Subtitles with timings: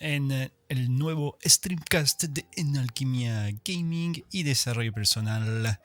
[0.00, 5.80] en eh, el nuevo streamcast de En Alquimia Gaming y Desarrollo Personal.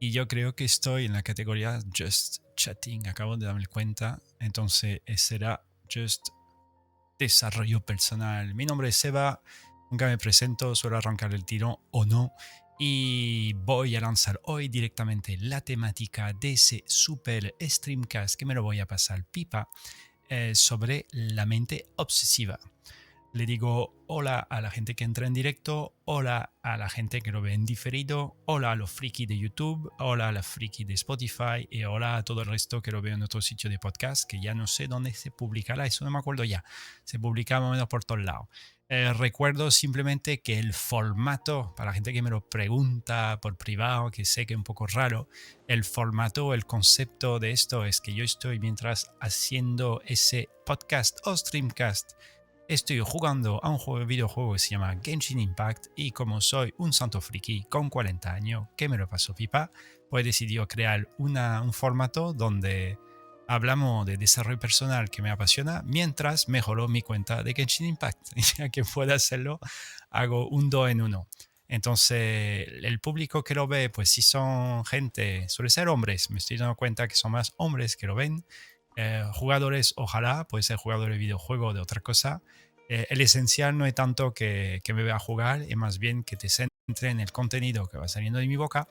[0.00, 4.20] Y yo creo que estoy en la categoría Just Chatting, acabo de darme cuenta.
[4.40, 6.28] Entonces eh, será Just
[7.18, 8.54] Desarrollo Personal.
[8.54, 9.42] Mi nombre es Seba,
[9.90, 12.32] nunca me presento, suelo arrancar el tiro o no.
[12.78, 18.62] Y voy a lanzar hoy directamente la temática de ese super streamcast que me lo
[18.62, 19.68] voy a pasar pipa
[20.28, 22.58] eh, sobre la mente obsesiva.
[23.34, 27.32] Le digo hola a la gente que entra en directo, hola a la gente que
[27.32, 30.92] lo ve en diferido, hola a los friki de YouTube, hola a la friki de
[30.92, 34.28] Spotify y hola a todo el resto que lo veo en otro sitio de podcast
[34.28, 36.62] que ya no sé dónde se publicará, eso no me acuerdo ya.
[37.04, 38.48] Se publica más o menos por todos lados.
[38.90, 44.10] Eh, recuerdo simplemente que el formato, para la gente que me lo pregunta por privado,
[44.10, 45.30] que sé que es un poco raro,
[45.68, 51.34] el formato, el concepto de esto es que yo estoy mientras haciendo ese podcast o
[51.34, 52.12] streamcast
[52.68, 56.74] estoy jugando a un juego, de videojuego que se llama Genshin Impact y como soy
[56.78, 59.70] un santo friki con 40 años que me lo paso pipa,
[60.08, 62.98] pues he decidido crear un formato donde
[63.48, 68.28] hablamos de desarrollo personal que me apasiona mientras mejoro mi cuenta de Genshin Impact.
[68.58, 69.58] Ya que pueda hacerlo,
[70.10, 71.28] hago un do en uno.
[71.68, 76.58] Entonces, el público que lo ve, pues si son gente, suele ser hombres, me estoy
[76.58, 78.44] dando cuenta que son más hombres que lo ven,
[78.96, 82.42] eh, jugadores, ojalá, puede ser jugador de videojuego o de otra cosa.
[82.88, 86.48] Eh, el esencial no es tanto que, me vea jugar, es más bien que te
[86.48, 88.88] centre en el contenido que va saliendo de mi boca,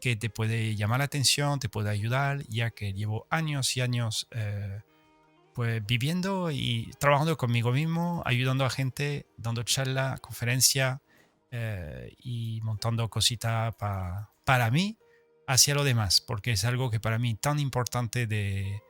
[0.00, 4.26] que te puede llamar la atención, te puede ayudar, ya que llevo años y años
[4.32, 4.80] eh,
[5.54, 11.00] pues viviendo y trabajando conmigo mismo, ayudando a gente, dando charla, conferencia
[12.18, 14.98] y montando cositas para mí
[15.46, 18.82] hacia lo demás, porque es algo que para mí tan importante de,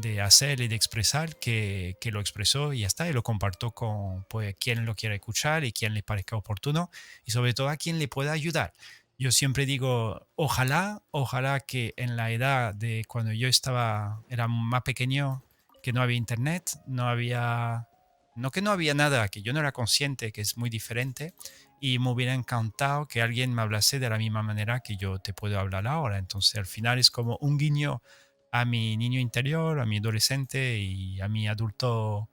[0.00, 3.70] de hacer y de expresar que, que, lo expresó y ya está, y lo comparto
[3.70, 6.90] con pues, quien lo quiera escuchar y quien le parezca oportuno
[7.24, 8.74] y sobre todo a quien le pueda ayudar.
[9.18, 14.82] Yo siempre digo, ojalá, ojalá que en la edad de cuando yo estaba, era más
[14.82, 15.42] pequeño,
[15.82, 17.88] que no había internet, no había,
[18.34, 21.32] no que no había nada, que yo no era consciente, que es muy diferente,
[21.80, 25.32] y me hubiera encantado que alguien me hablase de la misma manera que yo te
[25.32, 26.18] puedo hablar ahora.
[26.18, 28.02] Entonces al final es como un guiño
[28.52, 32.30] a mi niño interior, a mi adolescente y a mi adulto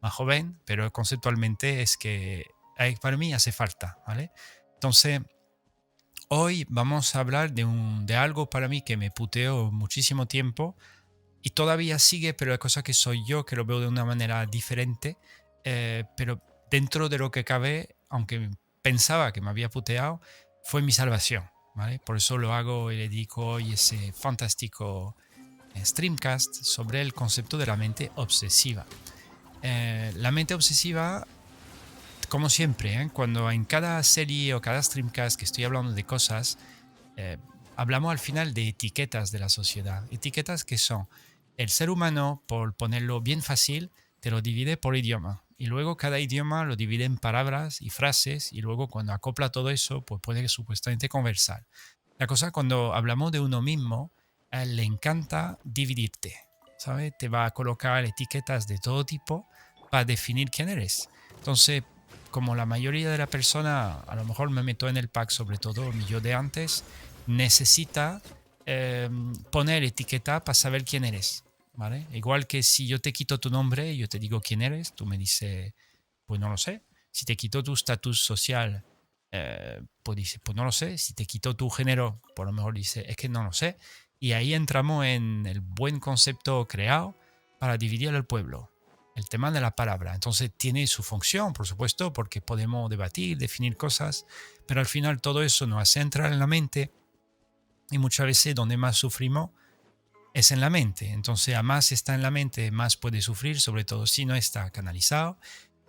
[0.00, 2.46] más joven, pero conceptualmente es que
[3.00, 4.30] para mí hace falta, ¿vale?
[4.74, 5.20] Entonces,
[6.28, 10.76] hoy vamos a hablar de, un, de algo para mí que me puteó muchísimo tiempo
[11.42, 14.46] y todavía sigue, pero es cosa que soy yo, que lo veo de una manera
[14.46, 15.16] diferente,
[15.64, 18.50] eh, pero dentro de lo que cabe, aunque
[18.82, 20.20] pensaba que me había puteado,
[20.62, 21.98] fue mi salvación, ¿vale?
[21.98, 25.16] Por eso lo hago y le dedico hoy ese fantástico
[25.84, 28.86] Streamcast sobre el concepto de la mente obsesiva.
[29.62, 31.26] Eh, la mente obsesiva,
[32.28, 33.10] como siempre, ¿eh?
[33.12, 36.58] cuando en cada serie o cada streamcast que estoy hablando de cosas,
[37.16, 37.38] eh,
[37.76, 40.04] hablamos al final de etiquetas de la sociedad.
[40.10, 41.08] Etiquetas que son
[41.56, 43.90] el ser humano, por ponerlo bien fácil,
[44.20, 45.42] te lo divide por idioma.
[45.56, 49.70] Y luego cada idioma lo divide en palabras y frases y luego cuando acopla todo
[49.70, 51.66] eso, pues puede supuestamente conversar.
[52.16, 54.12] La cosa cuando hablamos de uno mismo,
[54.50, 56.34] a él le encanta dividirte,
[56.78, 57.12] ¿sabes?
[57.18, 59.46] Te va a colocar etiquetas de todo tipo
[59.90, 61.08] para definir quién eres.
[61.36, 61.82] Entonces,
[62.30, 65.58] como la mayoría de la persona, a lo mejor me meto en el pack, sobre
[65.58, 66.84] todo mi yo de antes,
[67.26, 68.22] necesita
[68.66, 71.44] em, poner etiqueta para saber quién eres,
[71.74, 72.06] ¿vale?
[72.12, 75.06] Igual que si yo te quito tu nombre y yo te digo quién eres, tú
[75.06, 75.74] me dices,
[76.26, 76.82] pues no lo sé.
[77.10, 78.84] Si te quito tu estatus social,
[79.30, 80.98] eh, pues dices, pues no lo sé.
[80.98, 83.78] Si te quito tu género, por lo mejor dice, es que no lo sé.
[84.20, 87.14] Y ahí entramos en el buen concepto creado
[87.58, 88.70] para dividir al pueblo,
[89.14, 90.14] el tema de la palabra.
[90.14, 94.26] Entonces tiene su función, por supuesto, porque podemos debatir, definir cosas,
[94.66, 96.92] pero al final todo eso nos hace entrar en la mente
[97.90, 99.50] y muchas veces donde más sufrimos
[100.34, 101.10] es en la mente.
[101.10, 104.70] Entonces a más está en la mente, más puede sufrir, sobre todo si no está
[104.70, 105.38] canalizado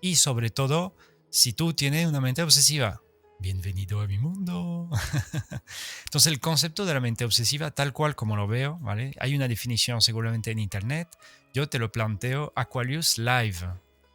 [0.02, 0.96] y sobre todo
[1.30, 3.02] si tú tienes una mente obsesiva
[3.40, 4.90] bienvenido a mi mundo.
[6.06, 9.16] Entonces el concepto de la mente obsesiva, tal cual como lo veo, ¿vale?
[9.20, 11.08] Hay una definición seguramente en internet.
[11.54, 13.58] Yo te lo planteo Aquarius Live.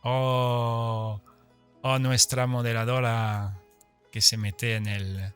[0.02, 1.20] O,
[1.82, 3.58] oh, nuestra moderadora
[4.12, 5.32] que se mete en el,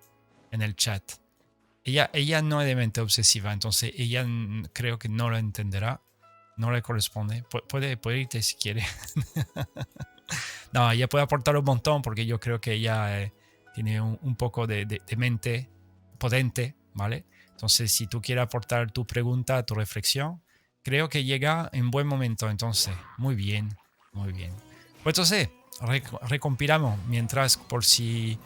[0.51, 1.03] en el chat.
[1.85, 4.27] Ella, ella no es de mente obsesiva, entonces ella
[4.75, 6.03] creo que no lo entenderá.
[6.59, 7.45] No le corresponde.
[7.69, 8.85] Puede, puede irte si quiere.
[10.73, 13.23] no, ella puede aportar un montón porque yo creo que ella...
[13.23, 13.33] Eh,
[13.79, 15.71] tiene un, poco de, mente
[16.19, 17.25] potente, ¿vale?
[17.53, 20.43] Entonces, si tú quieres aportar tu pregunta, tu reflexión,
[20.83, 22.51] creo que llega en buen momento.
[22.51, 23.69] Entonces, muy bien,
[24.11, 24.51] muy bien.
[25.05, 25.51] Pues entonces,
[26.23, 28.37] recompilamos mientras por si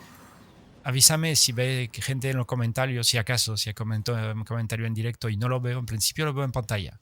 [0.84, 5.30] avísame si ve gente en los comentarios, si acaso, si hay un comentario en directo
[5.30, 7.00] y no lo veo, en principio lo veo en pantalla.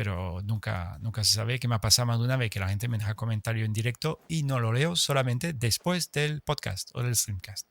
[0.00, 2.70] Pero nunca, nunca se sabe que me ha pasado más de una vez que la
[2.70, 7.02] gente me deja comentario en directo y no lo leo solamente después del podcast o
[7.02, 7.66] del streamcast.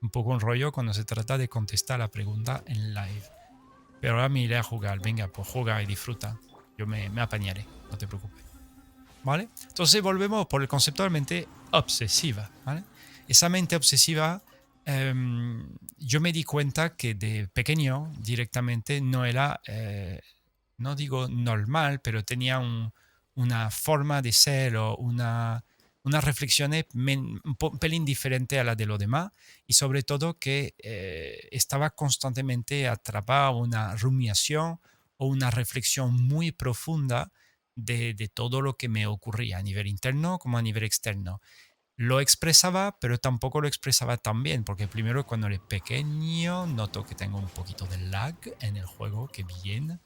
[0.00, 3.28] Un poco un rollo cuando se trata de contestar la pregunta en live.
[4.00, 5.00] Pero ahora me iré a jugar.
[5.02, 6.40] Venga, pues juega y disfruta.
[6.78, 8.42] Yo me, me apañaré, no te preocupes.
[9.22, 9.50] ¿Vale?
[9.68, 12.50] Entonces volvemos por el concepto de mente obsesiva.
[12.64, 12.84] ¿vale?
[13.28, 14.42] Esa mente obsesiva
[14.88, 15.66] Em,
[15.98, 20.20] yo me di cuenta que de pequeño directamente no era, eh,
[20.78, 22.60] no digo normal, pero tenía
[23.34, 25.64] una forma de ser o una,
[26.02, 29.32] una reflexión un pelín diferente a la de los demás
[29.66, 34.80] y sobre todo que eh, estaba constantemente atrapado una rumiación
[35.16, 37.32] o una reflexión muy profunda
[37.74, 41.40] de, de, todo lo que me ocurría a nivel interno como a nivel externo
[41.96, 47.14] lo expresaba, pero tampoco lo expresaba tan bien, porque primero cuando era pequeño noto que
[47.14, 49.98] tengo un poquito de lag en el juego, que bien.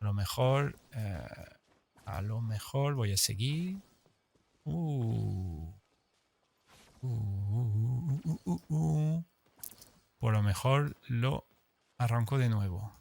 [0.00, 1.24] A lo mejor, eh,
[2.04, 3.78] a lo mejor voy a seguir.
[4.64, 5.72] Uh.
[7.02, 8.20] Uh,
[8.68, 9.24] uh,
[10.18, 11.46] Por lo mejor lo
[11.98, 12.92] arranco de nuevo.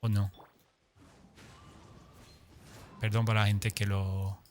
[0.00, 0.30] ¿O no?
[3.00, 4.42] Perdón para la gente que lo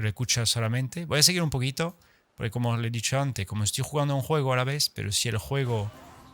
[0.00, 1.04] lo escucha solamente.
[1.04, 1.96] Voy a seguir un poquito,
[2.36, 5.12] porque como le he dicho antes, como estoy jugando un juego a la vez, pero
[5.12, 5.90] si el juego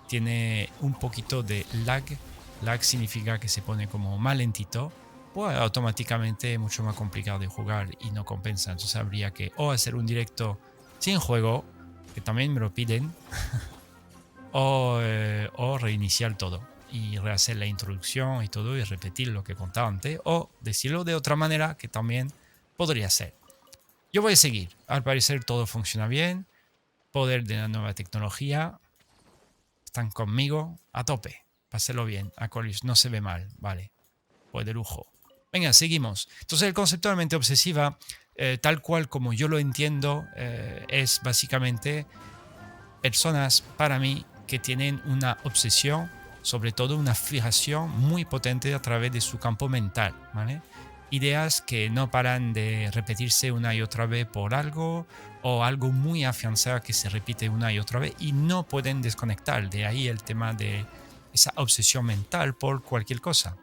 [0.08, 2.04] tiene un poquito de lag,
[2.62, 4.92] lag significa que se pone como más lentito,
[5.34, 8.72] pues automáticamente es mucho más complicado de jugar y no compensa.
[8.72, 10.58] Entonces habría que o hacer un directo
[10.98, 11.64] sin juego,
[12.14, 13.12] que también me lo piden,
[14.52, 19.54] o, eh, o reiniciar todo y rehacer la introducción y todo y repetir lo que
[19.54, 22.32] contaba antes, o decirlo de otra manera que también
[22.76, 23.34] podría ser.
[24.12, 24.74] Yo voy a seguir.
[24.86, 26.46] Al parecer todo funciona bien.
[27.12, 28.80] Poder de la nueva tecnología.
[29.84, 31.45] Están conmigo a tope.
[31.76, 32.32] Páselo bien.
[32.38, 32.48] A
[32.84, 33.48] no se ve mal.
[33.58, 33.92] Vale.
[34.50, 35.06] Pues de lujo.
[35.52, 36.26] Venga, seguimos.
[36.40, 37.98] Entonces el concepto de mente obsesiva,
[38.34, 42.06] eh, tal cual como yo lo entiendo, eh, es básicamente
[43.02, 49.12] personas para mí que tienen una obsesión, sobre todo una fijación muy potente a través
[49.12, 50.14] de su campo mental.
[50.32, 50.62] ¿vale?
[51.10, 55.06] ideas que no paran de repetirse una y otra vez por algo
[55.42, 59.68] o algo muy afianzado que se repite una y otra vez y no pueden desconectar.
[59.70, 60.84] De ahí el tema de
[61.36, 63.56] esa obsesión mental por cualquier cosa.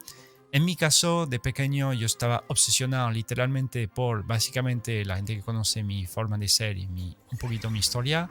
[0.52, 5.82] En mi caso, de pequeño, yo estaba obsesionado literalmente por básicamente la gente que conoce
[5.82, 8.30] mi forma de ser y mi, un poquito mi historia,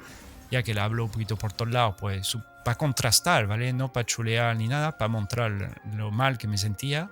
[0.50, 3.74] ya que la hablo un poquito por todos lados, pues para contrastar, ¿vale?
[3.74, 7.12] No para chulear ni nada, para mostrar lo mal que me sentía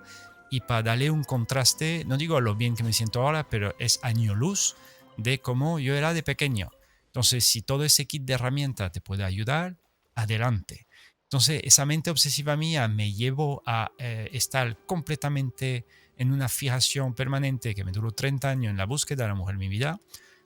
[0.49, 3.99] y para darle un contraste, no digo lo bien que me siento ahora, pero es
[4.03, 4.75] año luz
[5.17, 6.71] de cómo yo era de pequeño.
[7.07, 9.75] Entonces, si todo ese kit de herramientas te puede ayudar,
[10.15, 10.87] adelante.
[11.31, 15.85] Entonces, esa mente obsesiva mía me llevó a eh, estar completamente
[16.17, 19.53] en una fijación permanente que me duró 30 años en la búsqueda de la mujer
[19.53, 20.01] en mi vida.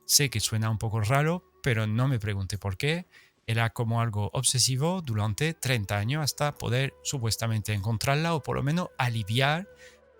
[0.05, 3.07] Sé que suena un poco raro, pero no me pregunte por qué.
[3.47, 8.89] Era como algo obsesivo durante 30 años hasta poder supuestamente encontrarla o por lo menos
[8.99, 9.67] aliviar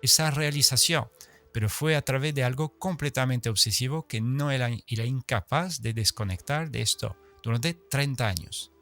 [0.02, 1.06] esa realización,
[1.52, 6.72] pero fue a través de algo completamente obsesivo que no era, era incapaz de desconectar
[6.72, 8.72] de esto durante 30 años,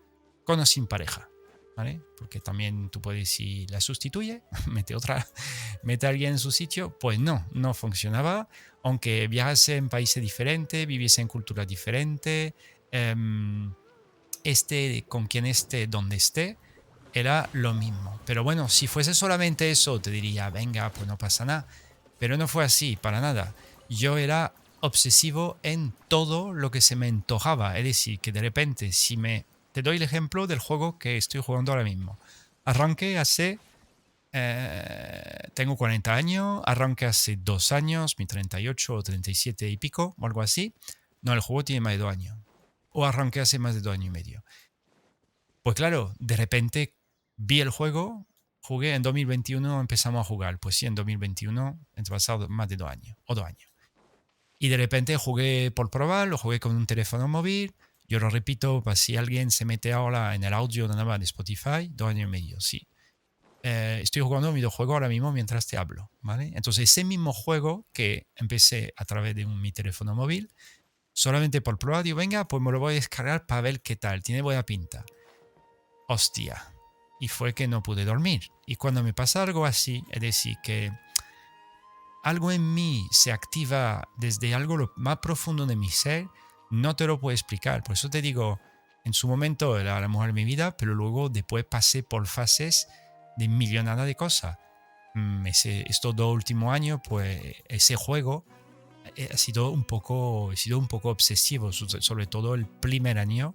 [0.47, 1.29] con o sin pareja.
[1.77, 2.01] ¿Vale?
[2.17, 5.27] Porque también tú puedes, si la sustituye, mete otra,
[5.83, 8.49] mete a alguien en su sitio, pues no, no funcionaba,
[8.83, 12.55] aunque viajase en países diferentes, viviese en culturas diferentes,
[12.93, 13.73] em,
[14.45, 16.59] esté con quien esté, donde esté,
[17.15, 18.21] era lo mismo.
[18.27, 21.67] Pero bueno, si fuese solamente eso, te diría, venga, pues no pasa nada.
[22.19, 23.55] Pero no fue así, para nada.
[23.89, 27.79] Yo era obsesivo en todo lo que se me antojaba.
[27.79, 29.47] Es decir, que de repente, si me...
[29.75, 32.17] Te doy el ejemplo del juego que estoy jugando ahora mismo.
[32.65, 33.59] Arranqué hace...
[34.31, 40.27] Eh, tengo 40 años, arranqué hace dos años, mi 38 o 37 y pico, o
[40.27, 40.75] algo así.
[41.23, 42.39] No, el juego tiene más de dos años.
[42.91, 44.45] O arranqué hace más de dos años y medio.
[45.65, 46.95] Pues claro, de repente
[47.37, 48.29] vi el juego,
[48.61, 50.61] jugué en 2021, empezamos a jugar.
[50.61, 53.73] Pues sí, en 2021, entre pasado más de dos años, o dos años.
[54.61, 57.75] Y de repente jugué por probar, lo jugué con un teléfono móvil.
[58.15, 61.25] Yo lo repito, para si alguien se mete ahora en el audio de nada de
[61.25, 62.87] Spotify, dos años y medio, sí.
[63.65, 66.53] Eh, estoy jugando un videojuego ahora mismo mientras te hablo, ¿vale?
[66.55, 70.53] Entonces, ese mismo juego que empecé a través de mi teléfono móvil,
[71.13, 74.23] solamente por probar, digo, venga, pues me lo voy a descargar para ver qué tal,
[74.23, 75.05] tiene buena pinta.
[76.07, 76.73] Hostia,
[77.19, 78.47] y fue que no pude dormir.
[78.65, 80.93] Y cuando me pasa algo así, es decir, que
[82.23, 86.29] algo en mí se activa desde algo lo más profundo de mi ser,
[86.75, 87.83] no te lo puedo explicar.
[87.83, 88.61] Por eso te digo,
[89.05, 92.89] en su momento era la mujer de mi vida, pero luego después pasé por fases
[93.37, 94.59] de millonada de cosas.
[95.15, 98.45] Mm, ese, estos dos últimos años, pues ese juego
[99.17, 103.55] eh, ha sido un poco, ha sido un poco obsesivo, sobre todo el primer año,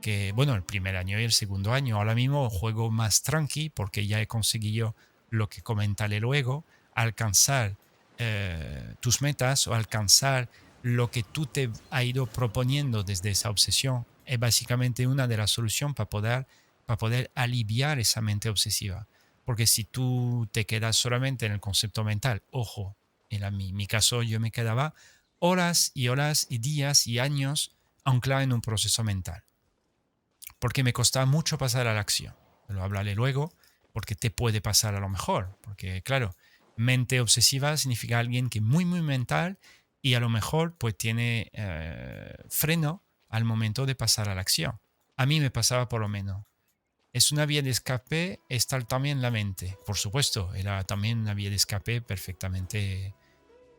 [0.00, 1.96] que bueno, el primer año y el segundo año.
[1.96, 4.94] Ahora mismo juego más tranqui porque ya he conseguido
[5.30, 7.76] lo que comentaré luego, alcanzar
[8.18, 10.48] eh, tus metas o alcanzar
[10.82, 15.50] lo que tú te has ido proponiendo desde esa obsesión es básicamente una de las
[15.50, 16.46] soluciones para poder,
[16.84, 19.06] para poder aliviar esa mente obsesiva.
[19.44, 22.96] Porque si tú te quedas solamente en el concepto mental, ojo,
[23.30, 24.94] en mi, mi caso yo me quedaba
[25.38, 29.44] horas y horas y días y años anclado en un proceso mental.
[30.58, 32.34] Porque me costaba mucho pasar a la acción.
[32.68, 33.52] Lo hablaré luego,
[33.92, 35.56] porque te puede pasar a lo mejor.
[35.60, 36.34] Porque claro,
[36.76, 39.58] mente obsesiva significa alguien que muy, muy mental
[40.06, 44.78] y a lo mejor pues tiene eh, freno al momento de pasar a la acción.
[45.16, 46.44] A mí me pasaba por lo menos
[47.12, 49.78] es una vía de escape estar también en la mente.
[49.84, 53.14] Por supuesto, era también una vía de escape perfectamente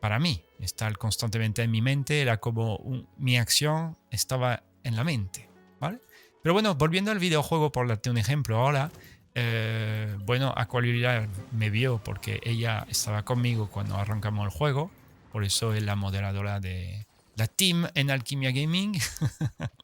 [0.02, 0.44] para mí.
[0.58, 5.48] Estar constantemente en mi mente era como mi acción estaba en la mente.
[5.80, 6.00] ¿vale?
[6.42, 8.90] Pero bueno, volviendo al videojuego, por darte un ejemplo ahora,
[9.34, 14.90] eh, bueno, Aqualidad me vio porque ella estaba conmigo cuando arrancamos el juego.
[15.32, 17.06] Por eso es la moderadora de
[17.36, 18.98] la team en Alquimia Gaming.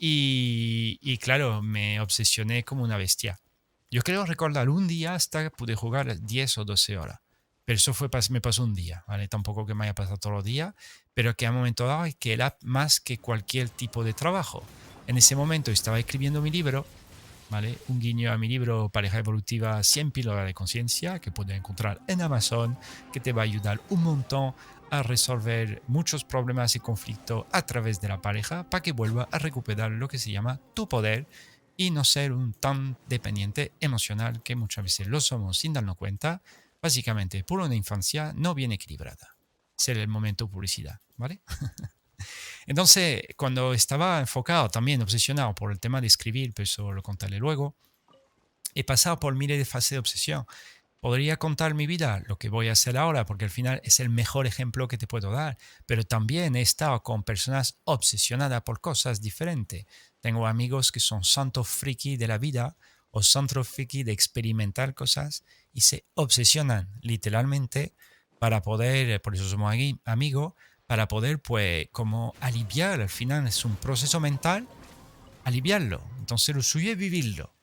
[0.00, 3.40] Y, claro, me obsesioné como una bestia.
[3.90, 7.20] Yo creo recordar un día hasta pude jugar 10 o 12 horas.
[7.64, 9.28] Pero eso fue, me pasó un día, ¿vale?
[9.28, 10.74] Tampoco que me haya pasado todos los días,
[11.14, 14.62] pero que a un momento dado que era más que cualquier tipo de trabajo.
[15.06, 16.86] En ese momento estaba escribiendo mi libro,
[17.50, 17.78] ¿vale?
[17.88, 22.22] Un guiño a mi libro Pareja Evolutiva 100 píldoras de conciencia, que puedes encontrar en
[22.22, 22.78] Amazon,
[23.12, 24.54] que te va a ayudar un montón
[24.90, 29.38] a resolver muchos problemas y conflictos a través de la pareja para que vuelva a
[29.38, 31.26] recuperar lo que se llama tu poder
[31.76, 36.42] y no ser un tan dependiente emocional que muchas veces lo somos sin darnos cuenta,
[36.82, 39.36] básicamente por una infancia no bien equilibrada.
[39.76, 41.40] Ser el momento publicidad, ¿vale?
[42.68, 47.38] Entonces, cuando estaba enfocado también, obsesionado por el tema de escribir, pero eso lo contaré
[47.38, 47.74] luego,
[48.74, 50.46] he pasado por miles de fases de obsesión
[51.00, 54.08] podría contar mi vida, lo que voy a hacer ahora, porque al final es el
[54.08, 55.56] mejor ejemplo que te puedo dar,
[55.86, 59.86] pero también he estado con personas obsesionadas por cosas diferentes.
[60.20, 62.76] Tengo amigos que son santos friki de la vida
[63.10, 67.94] o santos friki de experimentar cosas y se obsesionan literalmente
[68.38, 70.54] para poder, por eso somos amigos,
[70.88, 74.66] para poder pues como aliviar, al final es un proceso mental,
[75.44, 76.02] aliviarlo.
[76.18, 77.54] Entonces lo suyo es vivirlo.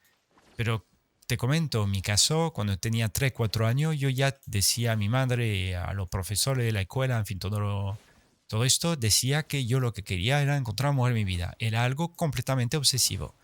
[0.56, 0.86] Pero
[1.26, 5.76] te comento, mi caso, cuando tenía 3, 4 años, yo ya decía a mi madre,
[5.76, 7.98] a los profesores de la escuela, en fin, todo,
[8.46, 11.56] todo esto, decía que yo lo que quería era encontrar mujer en mi vida.
[11.58, 13.36] Era algo completamente obsesivo.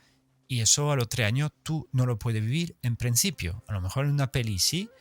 [0.48, 3.64] Y eso a los 3 años tú no lo puedes vivir en principio.
[3.68, 4.92] A lo mejor en una peli sí,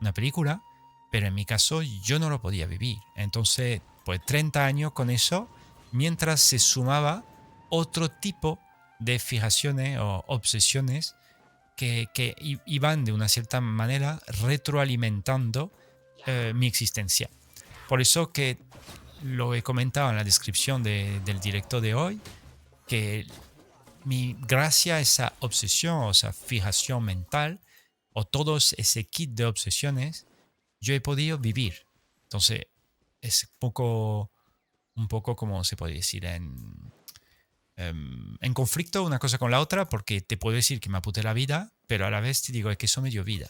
[0.00, 0.62] una película,
[1.12, 2.96] pero en mi caso yo no lo podía vivir.
[3.16, 5.48] Entonces, pues 30 años con eso,
[5.92, 7.24] mientras se sumaba
[7.68, 8.58] otro tipo
[8.98, 11.14] de fijaciones o obsesiones
[11.76, 12.34] que,
[12.66, 15.72] iban de una cierta manera retroalimentando
[16.26, 17.30] eh, mi existencia.
[17.88, 18.58] Por eso que
[19.22, 22.20] lo he comentado en la descripción del directo de hoy,
[22.86, 23.26] que
[24.04, 27.60] mi, gracias a esa obsesión o esa fijación mental,
[28.12, 30.26] o todo ese kit de obsesiones,
[30.80, 31.86] yo he podido vivir.
[32.24, 32.66] Entonces,
[33.20, 34.30] es poco,
[34.94, 36.92] un poco como se puede decir en,
[37.80, 41.22] Em, en conflicto una cosa con la otra porque te puedo decir que me aputé
[41.22, 43.48] la vida, pero a la vez te digo que eso me dio vida.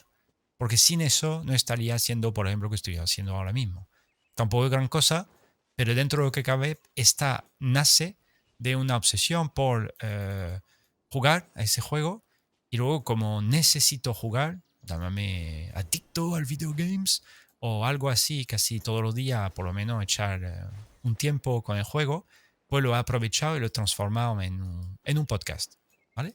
[0.56, 3.88] Porque sin eso no estaría haciendo, por ejemplo, lo que estoy haciendo ahora mismo.
[4.36, 5.28] Tampoco es gran cosa,
[5.74, 8.18] pero dentro de lo que cabe, esta nace
[8.58, 10.60] de una obsesión por eh,
[11.08, 12.24] jugar a ese juego
[12.70, 17.24] y luego como necesito jugar, llámame adicto al video games
[17.60, 20.64] o algo así, casi todos los días por lo menos echar eh,
[21.02, 22.26] un tiempo con el juego,
[22.66, 25.74] pues lo he aprovechado y lo he transformado en un, podcast.
[26.16, 26.34] ¿Vale?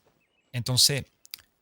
[0.51, 1.05] Entonces,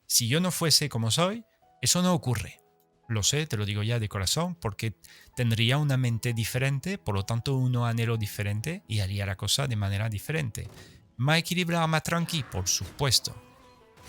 [0.05, 1.45] si yo no fuese como soy,
[1.81, 2.59] eso no ocurre.
[3.07, 4.95] Lo sé, te lo digo ya de corazón, porque
[5.35, 9.75] tendría una mente diferente, por lo tanto un anhelo diferente y haría la cosa de
[9.75, 10.69] manera diferente.
[11.17, 13.52] Más equilibrado, más tranqui, por supuesto.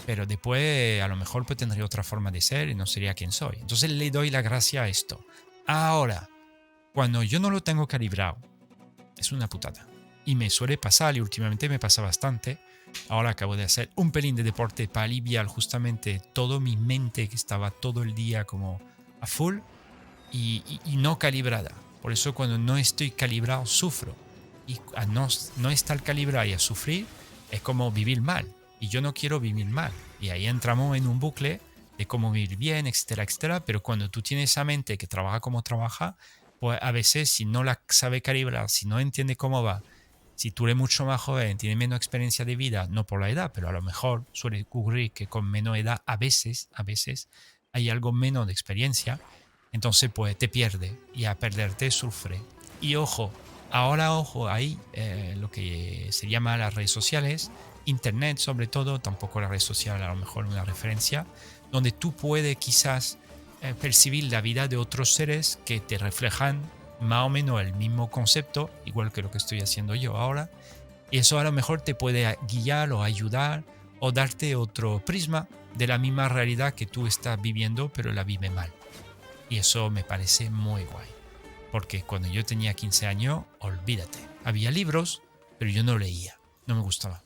[0.07, 3.33] Pero después a lo mejor pues, tendría otra forma de ser y no sería quien
[3.33, 3.57] soy.
[3.61, 5.25] Entonces le doy la gracia a esto.
[5.67, 6.29] Ahora,
[6.93, 8.37] cuando yo no lo tengo calibrado,
[9.17, 9.87] es una putada
[10.25, 12.59] y me suele pasar y últimamente me pasa bastante.
[13.09, 17.37] Ahora acabo de hacer un pelín de deporte para aliviar justamente todo mi mente que
[17.37, 18.81] estaba todo el día como
[19.21, 19.59] a full.
[20.33, 20.63] y,
[20.97, 21.73] no calibrada.
[22.03, 24.15] Por eso cuando no estoy calibrado sufro.
[24.67, 27.07] Y a no, no estar calibrado y a sufrir
[27.51, 28.47] es como vivir mal.
[28.81, 29.93] Y yo no quiero vivir mal.
[30.21, 31.61] Y ahí entramos en un bucle
[31.99, 33.65] de cómo vivir bien, etcétera, etcétera.
[33.65, 36.17] Pero cuando tú tienes esa mente que trabaja como trabaja,
[36.61, 39.83] pues a veces si no la sabe calibrar, si no entiende cómo va,
[40.37, 43.53] si tú eres mucho más joven, tienes menos experiencia de vida, no por la edad,
[43.55, 47.29] pero a lo mejor suele ocurrir que con menos edad a veces, a veces
[47.73, 49.21] hay algo menos de experiencia,
[49.73, 52.41] entonces pues te pierde y a perderte sufre.
[52.81, 53.33] Y ojo,
[53.71, 57.51] ahora ojo, hay eh, lo que se llama las redes sociales,
[57.85, 61.27] internet sobre todo, tampoco la red social a lo mejor una referencia,
[61.71, 63.19] donde tú puedes quizás
[63.63, 66.61] eh, percibir la vida de otros seres que te reflejan
[67.01, 70.51] más o menos el mismo concepto, igual que lo que estoy haciendo yo ahora,
[71.11, 73.65] y eso a lo mejor te puede guiar o ayudar
[74.01, 78.51] o darte otro prisma de la misma realidad que tú estás viviendo, pero la vive
[78.51, 78.73] mal.
[79.49, 81.09] Y eso me parece muy guay.
[81.73, 84.19] Porque cuando yo tenía 15 años, olvídate.
[84.45, 85.23] Había libros,
[85.59, 86.39] pero yo no leía.
[86.67, 87.24] No me gustaba.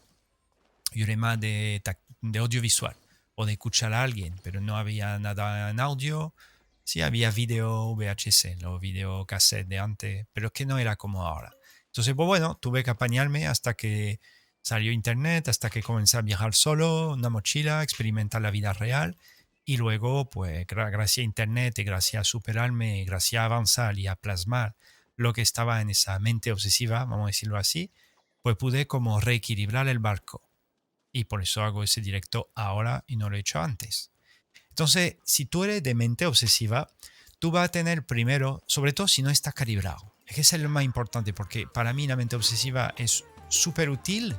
[0.92, 1.82] Yo era más de,
[2.20, 2.96] de audiovisual
[3.34, 6.34] o de escuchar a alguien, pero no había nada en audio.
[6.84, 11.54] Sí, había video VHS, los video cassette de antes, pero que no era como ahora.
[11.86, 14.20] Entonces, pues bueno, tuve que apañarme hasta que
[14.62, 19.16] salió internet, hasta que comencé a viajar solo, una mochila, experimentar la vida real
[19.68, 24.16] y luego, pues gracias a internet y gracias a superarme, gracias a avanzar y a
[24.16, 24.76] plasmar
[25.14, 27.92] lo que estaba en esa mente obsesiva, vamos a decirlo así,
[28.40, 30.47] pues pude como reequilibrar el barco.
[31.12, 34.10] Y por eso hago ese directo ahora y no lo he hecho antes.
[34.70, 36.88] Entonces, si tú eres de mente obsesiva,
[37.38, 40.14] tú vas a tener primero, sobre todo si no está calibrado.
[40.26, 44.36] Es que es lo más importante porque para mí la mente obsesiva es súper útil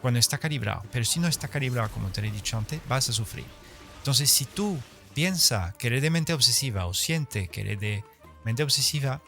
[0.00, 0.84] cuando está calibrado.
[0.92, 3.46] Pero si no está calibrado, como te he dicho antes, vas a sufrir.
[3.98, 4.78] Entonces, si tú
[5.14, 8.04] piensas que eres de mente obsesiva o siente que eres de
[8.44, 9.22] mente obsesiva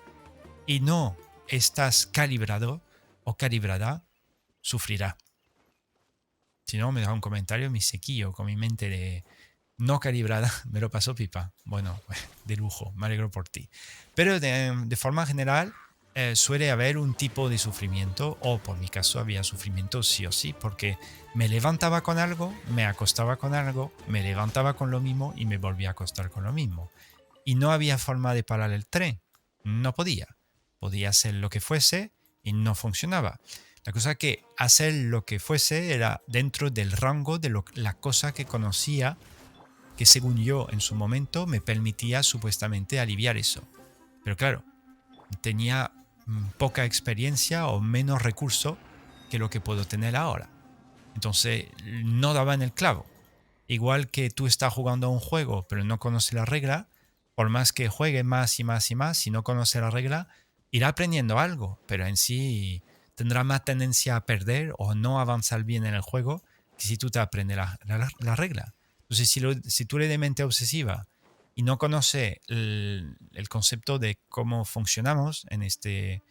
[0.66, 1.16] y no
[1.48, 2.82] estás calibrado
[3.24, 4.04] o calibrada,
[4.60, 5.16] sufrirá.
[6.66, 9.24] Si no, me da un comentario, mi sequillo con mi mente de
[9.78, 11.52] no calibrada, me lo pasó pipa.
[11.64, 12.00] Bueno,
[12.44, 13.70] de lujo, me alegro por ti.
[14.14, 15.72] Pero de, forma general,
[16.14, 20.32] eh, suele haber un tipo de sufrimiento, o por mi caso había sufrimiento sí o
[20.32, 20.98] sí, porque
[21.34, 25.58] me levantaba con algo, me acostaba con algo, me levantaba con lo mismo y me
[25.58, 26.90] volvía a acostar con lo mismo.
[27.44, 29.20] Y no había forma de parar el tren,
[29.62, 30.36] no podía.
[30.80, 33.38] Podía hacer lo que fuese y no funcionaba.
[33.86, 38.44] La cosa que hacer lo que fuese era dentro del rango de la cosa que
[38.44, 39.16] conocía,
[39.96, 43.66] que según yo en su momento me permitía supuestamente aliviar eso.
[44.24, 44.64] Pero claro,
[45.40, 45.92] tenía
[46.26, 48.76] Mm, poca experiencia o menos recurso
[49.30, 50.50] que lo que puedo tener ahora.
[51.14, 53.06] Entonces no daba en el clavo.
[53.68, 56.88] Igual que tú estás jugando a un juego pero no conoces la regla,
[57.34, 60.28] por más que juegue más y más y más, si no conoce la regla,
[60.70, 62.82] irá aprendiendo algo, pero en sí
[63.16, 66.44] tendrá más tendencia a perder o no avanzar bien en el juego
[66.78, 68.74] que si tú te aprendes la, regla.
[69.02, 71.08] Entonces si, si tú eres de mente obsesiva
[71.54, 73.16] y no conoce el,
[73.48, 76.22] concepto de cómo funcionamos en este,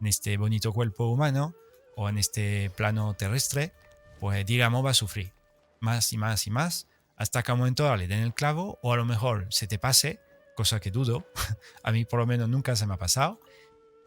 [0.00, 1.54] en este bonito cuerpo humano
[1.96, 3.72] o en este plano terrestre,
[4.20, 5.32] pues digamos va a sufrir
[5.80, 8.92] más y más y más hasta que a un momento le den el clavo o
[8.92, 10.20] a lo mejor se te pase,
[10.54, 11.26] cosa que dudo,
[11.82, 13.40] a mí por lo menos nunca se me ha pasado,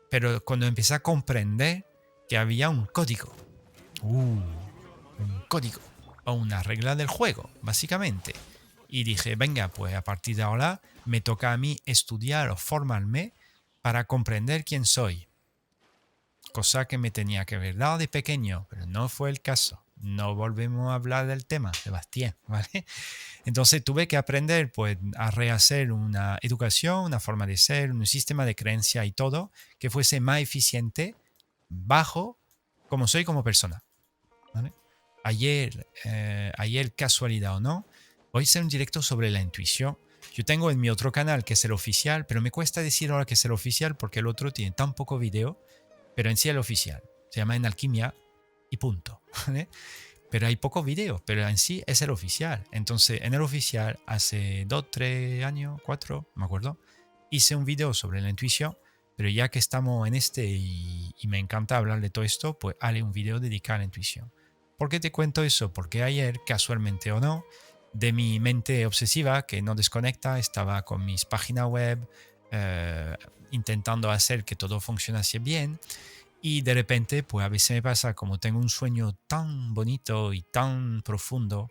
[0.09, 1.85] pero cuando empecé a comprender
[2.31, 3.35] que había un código,
[4.03, 5.81] uh, un código
[6.23, 8.33] o una regla del juego, básicamente,
[8.87, 13.33] y dije, venga, pues a partir de ahora me toca a mí estudiar o formarme
[13.81, 15.27] para comprender quién soy.
[16.53, 19.83] Cosa que me tenía que ver dado de pequeño, pero no fue el caso.
[19.97, 22.85] No volvemos a hablar del tema, Sebastián, ¿vale?
[23.43, 28.45] Entonces tuve que aprender pues, a rehacer una educación, una forma de ser, un sistema
[28.45, 31.17] de creencia y todo que fuese más eficiente,
[31.71, 32.37] bajo,
[32.89, 33.83] como soy como persona.
[35.23, 37.85] Ayer, eh, ayer, casualidad o no,
[38.33, 39.97] Voy a hacer un directo sobre la intuición.
[40.33, 43.25] Yo tengo en mi otro canal que es el oficial, pero me cuesta decir ahora
[43.25, 45.59] que es el oficial porque el otro tiene tan poco video,
[46.15, 47.03] pero en sí el oficial.
[47.29, 48.15] Se llama En Alquimia
[48.69, 49.21] y punto.
[50.31, 52.63] Pero hay poco video, pero en sí es el oficial.
[52.71, 56.79] Entonces, en el oficial, hace dos, tres años, cuatro, me acuerdo,
[57.29, 58.77] hice un video sobre la intuición,
[59.21, 62.75] pero ya que estamos en este y, y me encanta hablar de todo esto, pues
[62.79, 64.31] haré un video dedicado a la intuición.
[64.79, 65.71] ¿Por qué te cuento eso?
[65.71, 67.45] Porque ayer, casualmente o no,
[67.93, 71.99] de mi mente obsesiva que no desconecta, estaba con mis páginas web
[72.49, 73.15] eh,
[73.51, 75.79] intentando hacer que todo funcionase bien
[76.41, 80.41] y de repente pues a veces me pasa como tengo un sueño tan bonito y
[80.41, 81.69] tan profundo,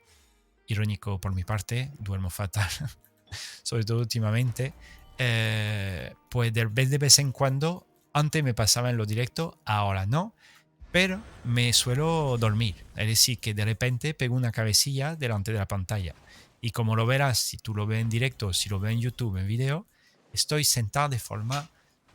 [0.68, 2.70] irónico por mi parte, duermo fatal,
[3.64, 4.72] sobre todo últimamente,
[5.22, 10.34] eh, pues de vez, en cuando, antes me pasaba en lo directo, ahora no,
[10.92, 12.86] pero me suelo dormir.
[12.96, 16.14] Es decir, que de repente pego una cabecilla delante de la pantalla.
[16.62, 19.36] Y como lo verás, si tú lo ves en directo, si lo ves en YouTube,
[19.36, 19.86] en video,
[20.32, 21.68] estoy sentado de forma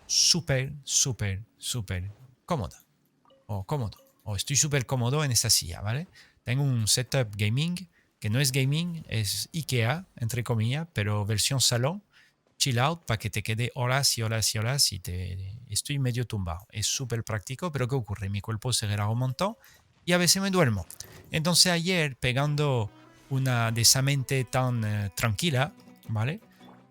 [0.08, 2.10] súper, súper, súper
[2.48, 2.82] cómoda.
[3.46, 4.00] O cómodo.
[4.24, 6.08] O estoy súper cómodo en esta silla, ¿vale?
[6.44, 7.88] Tengo un setup gaming
[8.20, 12.02] que no es gaming, es IKEA, entre comillas, pero versión salón,
[12.58, 16.26] chill out, para que te quede horas y horas y horas y te estoy medio
[16.26, 16.66] tumbado.
[16.72, 18.30] Es súper práctico, pero ¿qué ocurre?
[18.30, 19.56] Mi cuerpo se relaja un montón
[20.06, 20.86] y a veces me duermo.
[21.32, 22.90] Entonces ayer, pegando
[23.30, 25.74] una de esa mente tan eh, tranquila,
[26.08, 26.40] ¿vale?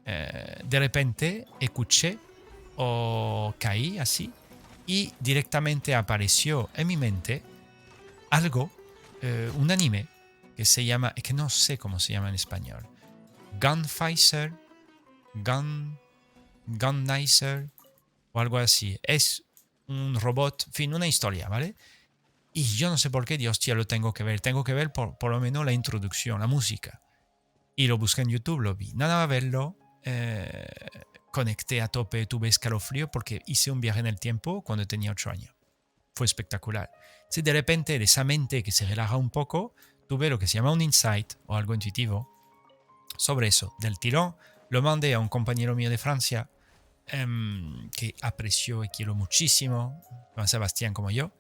[0.05, 2.18] Eh, de repente escuché
[2.77, 4.31] o caí así
[4.87, 7.42] y directamente apareció en mi mente
[8.31, 8.70] algo,
[9.22, 10.09] eh, un anime
[10.57, 12.87] que se llama, es que no sé cómo se llama en español,
[13.61, 14.53] Gunfighter,
[15.35, 15.99] Gun,
[16.66, 17.70] Gunnizer
[18.33, 18.99] o algo así.
[19.03, 19.44] Es
[19.87, 21.77] un robot, fin, una historia, ¿vale?
[22.53, 24.40] Y yo no sé por qué, Dios, tío, lo tengo que ver.
[24.40, 27.03] Tengo que ver por, por lo menos la introducción, la música.
[27.77, 28.92] Y lo busqué en YouTube, lo vi.
[28.94, 29.77] Nada a verlo.
[30.05, 30.64] Eh,
[31.33, 35.31] conecté a tope, tuve escalofrío porque hice un viaje en el tiempo cuando tenía 8
[35.31, 35.55] años.
[36.14, 36.92] Fue espectacular.
[37.29, 39.75] Si de repente de esa mente que se relaja un poco,
[40.09, 42.31] tuve lo que se llama un insight o algo intuitivo
[43.16, 43.75] sobre eso.
[43.81, 44.37] Del tirón
[44.75, 46.51] lo mandé a un compañero mío de Francia
[47.07, 50.03] em, que apreció y quiero muchísimo,
[50.35, 51.31] Juan Sebastián como yo,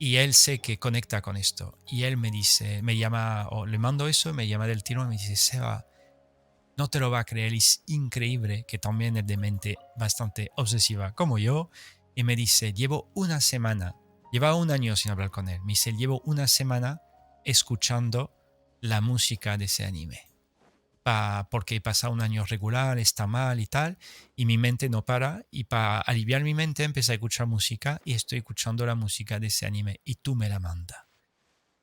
[0.00, 1.78] y él sé que conecta con esto.
[1.86, 5.10] Y él me dice, me llama, o le mando eso, me llama del tirón y
[5.10, 5.86] me dice, Seba,
[6.76, 11.12] no te lo va a creer, es increíble que también es de mente bastante obsesiva
[11.14, 11.70] como yo.
[12.16, 13.94] Y me dice, llevo una semana,
[14.32, 15.60] lleva un año sin hablar con él.
[15.60, 17.00] Me dice, llevo una semana
[17.44, 18.34] escuchando
[18.80, 20.31] la música de ese anime.
[21.02, 23.98] Pa, porque he pasado un año regular, está mal y tal,
[24.36, 25.46] y mi mente no para.
[25.50, 29.48] Y para aliviar mi mente empecé a escuchar música y estoy escuchando la música de
[29.48, 30.98] ese anime y tú me la mandas.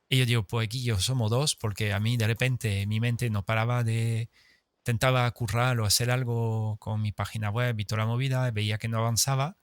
[0.10, 3.30] Y yo digo, pues aquí yo somos dos, porque a mí de repente mi mente
[3.30, 4.30] no paraba de,
[4.80, 8.88] intentaba currar o hacer algo con mi página web y toda la movida, veía que
[8.88, 9.58] no avanzaba,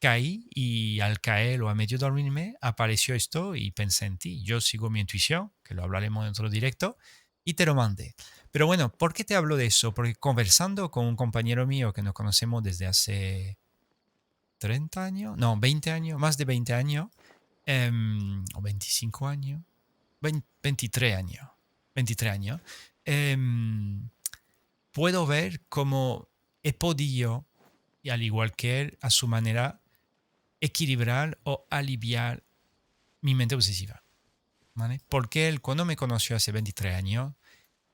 [0.00, 4.42] caí y al caer o a medio dormirme apareció esto y pensé en ti.
[4.42, 6.98] Yo sigo mi intuición, que lo hablaremos en otro directo,
[7.44, 8.14] y te lo mandé.
[8.54, 9.92] Pero bueno, ¿por qué te hablo de eso?
[9.92, 13.58] Porque conversando con un compañero mío que nos conocemos desde hace
[14.58, 17.08] 30 años, no, 20 años, más de 20 años,
[17.66, 19.60] em, o 25 años,
[20.20, 21.48] 23 años,
[21.96, 22.60] 23 años,
[23.04, 24.08] em,
[24.92, 26.28] puedo ver cómo
[26.62, 27.44] he podido,
[28.04, 29.80] y al igual que él, a su manera,
[30.60, 32.44] equilibrar o aliviar
[33.20, 34.04] mi mente obsesiva.
[34.74, 35.00] ¿vale?
[35.08, 37.32] Porque él, cuando me conoció hace 23 años,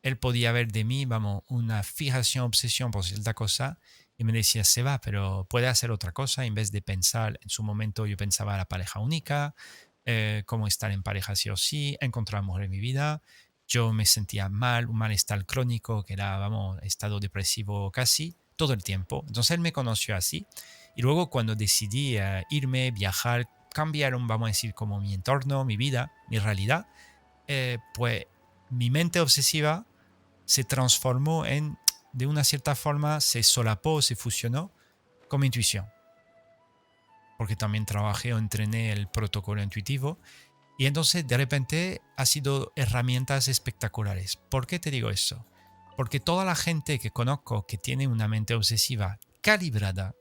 [0.02, 3.78] él podía ver de mí, vamos, una fijación, obsesión por cierta cosa,
[4.16, 7.48] y me decía, se va, pero puede hacer otra cosa, en vez de pensar, en
[7.48, 9.54] su momento yo pensaba la pareja única,
[10.04, 13.22] eh, cómo estar en pareja sí o sí, encontrar amor en mi vida,
[13.70, 18.82] yo me sentía mal, un malestar crónico, que era, vamos, estado depresivo casi todo el
[18.82, 19.24] tiempo.
[19.28, 20.44] Entonces él me conoció así.
[20.96, 25.76] Y luego cuando decidí eh, irme, viajar, cambiaron, vamos a decir, como mi entorno, mi
[25.76, 26.88] vida, mi realidad,
[27.46, 28.26] eh, pues
[28.70, 29.86] mi mente obsesiva
[30.50, 31.78] se transformó en,
[32.12, 34.72] de una cierta forma, se solapó, se fusionó
[35.28, 35.86] con mi intuición.
[37.38, 40.18] Porque también trabajé o entrené el protocolo intuitivo
[40.76, 44.40] y entonces de repente ha sido herramientas espectaculares.
[44.50, 45.46] ¿Por qué te digo eso?
[45.96, 50.16] Porque toda la gente que conozco que tiene una mente obsesiva calibrada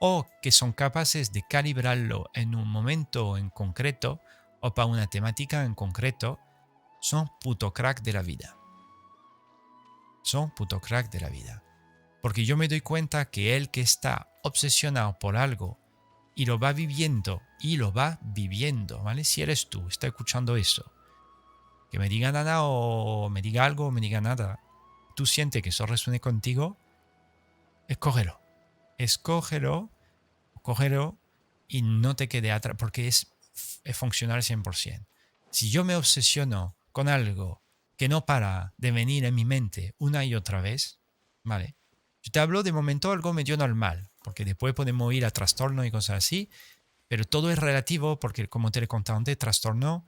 [0.00, 4.22] o que son capaces de calibrarlo en un momento en concreto
[4.62, 6.38] o para una temática en concreto,
[7.02, 8.56] son puto crack de la vida.
[10.26, 11.62] Son puto crack de la vida.
[12.20, 15.78] Porque yo me doy cuenta que el que está obsesionado por algo
[16.34, 19.22] y lo va viviendo y lo va viviendo, ¿vale?
[19.22, 20.92] Si eres tú, está escuchando eso,
[21.92, 24.58] que me diga nada o me diga algo o me diga nada,
[25.14, 26.76] tú sientes que eso resuene contigo,
[27.86, 28.40] escógelo.
[28.98, 29.92] Escógelo,
[30.60, 31.20] cógelo
[31.68, 33.32] y no te quede atrás, porque es,
[33.84, 35.06] es funcional 100%.
[35.52, 37.62] Si yo me obsesiono con algo
[37.96, 41.00] que no para de venir en mi mente una y otra vez,
[41.42, 41.76] ¿vale?
[42.22, 45.90] Yo te hablo de momento algo medio normal, porque después podemos ir a trastorno y
[45.90, 46.50] cosas así,
[47.08, 50.06] pero todo es relativo porque, como te he contado antes, trastorno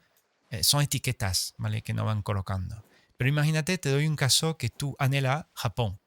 [0.51, 1.83] eh, son etiquetas, ¿vale?
[1.83, 2.85] Que no van colocando.
[3.16, 6.01] Pero imagínate, te doy un caso que tú anhela Japón,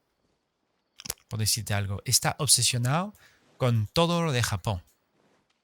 [1.27, 2.01] por decirte algo.
[2.05, 3.13] Está obsesionado
[3.57, 4.83] con todo lo de Japón.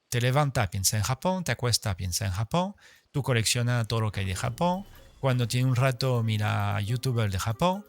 [0.09, 2.75] Te levanta, piensa en Japón, te acuesta, piensa en Japón,
[3.11, 4.85] tú coleccionas todo lo que hay de Japón,
[5.19, 7.85] cuando tiene un rato mira youtubers de Japón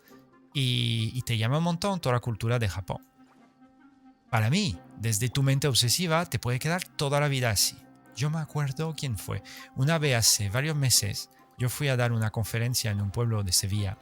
[0.55, 3.07] y, te llama un montón toda la cultura de Japón.
[4.31, 7.77] para mí, desde tu mente obsesiva, te puede quedar toda la vida así.
[8.17, 9.43] Yo me acuerdo quién fue.
[9.77, 13.53] Una vez hace varios meses, yo fui a dar una conferencia en un pueblo de
[13.53, 13.97] Sevilla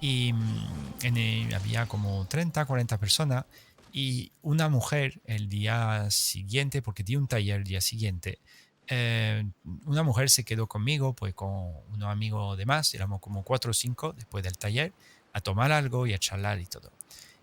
[0.00, 3.44] y mm, había como 30, 40 personas
[3.92, 8.40] y una mujer el día siguiente, porque di un taller el día siguiente,
[8.88, 9.44] eh,
[9.84, 13.74] una mujer se quedó conmigo, pues con unos amigos de más, éramos como cuatro o
[13.74, 14.92] cinco después del taller,
[15.32, 16.90] a tomar algo y a charlar y todo.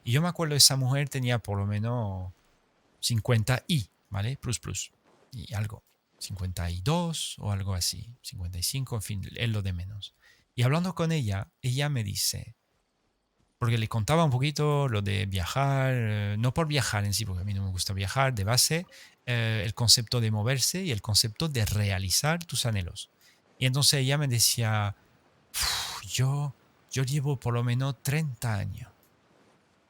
[0.03, 2.31] Y yo me acuerdo, esa mujer tenía por lo menos
[2.99, 4.37] 50 y, ¿vale?
[4.37, 4.91] Plus, plus,
[5.31, 5.83] y algo.
[6.19, 10.15] 52 o algo así, 55, en fin, es lo de menos.
[10.55, 12.55] Y hablando con ella, ella me dice,
[13.57, 17.41] porque le contaba un poquito lo de viajar, eh, no por viajar en sí, porque
[17.41, 18.85] a mí no me gusta viajar, de base,
[19.27, 23.09] eh, el concepto de moverse y el concepto de realizar tus anhelos.
[23.57, 24.95] Y entonces ella me decía,
[26.07, 26.53] yo,
[26.91, 28.91] yo llevo por lo menos 30 años.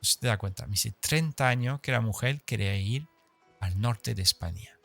[0.01, 0.65] ¿Se te da cuenta?
[0.67, 3.07] Me dice 30 años que la mujer quería ir
[3.59, 4.79] al norte de España.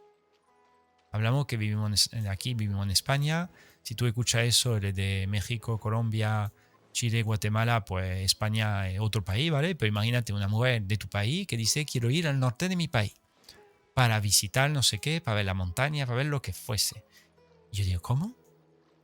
[1.12, 3.50] Hablamos que vivimos aquí, vivimos en España.
[3.82, 6.52] Si tú escuchas eso, de México, Colombia,
[6.92, 9.76] Chile, Guatemala, pues España es otro país, ¿vale?
[9.76, 12.88] Pero imagínate una mujer de tu país que dice quiero ir al norte de mi
[12.88, 13.19] país
[13.94, 17.04] para visitar no sé qué, para ver la montaña, para ver lo que fuese.
[17.72, 18.36] Y yo digo, ¿cómo?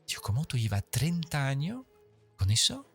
[0.06, 1.84] Digo, ¿cómo tú llevas 30 años
[2.36, 2.86] con eso?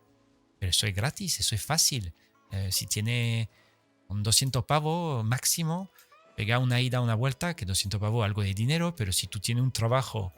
[0.59, 2.13] Pero eso es gratis, eso es fácil.
[2.51, 3.49] Eh, si tiene
[4.07, 5.91] un 200 pavos máximo,
[6.35, 9.63] pega una ida, una vuelta, que 200 pavos algo de dinero, pero si tú tienes
[9.63, 10.33] un trabajo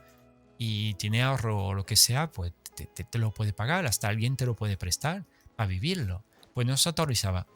[0.57, 4.45] y tienes ahorro o lo que sea, pues te, lo puede pagar, hasta alguien te
[4.45, 6.23] lo puede prestar para vivirlo.
[6.53, 7.47] Pues no se autorizaba.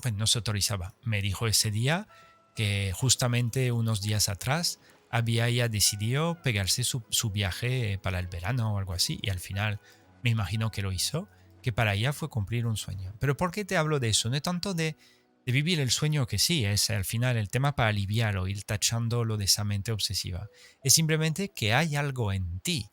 [0.00, 0.94] Pues no se autorizaba.
[1.02, 2.08] Me dijo ese día
[2.56, 8.74] que justamente unos días atrás había ya decidido pegarse su, su, viaje para el verano
[8.74, 9.80] o algo así y al final
[10.24, 11.28] me imagino que lo hizo,
[11.62, 13.14] que para ella fue cumplir un sueño.
[13.20, 14.28] Pero ¿por qué te hablo de eso?
[14.28, 14.96] No es tanto de,
[15.44, 19.24] de vivir el sueño que sí, es al final el tema para aliviarlo, ir tachando
[19.24, 20.48] lo de esa mente obsesiva.
[20.82, 22.90] Es simplemente que hay algo en ti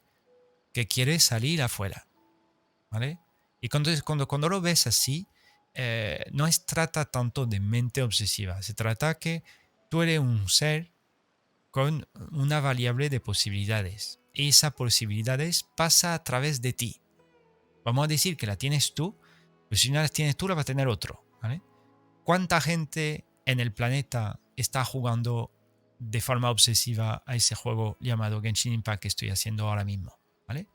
[0.74, 2.08] que quiere salir afuera.
[2.92, 3.18] ¿Vale?
[3.62, 5.28] Y cuando, cuando, cuando lo ves así,
[5.74, 9.44] eh, no es trata tanto de mente obsesiva, se trata que
[9.90, 10.92] tú eres un ser
[11.74, 14.20] con una variable de posibilidades.
[14.32, 17.02] Y esa posibilidades pasa a través de ti.
[17.84, 19.18] Vamos a decir que la tienes tú,
[19.70, 21.26] pero si no la tienes tú, la va a tener otro.
[21.42, 21.62] ¿vale?
[22.24, 25.52] ¿Cuánta gente en el planeta está jugando
[25.98, 30.16] de forma obsesiva a ese juego llamado Genshin Impact que estoy haciendo ahora mismo?
[30.48, 30.68] ¿vale?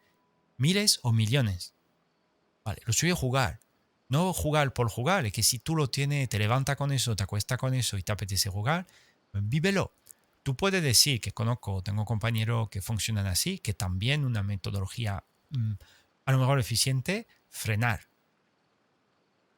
[0.57, 1.75] Miles o millones.
[2.65, 3.61] Vale, lo suyo jugar.
[4.09, 7.25] No jugar por jugar, es que si tú lo tienes, te levanta con eso, te
[7.25, 8.87] acuesta con eso y te apetece jugar,
[9.33, 9.93] vívelo.
[10.43, 15.73] Tú puedes decir que conozco, tengo compañeros que funcionan así, que también una metodología mm,
[16.25, 18.09] a lo mejor eficiente, frenar.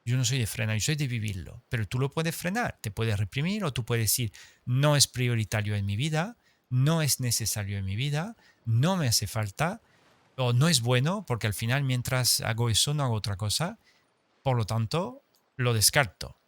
[0.04, 2.90] Yo no soy de frenar, yo soy de vivirlo, pero tú lo puedes frenar, te
[2.90, 4.32] puedes reprimir o tú puedes decir,
[4.64, 6.36] no es prioritario en mi vida,
[6.70, 9.80] no es necesario en mi vida, no me hace falta,
[10.36, 13.78] o no es bueno, porque al final mientras hago eso no hago otra cosa,
[14.42, 15.24] por lo tanto
[15.56, 16.38] lo descarto.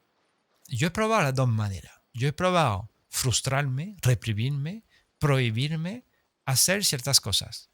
[0.68, 1.92] Yo he probado las dos maneras.
[2.14, 4.84] Yo he probado frustrarme, reprimirme,
[5.18, 6.04] prohibirme,
[6.46, 7.70] hacer ciertas cosas.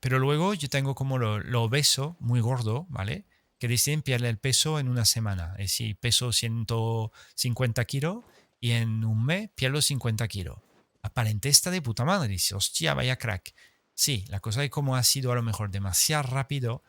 [0.00, 3.26] Pero luego yo tengo como lo, obeso, muy gordo, ¿vale?
[3.58, 5.52] Que dicen pierde el peso en una semana.
[5.52, 8.24] Es decir, peso 150 kilos
[8.58, 10.58] y en un mes pierdo 50 kilos.
[11.02, 12.28] Aparente está de puta madre.
[12.28, 13.54] Dice, hostia, vaya crack.
[13.94, 16.82] Sí, la cosa es como ha sido a lo mejor demasiado rápido,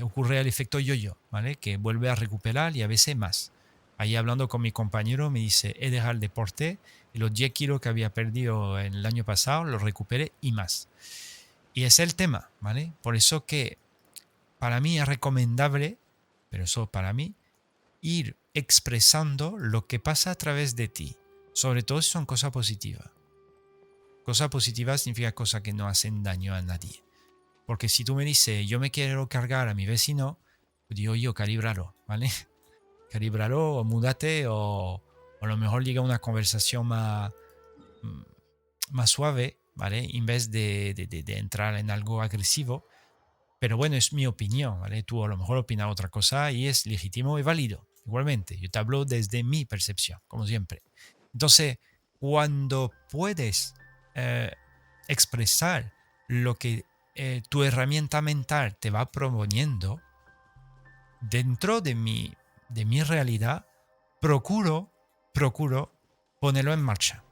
[0.00, 1.56] ocurre el efecto yo-yo, ¿vale?
[1.56, 3.52] Que vuelve a recuperar y a veces más.
[3.96, 6.78] Ahí hablando con mi compañero me dice, he dejado el deporte
[7.12, 10.88] y los 10 kilos que había perdido el año pasado los recuperé y más.
[11.74, 12.92] Y es el tema, ¿vale?
[13.02, 13.78] Por eso que
[14.58, 15.98] para mí es recomendable,
[16.50, 17.34] pero eso para mí,
[18.00, 21.16] ir expresando lo que pasa a través de ti,
[21.52, 23.10] sobre todo si son cosas positivas.
[24.24, 27.02] Cosa positiva significa cosas que no hacen daño a nadie.
[27.68, 30.38] Porque si tú me dices, yo me quiero cargar a mi vecino,
[30.86, 32.30] pues digo yo, calibralo, ¿vale?
[33.10, 35.02] Calibralo o múdate o,
[35.42, 37.30] a lo mejor llega una conversación más,
[38.02, 38.22] mm,
[38.92, 40.08] más suave, ¿vale?
[40.14, 42.86] En vez de, de, entrar en algo agresivo.
[43.58, 45.02] Pero bueno, es mi opinión, ¿vale?
[45.02, 47.86] Tú a lo mejor opinas otra cosa y es legítimo y válido.
[48.06, 50.80] Igualmente, yo te hablo desde mi percepción, como siempre.
[51.34, 51.76] Entonces,
[52.18, 53.74] cuando puedes
[54.14, 54.52] eh,
[55.06, 55.92] expresar
[56.28, 56.86] lo que
[57.20, 60.00] eh, tu herramienta mental te va proponiendo,
[61.20, 62.32] dentro de mi,
[62.68, 63.66] de mi realidad,
[64.20, 64.92] procuro,
[65.34, 65.92] procuro
[66.40, 67.24] ponerlo en marcha.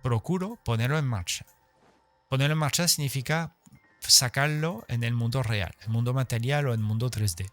[0.00, 1.44] Procuro ponerlo en marcha.
[2.28, 3.56] Ponerlo en marcha significa
[3.98, 7.50] sacarlo en el mundo real, el mundo material o el mundo 3D.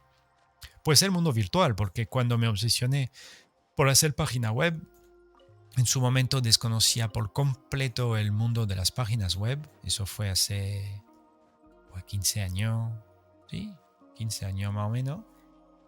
[0.84, 3.12] Puede ser el mundo virtual, porque cuando me obsesioné
[3.76, 4.80] por hacer página web.
[5.76, 9.60] En su momento desconocía por completo el mundo de las páginas web.
[9.84, 11.02] Eso fue hace
[12.06, 12.92] 15 pues, años,
[13.50, 13.74] sí,
[14.16, 15.22] 15 años más o menos.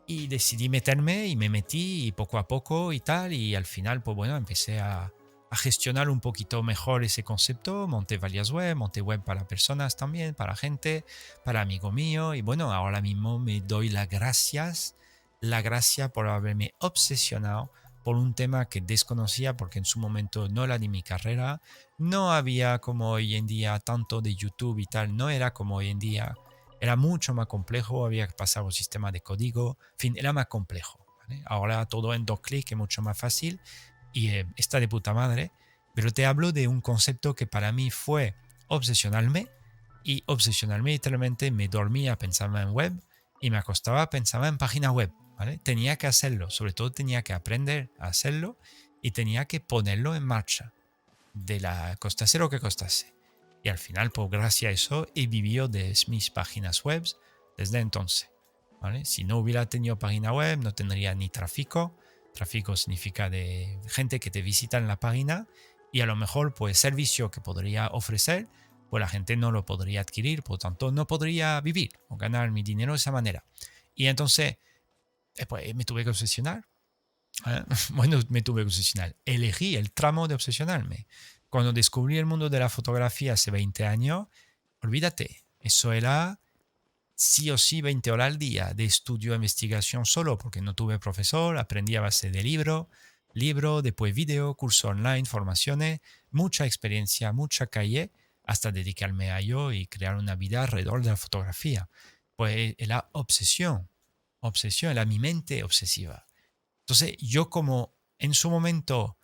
[0.07, 3.31] Y decidí meterme y me metí y poco a poco y tal.
[3.31, 5.13] Y al final, pues bueno, empecé a,
[5.51, 7.87] a gestionar un poquito mejor ese concepto.
[7.87, 11.05] Monté varias web, monté web para personas también, para gente,
[11.43, 12.33] para amigo mío.
[12.33, 14.95] Y bueno, ahora mismo me doy las gracias,
[15.41, 17.71] la gracia por haberme obsesionado
[18.05, 21.59] por un tema que desconocía porque en su momento no era ni mi carrera,
[21.97, 25.89] no había como hoy en día tanto de YouTube y tal, no era como hoy
[25.89, 26.35] en día,
[26.79, 30.45] era mucho más complejo, había que pasar un sistema de código, en fin, era más
[30.45, 31.03] complejo.
[31.47, 33.59] Ahora todo en dos clics es mucho más fácil
[34.13, 35.51] y eh, está de puta madre,
[35.95, 38.35] pero te hablo de un concepto que para mí fue
[38.67, 39.47] obsesionarme
[40.03, 42.93] y obsesionarme literalmente me dormía, pensaba en web
[43.41, 45.11] y me acostaba, pensaba en página web.
[45.63, 48.57] Tenía que hacerlo, sobre todo tenía que aprender a hacerlo
[49.01, 50.73] y tenía que ponerlo en marcha,
[51.33, 53.13] de la costase lo que costase.
[53.63, 57.03] Y al final, pues gracias a eso, he vivido de mis páginas web
[57.57, 58.29] desde entonces.
[59.03, 61.97] Si no hubiera tenido página web, no tendría ni tráfico.
[62.33, 65.47] Tráfico significa de gente que te visita en la página
[65.91, 68.47] y a lo mejor, pues, servicio que podría ofrecer,
[68.89, 72.51] pues la gente no lo podría adquirir, por lo tanto, no podría vivir o ganar
[72.51, 73.43] mi dinero de esa manera.
[73.95, 74.57] Y entonces,
[75.35, 76.65] Después me tuve que obsesionar.
[77.45, 77.63] ¿eh?
[77.89, 79.15] Bueno, me tuve que obsesionar.
[79.25, 81.07] Elegí el tramo de obsesionarme.
[81.49, 84.27] Cuando descubrí el mundo de la fotografía hace 20 años,
[84.81, 86.39] olvídate, eso era
[87.15, 90.99] sí o sí 20 horas al día de estudio e investigación solo, porque no tuve
[90.99, 92.89] profesor, aprendí a base de libro,
[93.33, 98.11] libro, después video, curso online, formaciones, mucha experiencia, mucha calle,
[98.43, 101.89] hasta dedicarme a ello y crear una vida alrededor de la fotografía.
[102.35, 103.89] Pues la obsesión,
[104.47, 106.25] obsesión, era mi mente obsesiva.
[106.81, 109.17] Entonces yo como en su momento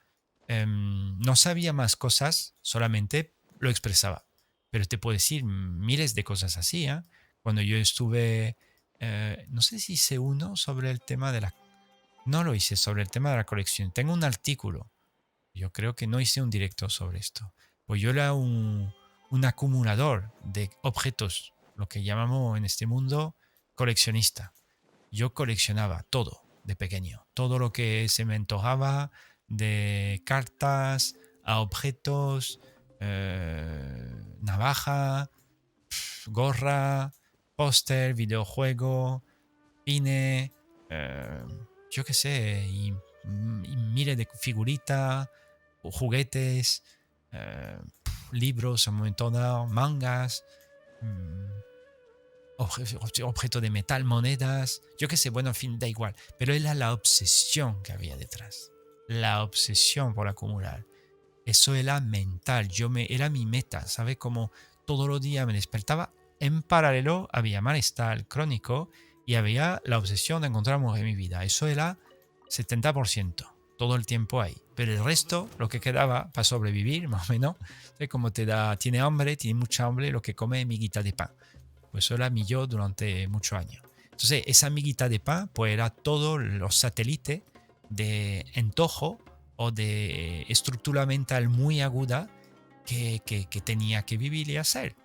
[0.48, 4.26] em, no sabía más cosas, solamente lo expresaba.
[4.70, 6.88] Pero te puedo decir miles de cosas así.
[6.88, 7.04] ¿eh?
[7.42, 8.58] Cuando yo estuve,
[9.00, 11.54] eh, no sé si hice uno sobre el tema de la...
[12.26, 13.92] No lo hice sobre el tema de la colección.
[13.92, 14.92] Tengo un artículo.
[15.54, 17.54] Yo creo que no hice un directo sobre esto.
[17.86, 18.94] Pues yo era un,
[19.30, 23.36] un acumulador de objetos, lo que llamamos en este mundo
[23.76, 24.54] coleccionista
[25.12, 29.12] yo coleccionaba todo de pequeño, todo lo que se me antojaba,
[29.48, 32.60] de cartas a objetos,
[33.00, 34.10] eh,
[34.42, 35.30] navaja,
[36.28, 37.14] gorra,
[37.56, 39.24] póster, videojuego,
[39.84, 40.54] pine,
[40.90, 41.44] eh,
[41.92, 42.94] yo qué sé, y,
[43.94, 45.28] mire de figuritas,
[45.84, 46.84] juguetes,
[47.32, 47.78] eh,
[48.32, 49.30] libros, un momento
[49.68, 50.44] mangas.
[51.02, 51.71] Mm,
[53.24, 56.16] objeto de metal, monedas, yo qué sé, bueno, en fin, da igual.
[56.38, 58.72] Pero era la obsesión que había detrás.
[59.08, 60.86] La obsesión por acumular.
[61.46, 64.18] Eso era mental, yo me, era mi meta, ¿sabe?
[64.18, 64.52] Como
[64.86, 68.90] todos los días me despertaba, en paralelo había malestar crónico
[69.26, 71.44] y había la obsesión de encontrar en mi vida.
[71.44, 71.98] Eso era
[72.50, 73.48] 70%,
[73.78, 74.58] todo el tiempo ahí.
[74.76, 77.56] Pero el resto, lo que quedaba para sobrevivir, más o menos,
[78.00, 81.14] es como te da, tiene hambre, tiene mucha hambre, lo que come es miguita de
[81.14, 81.32] pan.
[81.92, 83.84] Pues eso era mi yo durante muchos años.
[84.12, 87.42] Entonces, esa amiguita de pan, pues era todos los satélites
[87.90, 89.20] de entojo
[89.56, 92.30] o de estructura mental muy aguda
[92.86, 94.96] que, tenía que vivir y hacer.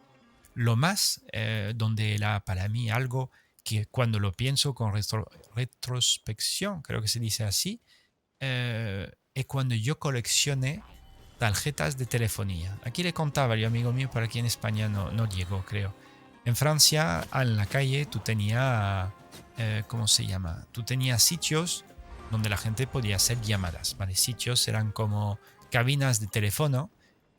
[0.55, 3.31] Lo más, eh, donde era para mí algo
[3.63, 4.93] que cuando lo pienso con
[5.55, 7.81] retrospección, creo que se dice así,
[8.41, 10.83] eh, es cuando yo coleccioné
[11.39, 12.79] tarjetas de telefonía.
[12.85, 15.95] Aquí le contaba yo, amigo mío, para aquí en España no, no llegó, creo.
[16.47, 19.11] En Francia, en la calle, tú tenías,
[19.59, 20.65] eh, ¿cómo se llama?
[20.71, 21.85] Tú tenías sitios
[22.31, 24.15] donde la gente podía hacer llamadas, ¿vale?
[24.15, 25.41] Sitios eran como
[25.73, 26.89] cabinas de teléfono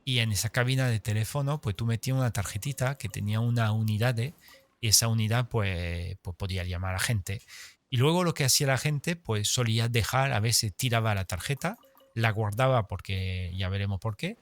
[0.03, 4.17] y en esa cabina de teléfono, pues tú metías una tarjetita que tenía una unidad
[4.17, 7.41] y esa unidad, pues, pues podía llamar a gente.
[7.89, 11.77] Y luego lo que hacía la gente, pues solía dejar, a veces tiraba la tarjeta,
[12.13, 14.37] la guardaba porque ya veremos por qué,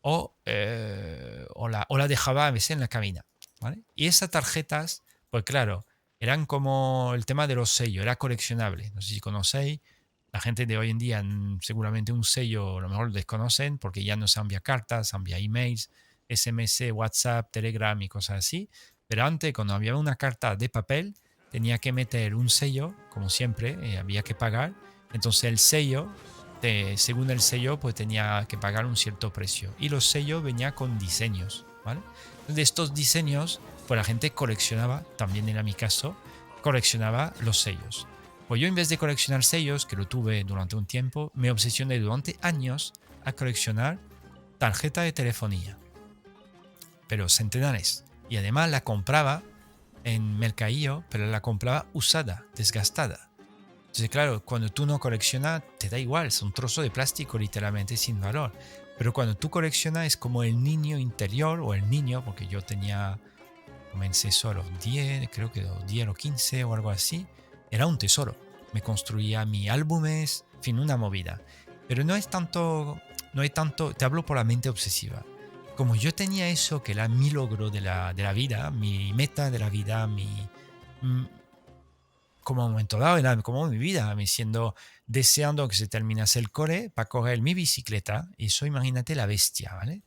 [0.00, 3.26] o, eh, o, la, o la dejaba a veces en la cabina.
[3.94, 5.86] Y esas tarjetas, pues claro,
[6.18, 8.90] eran como el tema de los sellos, era coleccionable.
[8.94, 9.80] No sé si conocéis,
[10.32, 13.78] la gente de hoy en día mm, seguramente un sello a lo mejor lo desconocen
[13.78, 15.90] porque ya no se envía cartas, se envía emails,
[16.28, 18.68] SMS, WhatsApp, Telegram y cosas así.
[19.08, 21.14] Pero antes, cuando había una carta de papel,
[21.50, 24.74] tenía que meter un sello, como siempre, eh, había que pagar.
[25.12, 26.12] Entonces el sello,
[26.96, 29.72] según el sello, pues tenía que pagar un cierto precio.
[29.78, 32.00] Y los sellos venían con diseños, ¿vale?
[32.48, 36.16] De estos diseños, pues la gente coleccionaba, también era mi caso,
[36.62, 38.06] coleccionaba los sellos.
[38.48, 41.98] Pues yo en vez de coleccionar sellos, que lo tuve durante un tiempo, me obsesioné
[41.98, 42.92] durante años
[43.24, 43.98] a coleccionar
[44.58, 45.76] tarjeta de telefonía.
[47.08, 48.04] Pero centenares.
[48.28, 49.42] Y además la compraba
[50.04, 53.28] en mercadillo, pero la compraba usada, desgastada.
[53.86, 57.96] Entonces, claro, cuando tú no coleccionas, te da igual, es un trozo de plástico literalmente
[57.96, 58.52] sin valor.
[58.98, 63.18] Pero cuando tú coleccionas es como el niño interior o el niño, porque yo tenía,
[63.92, 67.26] comencé solo 10, creo que 10 o 15 o algo así,
[67.70, 68.34] era un tesoro.
[68.72, 71.42] Me construía mis álbumes, en fin, una movida.
[71.88, 73.00] Pero no es tanto,
[73.32, 75.24] no hay tanto, te hablo por la mente obsesiva.
[75.76, 79.50] Como yo tenía eso, que era mi logro de la, de la vida, mi meta
[79.50, 80.26] de la vida, mi,
[81.02, 81.24] mm,
[82.46, 84.74] como un momento dado era como mi vida, me siendo
[85.06, 89.74] deseando que se terminase el core para coger mi bicicleta, y eso imagínate la bestia,
[89.74, 90.02] ¿vale?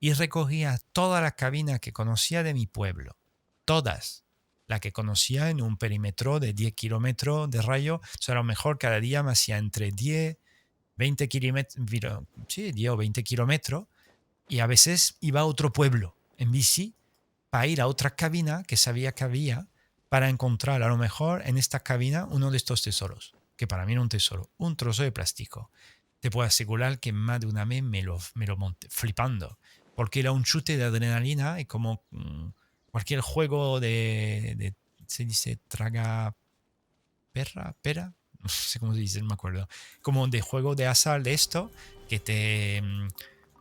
[0.00, 3.16] Y recogía toda la cabina que conocía de mi pueblo,
[3.64, 4.24] todas,
[4.66, 8.44] la que conocía en un perímetro de 10 kilómetros de rayo, o sea, a lo
[8.44, 10.38] mejor cada día me hacía entre 10,
[10.96, 13.86] 20 kilómetros, sí, 10 o 20 kilómetros,
[14.48, 16.94] y a veces iba a otro pueblo en bici
[17.50, 19.68] para ir a otra cabina que sabía que había
[20.08, 20.82] para encontrar.
[20.82, 24.08] A lo mejor en esta cabina uno de estos tesoros, que para mí era un
[24.08, 25.70] tesoro, un trozo de plástico.
[26.20, 29.58] Te puedo asegurar que más de una vez me lo, me lo monté flipando,
[29.94, 32.48] porque era un chute de adrenalina y como mm,
[32.90, 34.74] cualquier juego de,
[35.06, 36.34] se dice traga
[37.32, 39.68] perra, pera, no sé cómo se dice, no me acuerdo,
[40.02, 41.70] como de juego de azar de esto,
[42.08, 43.08] que te mm,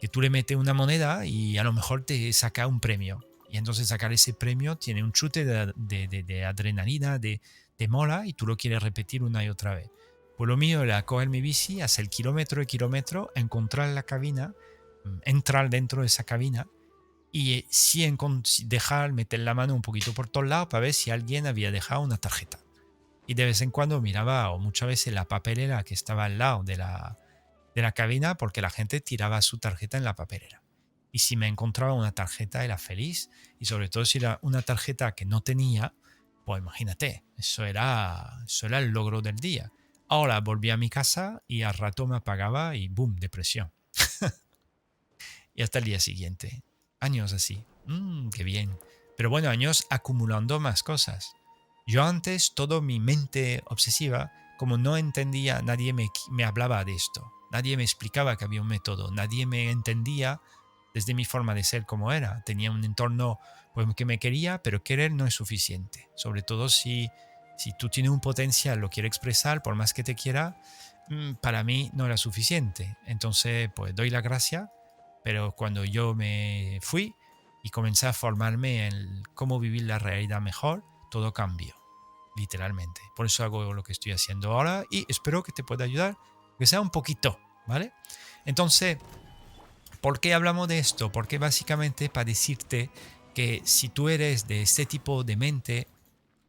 [0.03, 3.23] que tú le metes una moneda y a lo mejor te saca un premio.
[3.49, 7.39] Y entonces sacar ese premio tiene un chute de, de, adrenalina, de,
[7.77, 9.89] de, mola, y tú lo quieres repetir una y otra vez.
[10.37, 14.53] Pues lo mío era coger mi bici, hacer kilómetro y kilómetro, encontrar la cabina,
[15.05, 16.67] mm, entrar dentro de esa cabina
[17.35, 18.07] y si
[18.65, 22.01] dejar, meter la mano un poquito por todos lados para ver si alguien había dejado
[22.01, 22.59] una tarjeta.
[23.25, 26.63] Y de vez en cuando miraba, o muchas veces la papelera que estaba al lado
[26.63, 27.17] de la,
[27.73, 30.61] de la cabina porque la gente tiraba su tarjeta en la papelera.
[31.11, 35.13] Y si me encontraba una tarjeta era feliz y sobre todo si era una tarjeta
[35.13, 35.95] que no tenía,
[36.45, 39.71] pues imagínate, eso era, eso era el logro del día.
[40.07, 43.71] Ahora volví a mi casa y al rato me apagaba y boom, depresión.
[45.55, 46.63] y hasta el día siguiente.
[46.99, 47.63] Años así.
[47.85, 48.77] Mmm, qué bien.
[49.17, 51.33] Pero bueno, años acumulando más cosas.
[51.85, 57.31] Yo antes, todo mi mente obsesiva, como no entendía, nadie me, me hablaba de esto.
[57.51, 60.41] Nadie me explicaba que había un método, nadie me entendía
[60.93, 62.43] desde mi forma de ser como era.
[62.45, 63.39] Tenía un entorno
[63.73, 66.09] pues, que me quería, pero querer no es suficiente.
[66.15, 67.09] Sobre todo si,
[67.57, 70.59] si tú tienes un potencial, lo quieres expresar, por más que te quiera,
[71.09, 72.97] mm, para mí no era suficiente.
[73.05, 74.71] Entonces, pues doy la gracia,
[75.23, 77.15] pero cuando yo me fui
[77.63, 81.75] y comencé a formarme en cómo vivir la realidad mejor, todo cambió,
[82.35, 83.01] literalmente.
[83.15, 86.17] Por eso hago lo que estoy haciendo ahora y espero que te pueda ayudar
[86.57, 87.93] que sea un poquito, ¿vale?
[88.45, 88.97] Entonces,
[90.01, 91.11] ¿por qué hablamos de esto?
[91.11, 92.89] Porque básicamente para decirte
[93.33, 95.87] que si tú eres de este tipo de mente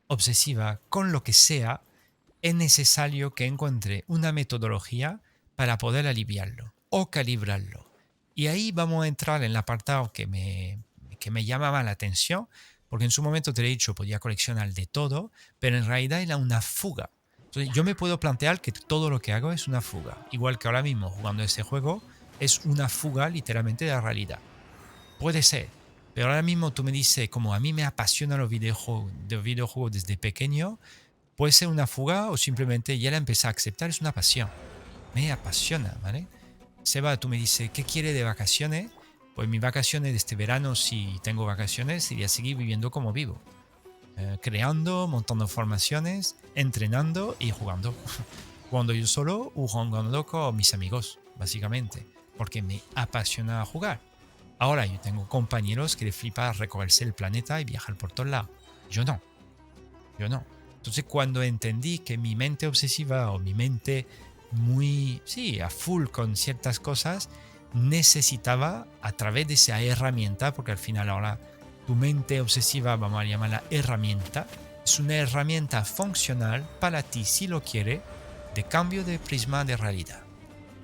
[0.07, 1.83] obsesiva con lo que sea,
[2.43, 5.21] es necesario que encuentre una metodología
[5.57, 7.91] para poder aliviarlo o calibrarlo.
[8.35, 10.79] Y ahí vamos a entrar en el apartado que me,
[11.19, 12.49] que me llamaba la atención,
[12.89, 16.37] porque en su momento te he dicho, podía coleccionar de todo, pero en realidad era
[16.37, 17.11] una fuga
[17.63, 20.27] yo me puedo plantear que todo lo que hago es una fuga.
[20.33, 22.03] Igual que ahora mismo jugando este juego,
[22.41, 24.39] es una fuga literalmente de la realidad.
[25.21, 25.69] Puede ser.
[26.15, 30.79] Pero ahora mismo tú me dices, como a mí me apasiona los videojuegos, desde pequeño,
[31.37, 34.49] puede ser una fuga o simplemente ya la empecé a aceptar, es una pasión.
[35.13, 36.29] Me apasiona, ¿vale?
[36.85, 38.91] Seba, tú me dices, ¿qué quiere de vacaciones?
[39.35, 43.41] Pues mis vacaciones de este verano, si tengo vacaciones, sería seguir viviendo como vivo.
[44.17, 47.93] Eh, creando, montando formaciones, entrenando y jugando.
[48.71, 52.07] jugando yo solo o jugando con mis amigos, básicamente,
[52.37, 54.01] porque me apasiona jugar.
[54.59, 58.51] Ahora yo tengo compañeros que les flipa recorrerse el planeta y viajar por todos lados.
[58.91, 59.21] Yo no.
[60.19, 60.45] Yo no.
[60.77, 64.07] Entonces cuando entendí que mi mente obsesiva o mi mente
[64.53, 67.29] muy, sí, a full con ciertas cosas,
[67.73, 71.39] necesitaba a través de esa herramienta, porque al final ahora
[71.87, 74.47] tu mente obsesiva, vamos a llamarla herramienta,
[74.85, 78.03] es una herramienta funcional para ti si lo quiere
[78.55, 80.23] de cambio de prisma de realidad.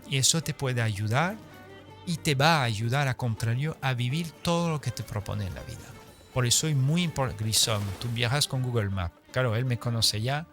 [0.08, 1.36] Y eso te puede ayudar
[2.10, 5.54] y te va a ayudar a contrario a vivir todo lo que te propone en
[5.54, 5.78] la vida.
[6.34, 9.14] Por eso es muy importante, Grisom, tú viajas con Google Maps.
[9.30, 10.46] Claro, él me conoce ya,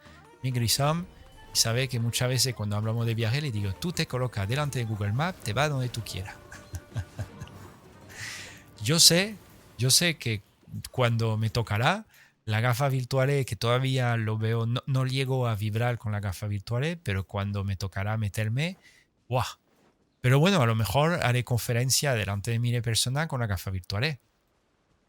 [0.44, 1.06] mi Grisom,
[1.54, 4.80] y sabe que muchas veces cuando hablamos de viaje le digo, tú te colocas delante
[4.80, 6.36] de Google Maps, te va donde tú quieras.
[8.84, 9.36] Yo sé
[9.78, 10.42] yo sé que
[10.92, 12.06] cuando me tocará,
[12.46, 16.48] La gafa virtual que todavía lo veo, no, no, llego a vibrar con la gafa
[16.48, 18.78] virtual, pero cuando me tocará meterme,
[19.28, 19.44] ¡guau!
[20.28, 24.20] Pero bueno, a lo mejor haré conferencia delante de mil personas con la gafa virtual.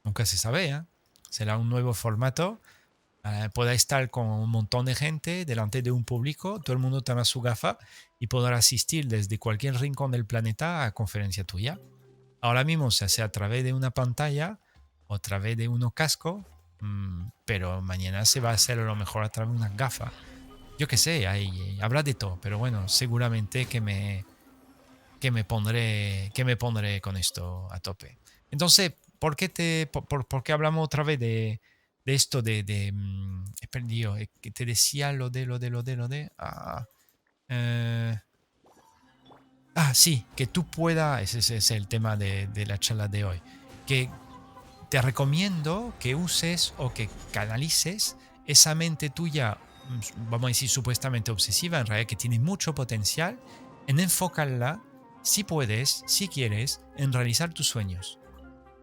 [0.04, 0.82] Nunca se sabe, ¿eh?
[1.28, 2.60] Será un nuevo formato.
[3.24, 7.02] Eh, pueda estar con un montón de gente delante de un público, todo el mundo
[7.02, 7.78] tendrá su gafa
[8.20, 11.80] y podrá asistir desde cualquier rincón del planeta a conferencia tuya.
[12.40, 14.60] Ahora mismo se hace a través de una pantalla
[15.08, 16.44] o a través de unos casco,
[16.80, 20.12] mm, pero mañana se va a hacer a lo mejor a través de una gafa.
[20.78, 24.24] Yo qué sé, hay, habrá de todo, pero bueno, seguramente que me,
[25.20, 28.18] que me pondré que me pondré con esto a tope.
[28.50, 31.60] Entonces, ¿por qué, te, por, qué hablamos otra vez de,
[32.04, 35.82] de esto de, de mm, he perdido, que te decía lo de, lo de, lo
[35.82, 36.32] de, lo de...
[36.38, 36.86] Ah,
[37.48, 38.16] eh,
[39.74, 43.42] ah sí, que tú puedas, ese, es el tema de, de, la charla de hoy,
[43.86, 44.08] que
[44.90, 48.16] te recomiendo que uses o que canalices
[48.46, 49.58] esa mente tuya,
[49.88, 53.38] mm, vamos a decir supuestamente obsesiva, en realidad que tiene mucho potencial,
[53.86, 54.82] en enfocarla
[55.28, 58.18] si puedes, si quieres, en realizar tus sueños.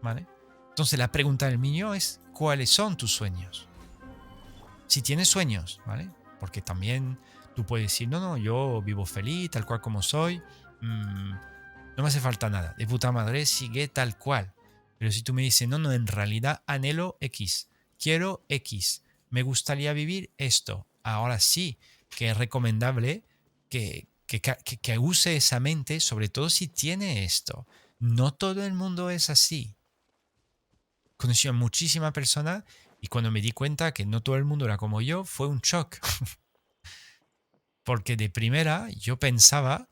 [0.00, 0.28] ¿Vale?
[0.68, 3.68] Entonces la pregunta del niño es, ¿cuáles son tus sueños?
[4.86, 6.08] Si tienes sueños, ¿vale?
[6.38, 7.18] Porque también
[7.56, 10.40] tú puedes decir, no, no, yo vivo feliz, tal cual como soy,
[10.82, 11.30] mm,
[11.96, 14.54] no me hace falta nada, de puta madre sigue tal cual.
[14.98, 17.68] Pero si tú me dices, no, no, en realidad anhelo X,
[17.98, 21.76] quiero X, me gustaría vivir esto, ahora sí
[22.10, 23.24] que es recomendable
[23.68, 27.66] que, que, use esa mente, sobre todo si tiene esto.
[27.98, 29.76] No todo el mundo es así.
[31.16, 32.64] Conocí a muchísima persona
[33.00, 35.60] y cuando me di cuenta que no todo el mundo era como yo, fue un
[35.60, 35.98] shock.
[37.84, 39.88] Porque de primera yo pensaba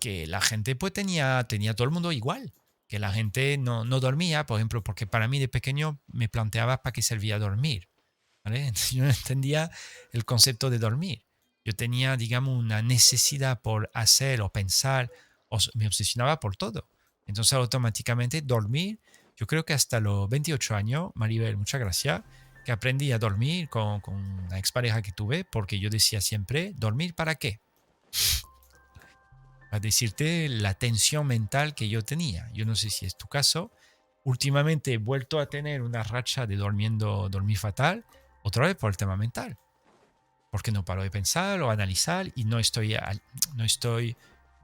[0.00, 2.54] que, la gente pues tenía, tenía todo el mundo igual.
[2.88, 6.82] Que la gente no, no dormía, por ejemplo, porque para mí de pequeño me planteaba
[6.82, 7.88] para qué servía dormir.
[8.92, 9.70] Yo no entendía
[10.12, 11.24] el concepto de dormir
[11.64, 15.10] yo tenía, digamos, una necesidad por hacer o pensar,
[15.48, 16.88] o me obsesionaba por todo.
[17.26, 18.98] Entonces automáticamente dormir,
[19.36, 22.22] yo creo que hasta los 28 años, Maribel, muchas gracias,
[22.64, 27.14] que aprendí a dormir con, con una expareja que tuve, porque yo decía siempre, ¿dormir
[27.14, 27.60] para qué?
[29.70, 32.50] Para decirte la tensión mental que yo tenía.
[32.52, 33.72] Yo no sé si es tu caso.
[34.24, 38.04] Últimamente he vuelto a tener una racha de durmiendo, dormir fatal,
[38.42, 39.56] otra vez por el tema mental
[40.52, 42.94] porque no paro de pensar o analizar y no estoy,
[43.56, 44.14] no estoy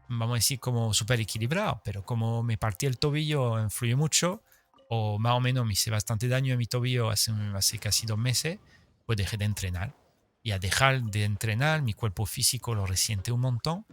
[0.08, 4.42] vamos a decir, como súper equilibrado, pero como me partí el tobillo, influye mucho,
[4.90, 8.18] o más o menos me hice bastante daño en mi tobillo hace, hace casi dos
[8.18, 8.58] meses,
[9.06, 9.94] pues dejé de entrenar.
[10.42, 13.86] Y a dejar de entrenar, mi cuerpo físico lo resiente un montón,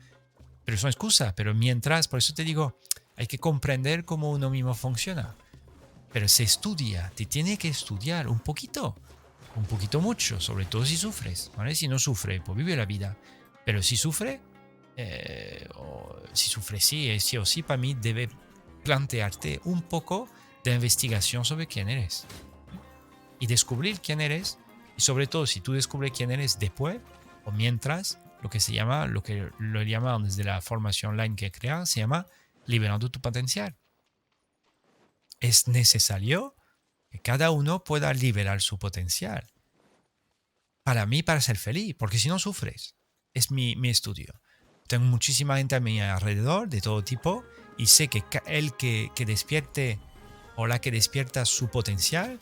[0.65, 2.77] pero es una excusa, pero mientras, por eso te digo,
[3.15, 5.33] hay que comprender cómo uno mismo funciona.
[6.11, 8.97] Pero se estudia, te tiene que estudiar un poquito
[9.55, 11.75] un poquito mucho, sobre todo si sufres, ¿vale?
[11.75, 13.17] Si no sufre, pues vive la vida.
[13.65, 14.41] Pero si sufre,
[14.97, 15.67] eh,
[16.33, 18.29] si sufre sí, eh, sí o sí, para mí debe
[18.83, 20.27] plantearte un poco
[20.63, 22.25] de investigación sobre quién eres.
[23.39, 24.59] Y descubrir quién eres,
[24.97, 26.99] y sobre todo si tú descubres quién eres después
[27.45, 31.51] o mientras, lo que se llama, lo que lo llaman desde la formación online que
[31.51, 32.27] crea, se llama
[32.65, 33.75] liberando tu potencial.
[35.39, 36.55] Es necesario
[37.21, 39.51] cada uno pueda liberar su potencial.
[40.83, 42.95] Para mí, para ser feliz, porque si no sufres.
[43.33, 44.33] Es mi, estudio.
[44.87, 47.43] Tengo muchísima gente a mi alrededor de todo tipo
[47.77, 49.99] y sé que el que, que despierte
[50.55, 52.39] o la que despierta su potencial,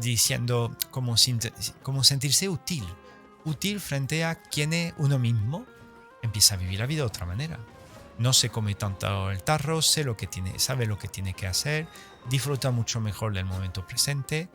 [0.00, 1.16] diciendo cómo,
[1.82, 2.84] cómo sentirse útil,
[3.44, 5.66] útil frente a quien es uno mismo,
[6.22, 7.58] empieza a vivir la vida de otra manera.
[8.18, 11.46] No se come tanto el tarro, sé lo que tiene, sabe lo que tiene que
[11.46, 11.88] hacer,
[12.28, 14.48] disfruta mucho mejor del momento presente,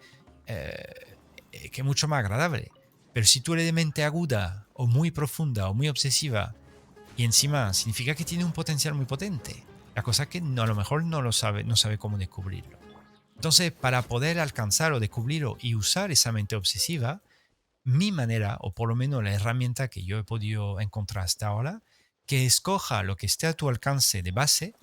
[0.47, 1.17] eh,
[1.51, 2.71] eh, que es mucho más agradable.
[3.13, 6.53] Pero si tú eres de mente aguda o muy profunda o muy obsesiva
[7.15, 9.63] y encima significa que tiene un potencial muy potente,
[9.95, 12.77] la cosa que no, a lo mejor no lo sabe, no sabe cómo descubrirlo.
[13.35, 17.21] Entonces, para poder alcanzar o descubrirlo y usar esa mente obsesiva,
[17.83, 21.81] mi manera, o por lo menos la herramienta que yo he podido encontrar hasta ahora,
[22.25, 24.73] que escoja lo que esté a tu alcance de base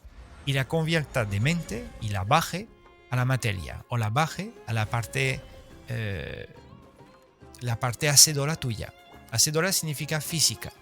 [0.45, 2.69] y la convierta de mente y la baje
[3.11, 5.41] a la materia o la baje a la parte,
[5.89, 6.49] eh,
[7.61, 8.93] la parte hacedora tuya.
[9.31, 10.73] Hacedora significa física.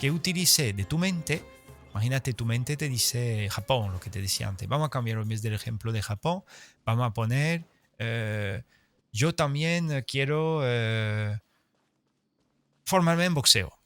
[0.00, 1.42] Que utilice de tu mente,
[1.90, 4.68] imagínate tu mente te dice Japón, lo que te decía antes.
[4.68, 6.44] Vamos a cambiar en vez del ejemplo de Japón,
[6.84, 7.64] vamos a poner,
[7.98, 8.62] eh,
[9.12, 11.38] yo también quiero eh,
[12.84, 13.78] formarme en boxeo.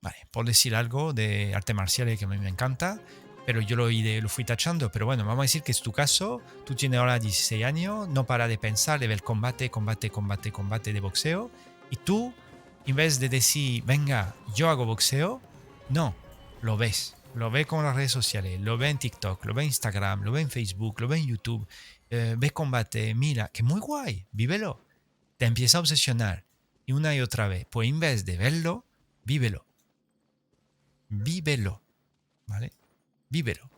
[0.00, 3.00] Vale, por decir algo de arte marcial que a mí me encanta,
[3.44, 4.90] pero yo lo, lo fui tachando.
[4.90, 8.24] Pero bueno, vamos a decir que es tu caso, tú tienes ahora 16 años, no
[8.26, 11.50] para de pensar, de ver combate, combate, combate, combate de boxeo,
[11.90, 12.32] y tú,
[12.86, 15.40] en vez de decir, venga, yo hago boxeo,
[15.88, 16.14] no,
[16.62, 17.16] lo ves.
[17.34, 20.32] Lo ves con las redes sociales, lo ves en TikTok, lo ves en Instagram, lo
[20.32, 21.66] ves en Facebook, lo ves en YouTube,
[22.10, 24.84] eh, ves combate, mira, que muy guay, vívelo.
[25.38, 26.44] Te empieza a obsesionar
[26.84, 27.66] y una y otra vez.
[27.70, 28.84] Pues en vez de verlo,
[29.24, 29.64] vívelo.
[31.08, 31.82] Vívelo.
[32.46, 32.72] ¿Vale?
[33.32, 33.70] Vívelo.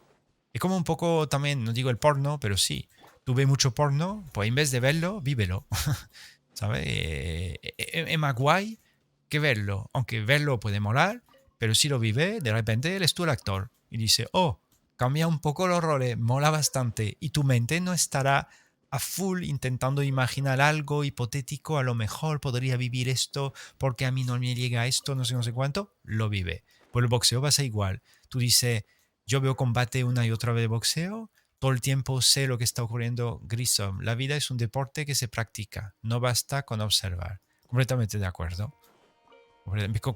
[0.52, 2.88] Es como un poco también, no digo el porno, pero sí.
[3.22, 5.66] Tú ves mucho porno, pues en vez de verlo, vívelo.
[6.55, 6.82] ¿Sabes?
[6.84, 8.80] Eh, eh, es más guay
[9.28, 9.90] que verlo.
[9.92, 11.22] Aunque verlo puede molar,
[11.57, 13.70] pero si lo vive, de repente eres tú el actor.
[13.90, 14.61] Y dice, oh,
[14.96, 17.16] cambia un poco los roles, mola bastante.
[17.20, 18.48] Y tu mente no estará
[18.90, 24.24] a full intentando imaginar algo hipotético, a lo mejor podría vivir esto porque a mí
[24.24, 26.64] no me llega esto, no sé, no sé cuánto, lo vive.
[26.92, 28.02] Pues el boxeo va a ser igual.
[28.28, 28.84] Tú dices,
[29.27, 32.64] yo veo combate una y otra vez de boxeo, todo el tiempo sé lo que
[32.64, 33.41] está ocurriendo.
[33.45, 37.41] Grissom, la vida es un deporte que se practica, no basta con observar.
[37.66, 38.75] Completamente de acuerdo.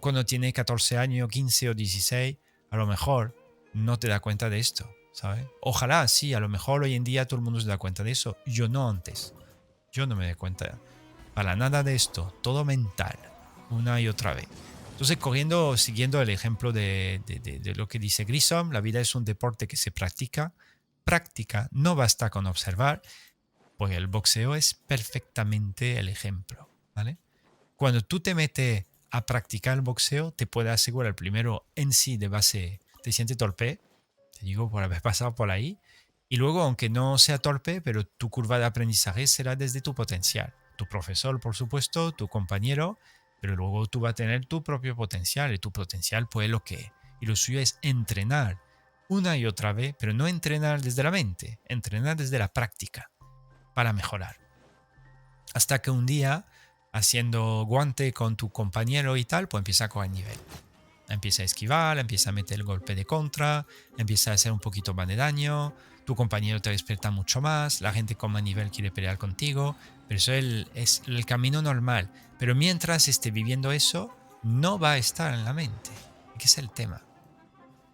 [0.00, 2.36] Cuando tiene 14 años, 15 o 16,
[2.70, 3.34] a lo mejor
[3.72, 4.90] no te da cuenta de esto.
[5.62, 8.10] Ojalá, sí, a lo mejor hoy en día todo el mundo se da cuenta de
[8.10, 8.36] eso.
[8.46, 9.34] Yo no antes.
[9.90, 10.78] Yo no me doy cuenta
[11.34, 12.34] para nada de esto.
[12.42, 13.18] Todo mental,
[13.70, 14.46] una y otra vez.
[14.98, 17.22] Entonces, corriendo, siguiendo el ejemplo de,
[17.76, 20.54] lo que dice Grissom, la vida es un deporte que se practica.
[21.04, 23.00] Práctica, no basta con observar,
[23.76, 26.68] pues el boxeo es perfectamente el ejemplo.
[26.96, 27.16] ¿vale?
[27.76, 32.26] Cuando tú te metes a practicar el boxeo, te puede asegurar primero en sí de
[32.26, 33.78] base, te sientes torpe,
[34.36, 35.78] te digo por haber pasado por ahí.
[36.28, 40.54] Y luego, aunque no sea torpe, pero tu curva de aprendizaje será desde tu potencial.
[40.76, 42.98] Tu profesor, por supuesto, tu compañero,
[43.40, 46.92] pero luego tú vas a tener tu propio potencial y tu potencial pues lo que
[47.20, 48.60] y lo suyo es entrenar
[49.08, 53.10] una y otra vez, pero no entrenar desde la mente, entrenar desde la práctica
[53.74, 54.36] para mejorar.
[55.54, 56.46] Hasta que un día,
[56.92, 60.38] haciendo guante con tu compañero y tal, pues empieza a coger nivel
[61.08, 63.66] empieza a esquivar, empieza a meter el golpe de contra,
[63.96, 65.74] empieza a hacer un poquito más de daño,
[66.08, 69.76] tu compañero te despierta mucho más, la gente con más nivel quiere pelear contigo,
[70.08, 72.10] pero eso es el, camino normal.
[72.38, 74.10] Pero mientras esté viviendo eso,
[74.42, 75.90] no va a estar en la mente.
[76.38, 77.02] ¿Qué es el tema?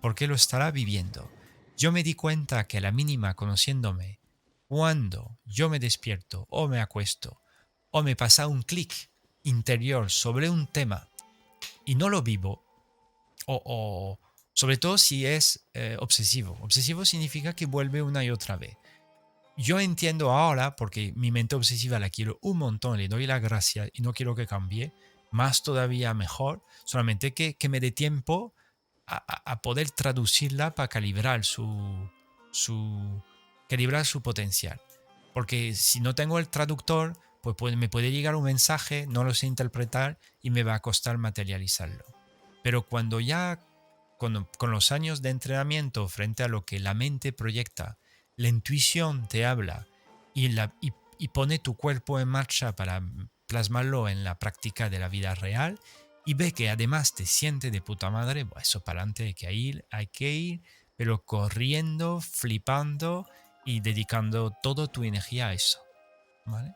[0.01, 1.29] ¿Por qué lo estará viviendo?
[1.77, 4.21] Yo me di cuenta que a la mínima conociéndome,
[4.69, 7.41] cuando yo me despierto o me acuesto
[7.91, 9.11] o me pasa un clic
[9.43, 11.09] interior sobre un tema
[11.85, 12.65] y no lo vivo,
[13.47, 14.21] o,
[14.55, 16.57] sobre todo si es eh, obsesivo.
[16.63, 18.77] Obsesivo significa que vuelve una y otra vez.
[19.57, 23.89] Yo entiendo ahora, porque mi mente obsesiva la quiero un montón, le doy la gracia
[23.93, 24.93] y no quiero que cambie,
[25.31, 28.55] más todavía mejor, solamente que, que me dé tiempo
[29.07, 32.11] a, poder traducirla para calibrar su,
[32.51, 33.23] su,
[33.69, 34.81] calibrar su potencial.
[35.33, 39.47] Porque si no tengo el traductor, pues me puede llegar un mensaje, no lo sé
[39.47, 42.05] interpretar y me va a costar materializarlo.
[42.63, 43.61] Pero cuando ya
[44.31, 47.99] con, los años de entrenamiento frente a lo que la mente proyecta,
[48.37, 49.87] la intuición te habla
[50.35, 50.49] y,
[51.29, 53.03] pone tu cuerpo en marcha para
[53.47, 55.79] plasmarlo en la práctica de la vida real
[56.25, 59.85] y ve que además te siente de puta madre, eso para adelante hay que ir,
[59.91, 60.63] hay que ir,
[60.97, 63.29] pero corriendo, flipando
[63.65, 65.81] y dedicando toda tu energía a eso.
[66.47, 66.75] ¿vale?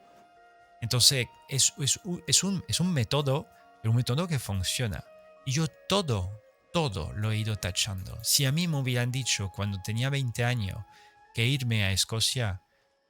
[0.80, 3.48] Entonces es, es, es, un, es un método,
[3.84, 5.04] un método que funciona.
[5.46, 6.42] Y yo todo,
[6.72, 8.18] todo lo he ido tachando.
[8.22, 10.78] Si a mí me hubieran dicho cuando tenía 20 años
[11.34, 12.62] que irme a Escocia,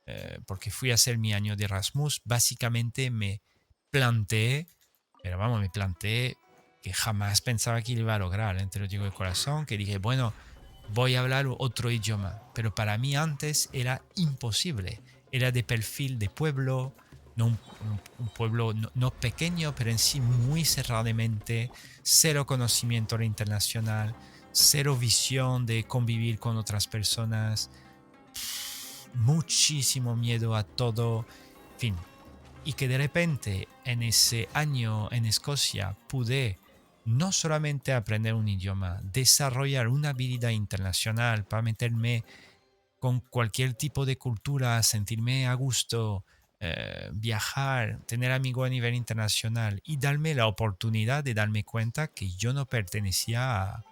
[0.07, 3.43] eh, porque fui a hacer mi año de Erasmus, básicamente me
[3.91, 4.67] planteé,
[5.23, 6.37] pero vamos, me planteé
[6.83, 10.33] que jamás pensaba que iba a lograr, entre lo digo de corazón, que dije, bueno,
[10.89, 15.01] voy a hablar otro idioma, pero para mí antes era imposible,
[15.33, 16.95] era de perfil de pueblo,
[17.47, 17.59] un,
[18.37, 21.71] pueblo no, pequeño, pero en sí muy cerradamente,
[22.03, 24.15] cero conocimiento internacional,
[24.53, 27.71] cero visión de convivir con otras personas,
[29.15, 31.25] muchísimo miedo a todo,
[31.77, 31.97] fin.
[32.65, 36.59] Y que de repente en ese año en Escocia pude
[37.05, 42.25] no solamente aprender un idioma, desarrollar una habilidad internacional para meterme
[42.99, 46.25] con cualquier tipo de cultura, sentirme a gusto,
[46.61, 52.31] eh, viajar, tener amigos a nivel internacional y darme la oportunidad de darme cuenta que
[52.31, 53.85] yo no pertenecía a,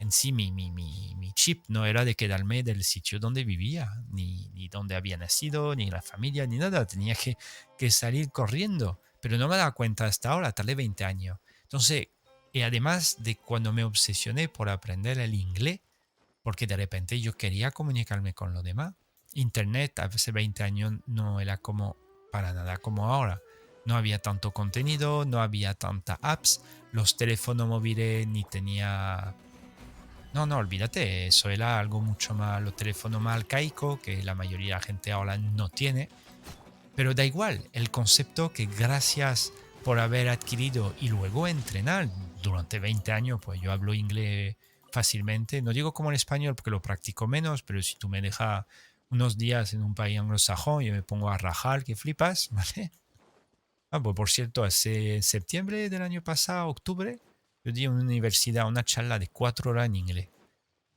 [0.00, 4.48] en sí, mi, mi, mi, chip no era de quedarme del sitio donde vivía, ni,
[4.54, 6.86] ni donde había nacido, ni la familia, ni nada.
[6.86, 7.36] Tenía que,
[7.78, 11.38] que salir corriendo, pero no me daba cuenta hasta ahora, tardé 20 años.
[11.62, 12.08] Entonces,
[12.52, 15.80] y además de cuando me obsesioné por aprender el inglés,
[16.42, 18.94] porque de repente yo quería comunicarme con los demás.
[19.34, 21.96] Internet hace 20 años no era como
[22.32, 23.40] para nada como ahora.
[23.84, 26.62] No había tanto contenido, no había tantas apps,
[26.92, 29.34] los teléfonos móviles ni tenía...
[30.32, 34.74] No, no, olvídate, eso era algo mucho más, los teléfonos más arcaicos que la mayoría
[34.74, 36.08] de la gente ahora no tiene.
[36.96, 39.52] Pero da igual, el concepto que gracias
[39.84, 42.08] por haber adquirido y luego entrenar
[42.42, 44.56] durante 20 años, pues yo hablo inglés
[44.92, 45.60] fácilmente.
[45.60, 48.64] No digo como en español porque lo practico menos, pero si tú me dejas
[49.14, 52.90] unos días en un país anglosajón, yo me pongo a rajar, que flipas, ¿vale?
[53.90, 57.20] Ah, pues por cierto, hace septiembre del año pasado, octubre,
[57.64, 60.28] yo di en una universidad una charla de cuatro horas en inglés.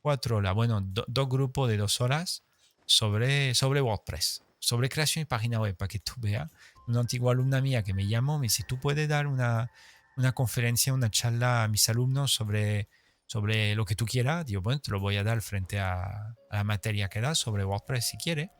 [0.02, 2.42] Cuatro horas, bueno, dos grupos de dos horas
[2.86, 6.50] sobre, sobre WordPress, sobre creación de página web, para que tú veas.
[6.88, 9.70] Una antigua alumna mía que me llamó me dice, ¿tú puedes dar una,
[10.16, 12.88] una conferencia, una charla a mis alumnos sobre
[13.28, 16.64] sobre lo que tú quieras, digo, bueno, te lo voy a dar frente a, la
[16.64, 18.50] materia que da sobre WordPress si quiere,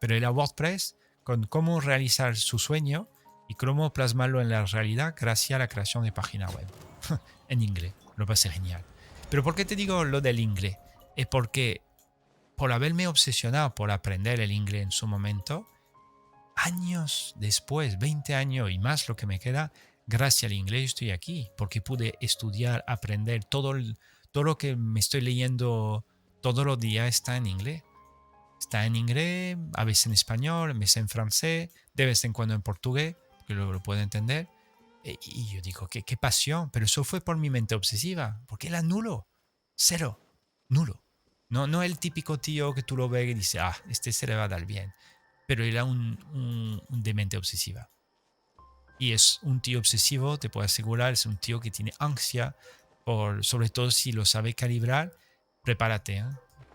[0.00, 3.08] pero era WordPress con cómo realizar su sueño
[3.48, 6.66] y cómo plasmarlo en la realidad gracias a la creación de página web
[7.48, 7.92] en inglés.
[8.16, 8.84] Lo pasé genial.
[9.30, 10.78] Pero ¿por qué te digo lo del inglés?
[11.16, 11.82] Es porque
[12.56, 15.66] por haberme obsesionado por aprender el inglés en su momento,
[16.54, 19.72] años después, 20 años y más lo que me queda,
[20.06, 23.74] gracias al inglés estoy aquí, porque pude estudiar, aprender, todo,
[24.32, 26.04] todo lo que me estoy leyendo
[26.42, 27.82] todos los días está en inglés.
[28.60, 32.54] Está en inglés, a veces en español, a veces en francés, de vez en cuando
[32.54, 34.48] en portugués, que lo, lo puedo entender.
[35.04, 38.68] E, y yo digo, ¿qué, qué pasión, pero eso fue por mi mente obsesiva, porque
[38.68, 39.26] era nulo,
[39.74, 40.20] cero,
[40.68, 41.02] nulo.
[41.50, 44.34] No, no el típico tío que tú lo ves y dices, ah, este se le
[44.34, 44.94] va a dar bien,
[45.46, 47.90] pero era un, un, un de mente obsesiva
[49.04, 52.56] y es un tío obsesivo, te puedo asegurar, es un tío que tiene ansia,
[53.04, 55.12] por, sobre todo si lo sabe calibrar,
[55.62, 56.24] prepárate, ¿eh?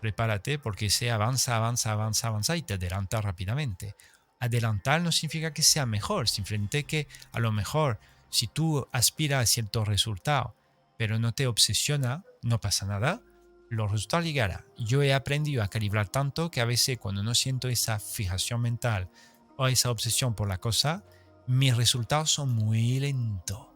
[0.00, 3.96] prepárate porque se avanza, avanza, avanza, avanza y te adelanta rápidamente.
[4.38, 7.98] Adelantar no significa que sea mejor, simplemente que a lo mejor
[8.30, 10.54] si tú aspiras a cierto resultado,
[10.96, 13.22] pero no te obsesiona, no pasa nada,
[13.70, 14.64] los resultados llegarán.
[14.78, 19.10] Yo he aprendido a calibrar tanto que a veces cuando no siento esa fijación mental
[19.56, 21.04] o esa obsesión por la cosa,
[21.50, 23.66] mis resultados son muy lentos.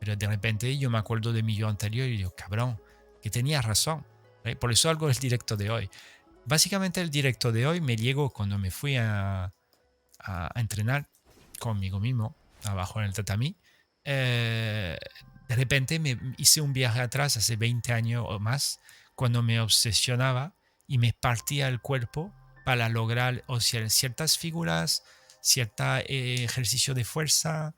[0.00, 2.80] Pero de repente yo me acuerdo de mi yo anterior y digo, cabrón,
[3.22, 4.04] que tenía razón.
[4.60, 5.90] Por eso algo el directo de hoy.
[6.44, 9.54] Básicamente el directo de hoy me llegó cuando me fui a,
[10.18, 11.08] a, entrenar
[11.58, 13.56] conmigo mismo, abajo en el tatami.
[14.04, 14.98] Eh,
[15.48, 18.80] de repente me hice un viaje atrás hace 20 años o más,
[19.14, 20.56] cuando me obsesionaba
[20.86, 22.34] y me partía el cuerpo
[22.64, 25.04] para lograr o sea, ciertas figuras,
[25.44, 27.74] cierto eh, ejercicio de fuerza,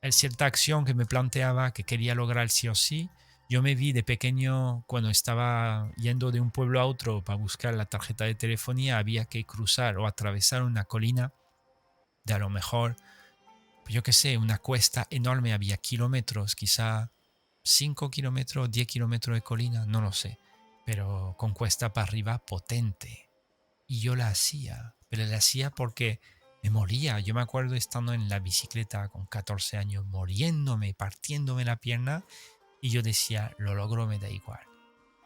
[0.00, 3.10] eh, cierta acción que me planteaba que quería lograr sí o sí.
[3.48, 7.74] Yo me vi de pequeño cuando estaba yendo de un pueblo a otro para buscar
[7.74, 11.32] la tarjeta de telefonía, había que cruzar o atravesar una colina
[12.24, 12.94] de a lo mejor,
[13.88, 17.10] yo qué sé, una cuesta enorme, había kilómetros, quizá
[17.64, 20.38] 5 kilómetros, 10 kilómetros de colina, no lo sé,
[20.86, 23.28] pero con cuesta para arriba potente.
[23.88, 26.20] Y yo la hacía, pero la hacía porque
[26.62, 27.18] me moría.
[27.20, 32.24] Yo me acuerdo estando en la bicicleta con 14 años, muriéndome, partiéndome la pierna.
[32.80, 34.60] Y yo decía, lo logro, me da igual.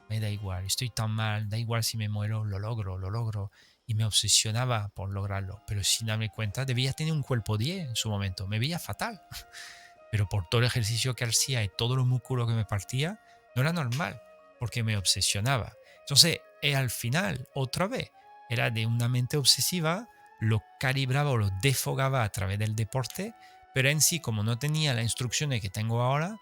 [0.08, 3.50] Me da igual, estoy tan mal, da igual si me muero, lo logro, lo logro.
[3.86, 5.62] Y me obsesionaba por lograrlo.
[5.66, 8.46] Pero sin darme cuenta, debía tener un cuerpo 10 en su momento.
[8.46, 9.22] Me veía fatal.
[10.10, 13.20] Pero por todo el ejercicio que hacía y todo los músculos que me partía,
[13.56, 14.20] no era normal,
[14.60, 15.72] porque me obsesionaba.
[16.00, 18.12] Entonces, eh, al final, otra vez,
[18.48, 20.08] era de una mente obsesiva
[20.40, 23.34] lo calibraba o lo defogaba a través del deporte,
[23.74, 26.38] pero en sí, como no tenía las instrucciones que tengo ahora,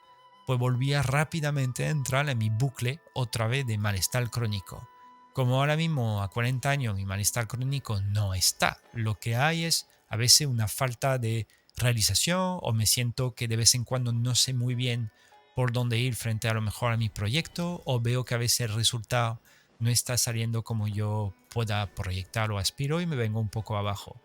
[0.47, 4.89] pues volvía rápidamente a entrar en mi bucle otra vez de malestar crónico.
[5.33, 9.89] Como ahora mismo a 40 años mi malestar crónico no está, lo que hay es
[10.09, 14.35] a veces una falta de realización o me siento que de vez en cuando no
[14.35, 15.11] sé muy bien
[15.57, 18.61] por dónde ir frente a lo mejor a mi proyecto o veo que a veces
[18.61, 19.41] el resultado
[19.83, 24.23] no está saliendo como yo pueda proyectar o aspiro y me vengo un poco abajo.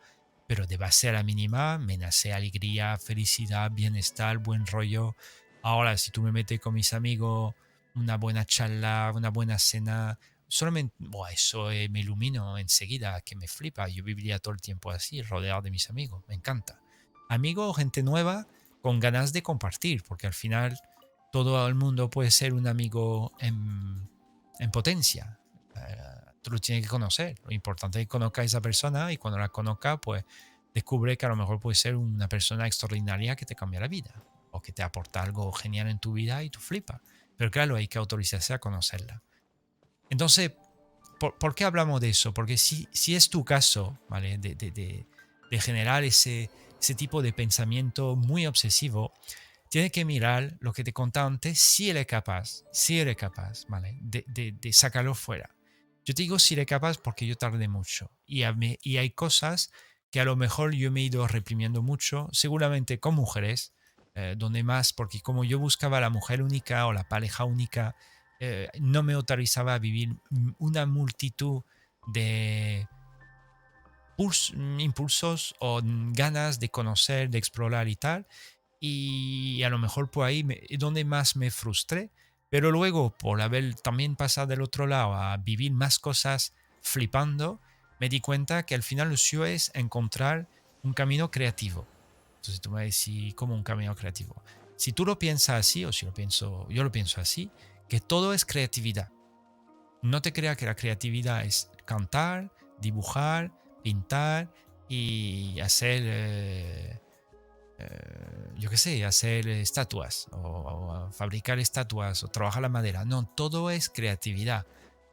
[0.48, 5.16] Pero de base a la mínima me nace alegría, felicidad, bienestar, buen rollo.
[5.64, 7.56] Ahora, si tú me metes con mis amigos,
[7.96, 10.96] una buena charla, una buena cena, solamente,
[11.32, 13.88] eso eh, me ilumino enseguida, que me flipa.
[13.88, 16.80] Yo viviría todo el tiempo así, rodeado de mis amigos, me encanta.
[17.30, 18.48] Amigos gente nueva
[18.84, 20.80] con ganas de compartir, porque al final
[21.32, 24.08] todo el mundo puede ser un amigo en,
[24.60, 25.40] en potencia.
[25.88, 27.36] Eh, tú lo tienes que conocer.
[27.44, 30.24] Lo importante es que conozca a esa persona y cuando la conozca, pues
[30.74, 34.24] descubre que a lo mejor puede ser una persona extraordinaria que te cambia la vida
[34.52, 37.02] o que te aporta algo genial en tu vida y tú flipas.
[37.38, 39.22] Pero claro, hay que autorizarse a conocerla.
[40.10, 40.52] Entonces,
[41.20, 42.34] ¿por, qué hablamos de eso?
[42.34, 44.38] Porque si, si es tu caso, ¿vale?
[44.38, 46.50] De, de, de, generar ese,
[46.80, 49.14] ese tipo de pensamiento muy obsesivo,
[49.70, 53.98] tienes que mirar lo que te contaba antes, si eres capaz, si eres capaz, ¿vale?
[54.02, 55.50] De, de, sacarlo fuera.
[56.08, 59.74] Yo te digo si eres capaz porque yo tardé mucho y, hay cosas
[60.10, 63.74] que a lo mejor yo me he ido reprimiendo mucho, seguramente con mujeres,
[64.16, 67.98] eh, donde más, porque como yo buscaba la mujer única o la pareja única,
[68.40, 70.16] eh, no me autorizaba a vivir
[70.60, 71.64] una multitud
[72.14, 72.88] de
[74.78, 78.28] impulsos o ganas de conocer, de explorar y tal.
[78.80, 82.12] Y a lo mejor por ahí es donde más me frustré.
[82.50, 87.60] Pero luego, por haber también pasado del otro lado a vivir más cosas flipando,
[88.00, 90.48] me di cuenta que al final lo suyo es encontrar
[90.84, 91.86] un camino creativo.
[92.38, 94.42] Entonces tú me decís, ¿cómo un camino creativo?
[94.78, 97.50] Si tú lo piensas así, o si lo pienso, yo lo pienso así,
[97.90, 99.12] que todo es creatividad.
[100.02, 103.52] No te creas que la creatividad es cantar, dibujar,
[103.84, 104.54] pintar
[104.88, 107.00] y hacer, eh,
[107.80, 113.06] eh, yo qué sé, hacer estatuas o, fabricar estatuas o trabajar la madera.
[113.06, 114.66] No, todo es creatividad.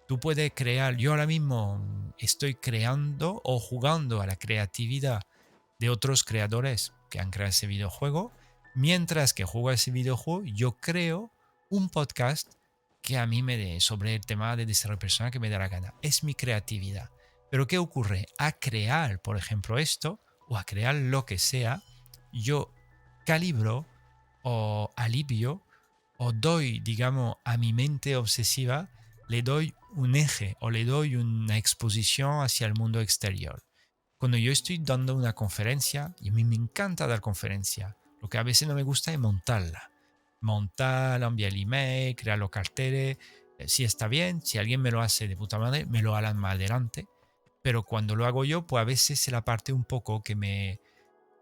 [0.08, 5.22] Tú puedes crear, yo ahora mismo estoy creando o jugando a la creatividad
[5.78, 8.32] de otros creadores que han creado ese videojuego.
[8.74, 11.30] Mientras que juego ese videojuego, yo creo
[11.70, 12.52] un podcast
[13.02, 15.68] que a mí me dé sobre el tema de desarrollo personal que me da la
[15.68, 15.94] gana.
[16.02, 17.10] Es mi creatividad.
[17.50, 18.26] Pero ¿qué ocurre?
[18.38, 21.82] A crear, por ejemplo, esto, o a crear lo que sea,
[22.42, 22.72] yo
[23.24, 23.86] calibro
[24.42, 25.62] o alivio
[26.18, 28.90] o doy, digamos, a mi mente obsesiva,
[29.28, 33.62] le doy un eje o le doy una exposición hacia el mundo exterior.
[34.18, 38.38] Cuando yo estoy dando una conferencia, y a mí me encanta dar conferencia, lo que
[38.38, 39.90] a veces no me gusta es montarla.
[40.40, 43.18] Montarla, enviar el email, crear los carteles,
[43.58, 46.36] eh, si está bien, si alguien me lo hace de puta madre, me lo harán
[46.36, 47.06] más adelante.
[47.62, 50.80] Pero cuando lo hago yo, pues a veces es la parte un poco que me,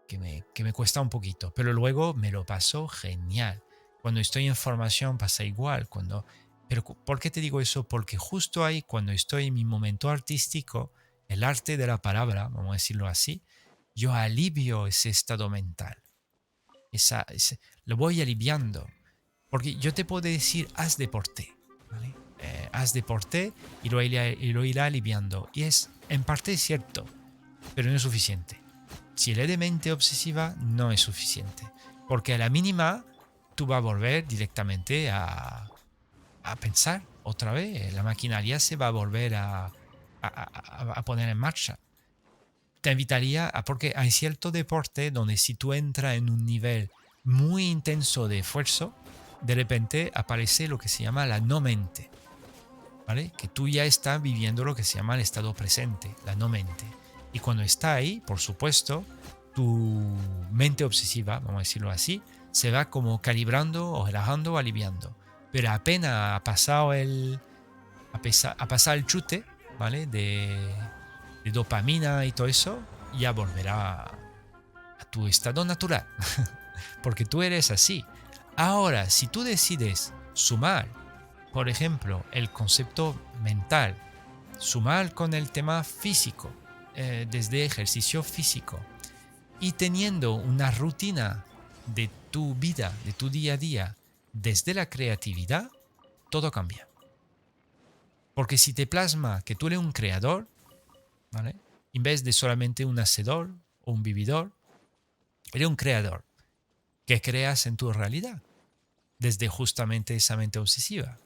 [0.07, 1.53] que me, que me cuesta un poquito.
[1.53, 3.63] Pero luego me lo paso genial.
[4.01, 5.87] Cuando estoy en formación pasa igual.
[5.87, 6.25] Cuando,
[6.67, 7.87] pero ¿por qué te digo eso?
[7.87, 10.91] Porque justo ahí, cuando estoy en mi momento artístico,
[11.27, 13.43] el arte de la palabra, vamos a decirlo así,
[13.95, 16.01] yo alivio ese estado mental.
[16.91, 17.25] Esa,
[17.85, 18.87] lo voy aliviando.
[19.49, 21.55] Porque yo te puedo decir, haz deporte.
[22.39, 25.49] Eh, haz deporte y lo, y lo irá aliviando.
[25.53, 27.05] Y es en parte cierto,
[27.73, 28.62] pero no es suficiente.
[29.15, 31.63] Si eres de mente obsesiva, no es suficiente.
[32.07, 33.05] Porque a la mínima,
[33.55, 35.69] tú vas a volver directamente a,
[36.43, 37.93] a pensar otra vez.
[37.93, 39.71] La maquinaria se va a volver a,
[40.21, 41.79] a, poner en marcha.
[42.81, 46.89] Te invitaría a, porque hay cierto deporte donde si tú entras en un nivel
[47.23, 48.93] muy intenso de esfuerzo,
[49.41, 52.09] de repente aparece lo que se llama la no mente.
[53.07, 53.33] ¿Vale?
[53.37, 56.85] Que tú ya estás viviendo lo que se llama el estado presente, la no mente.
[57.33, 59.03] Y cuando está ahí, por supuesto,
[59.53, 60.01] tu
[60.51, 62.21] mente obsesiva, vamos a decirlo así,
[62.51, 65.15] se va como calibrando o relajando o aliviando.
[65.51, 67.39] Pero apenas ha pasado el,
[68.13, 69.43] ha pasado el chute,
[69.79, 70.05] ¿vale?
[70.05, 70.57] De,
[71.45, 72.79] dopamina y todo eso,
[73.17, 76.07] ya volverá a tu estado natural.
[77.03, 78.05] Porque tú eres así.
[78.55, 80.87] Ahora, si tú decides sumar,
[81.51, 83.95] por ejemplo, el concepto mental,
[84.57, 86.51] sumar con el tema físico,
[86.95, 88.79] eh, desde ejercicio físico,
[89.59, 91.45] y teniendo una rutina
[91.87, 93.97] de tu vida, de tu día a día,
[94.33, 95.69] desde la creatividad,
[96.29, 96.87] todo cambia.
[98.33, 100.47] Porque si te plasma que tú eres un creador,
[101.31, 101.55] ¿vale?
[101.93, 103.51] En vez de solamente un hacedor
[103.85, 104.51] o un vividor,
[105.53, 106.25] eres un creador
[107.05, 108.41] que creas en tu realidad
[109.19, 111.17] desde justamente esa mente obsesiva.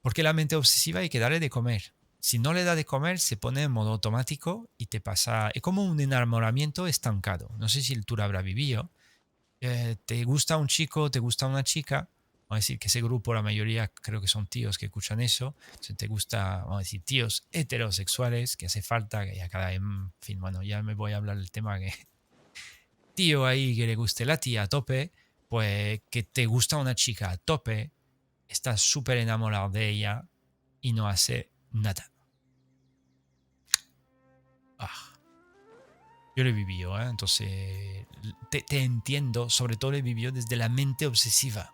[0.00, 1.92] Porque la mente obsesiva hay que darle de comer.
[2.26, 5.48] Si no le da de comer, se pone en modo automático y te pasa.
[5.54, 7.52] Es como un enamoramiento estancado.
[7.56, 8.90] No sé si tú lo habrás vivido.
[9.60, 12.08] Eh, te gusta un chico, te gusta una chica,
[12.48, 15.54] vamos a decir que ese grupo, la mayoría creo que son tíos que escuchan eso,
[15.96, 20.12] te gusta, vamos a decir, tíos heterosexuales, que hace falta, que ya cada vez, en
[20.20, 21.94] fin, bueno, ya me voy a hablar del tema que
[23.14, 25.12] tío ahí que le guste la tía a tope,
[25.46, 27.92] pues que te gusta una chica a tope,
[28.48, 30.24] estás súper enamorado de ella
[30.80, 32.10] y no hace nada.
[34.78, 35.12] Ah.
[36.36, 37.06] Yo lo he vivido, ¿eh?
[37.06, 38.06] entonces
[38.50, 41.72] te, entiendo, sobre todo lo he vivido desde la mente obsesiva.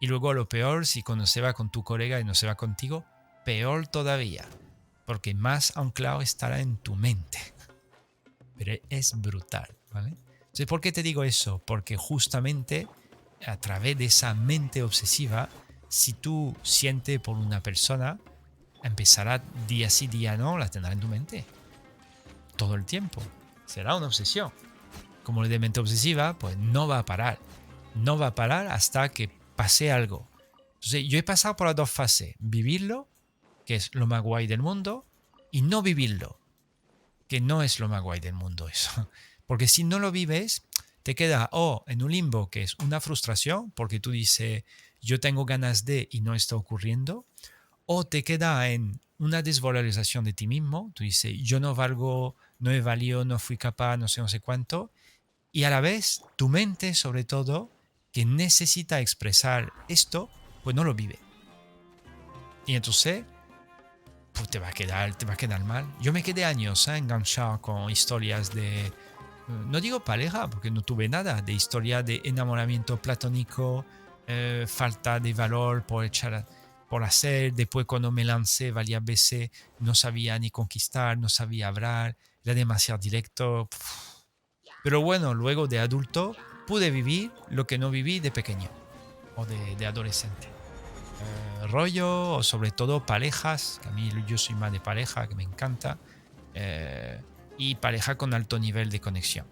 [0.00, 2.56] Y luego lo peor, si cuando se va con tu colega y no se va
[2.56, 3.04] contigo,
[3.44, 4.44] peor todavía,
[5.06, 7.38] porque más anclado estará en tu mente.
[8.56, 10.16] Pero es brutal, ¿vale?
[10.40, 11.62] Entonces, ¿por qué te digo eso?
[11.64, 12.88] Porque justamente
[13.46, 15.48] a través de esa mente obsesiva,
[15.88, 18.18] si tú sientes por una persona,
[18.82, 21.44] empezará día sí, día no, la tendrá en tu mente.
[22.56, 23.22] Todo el tiempo.
[23.66, 24.52] Será una obsesión.
[25.22, 27.38] Como la de mente obsesiva, pues no va a parar.
[27.94, 30.28] No va a parar hasta que pase algo.
[30.74, 32.34] Entonces, yo he pasado por las dos fases.
[32.38, 33.08] Vivirlo,
[33.64, 35.06] que es lo más guay del mundo,
[35.50, 36.40] y no vivirlo,
[37.28, 39.08] que no es lo más guay del mundo eso.
[39.46, 40.66] Porque si no lo vives,
[41.04, 44.64] te queda o en un limbo que es una frustración, porque tú dices,
[45.02, 47.26] yo tengo ganas de y no está ocurriendo,
[47.84, 52.70] o te queda en una desvalorización de ti mismo, tú dices, yo no valgo, no
[52.70, 54.90] he valido, no fui capaz, no sé, no sé cuánto,
[55.52, 57.70] y a la vez tu mente, sobre todo,
[58.12, 60.28] que necesita expresar esto,
[60.62, 61.18] pues no lo vive.
[62.66, 63.24] Y entonces,
[64.32, 65.86] pues te va a quedar, te va a quedar mal.
[66.00, 66.96] Yo me quedé años ¿eh?
[66.96, 68.92] enganchado con historias de,
[69.48, 73.84] no digo pareja, porque no tuve nada, de historia de enamoramiento platónico,
[74.26, 76.46] eh, falta de valor por echar
[76.94, 77.54] por hacer.
[77.54, 83.00] Después cuando me lancé varias veces no sabía ni conquistar, no sabía hablar, era demasiado
[83.00, 83.68] directo.
[84.84, 86.36] Pero bueno, luego de adulto
[86.68, 88.70] pude vivir lo que no viví de pequeño
[89.34, 90.46] o de, adolescente.
[90.46, 95.34] Eh, rollo o sobre todo parejas, que a mí yo soy más de pareja, que
[95.34, 95.98] me encanta.
[96.54, 97.20] Eh,
[97.58, 99.48] y pareja con alto nivel de conexión.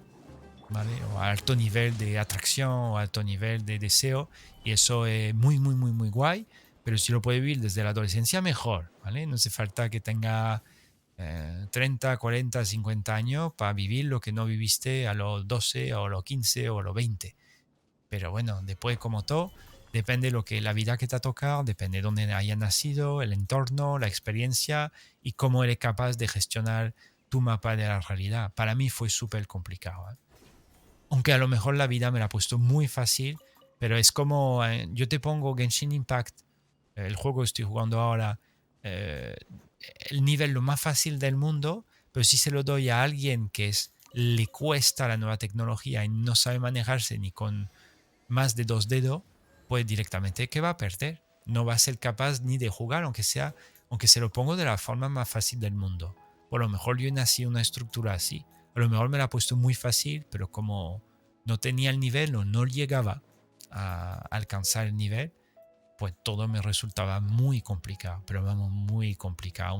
[0.68, 0.92] ¿vale?
[1.12, 4.30] O alto nivel de atracción o alto nivel de deseo.
[4.62, 6.46] Y eso es muy, muy, muy, muy guay
[6.84, 9.26] pero si lo puede vivir desde la adolescencia, mejor, ¿vale?
[9.26, 10.62] No hace falta que tenga
[11.70, 16.24] 30, 40, 50 años para vivir lo que no viviste a los 12 o los
[16.24, 17.36] 15 o los 20.
[18.08, 19.52] Pero bueno, después como todo,
[19.92, 23.22] depende de lo que la vida que te ha tocado, depende de dónde haya nacido,
[23.22, 26.94] el entorno, la experiencia y cómo eres capaz de gestionar
[27.28, 28.52] tu mapa de la realidad.
[28.54, 30.10] Para mí fue súper complicado.
[30.10, 30.16] ¿eh?
[31.10, 33.38] Aunque a lo mejor la vida me la ha puesto muy fácil,
[33.78, 36.40] pero es como eh, yo te pongo Genshin Impact
[36.94, 38.38] el juego que estoy jugando ahora,
[38.82, 39.36] eh,
[40.10, 43.68] el nivel lo más fácil del mundo, pero si se lo doy a alguien que
[43.68, 47.70] es, le cuesta la nueva tecnología y no sabe manejarse ni con
[48.28, 49.22] más de dos dedos,
[49.68, 51.22] pues directamente que va a perder.
[51.46, 53.54] No va a ser capaz ni de jugar, aunque sea,
[53.90, 56.14] aunque se lo pongo de la forma más fácil del mundo.
[56.50, 58.44] Por lo mejor yo nací una estructura así.
[58.74, 61.02] A lo mejor me la ha puesto muy fácil, pero como
[61.44, 63.22] no tenía el nivel o no llegaba
[63.70, 65.32] a alcanzar el nivel,
[66.02, 69.78] pues todo me resultaba muy complicado, pero vamos, muy complicado.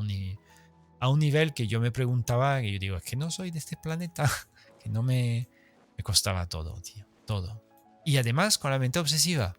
[1.01, 3.59] A un, nivel que yo me preguntaba, que yo digo, es que no soy de
[3.59, 4.31] este planeta,
[4.81, 5.49] que no me,
[5.97, 7.61] me costaba todo, tío, todo.
[8.05, 9.57] Y además con la mente obsesiva,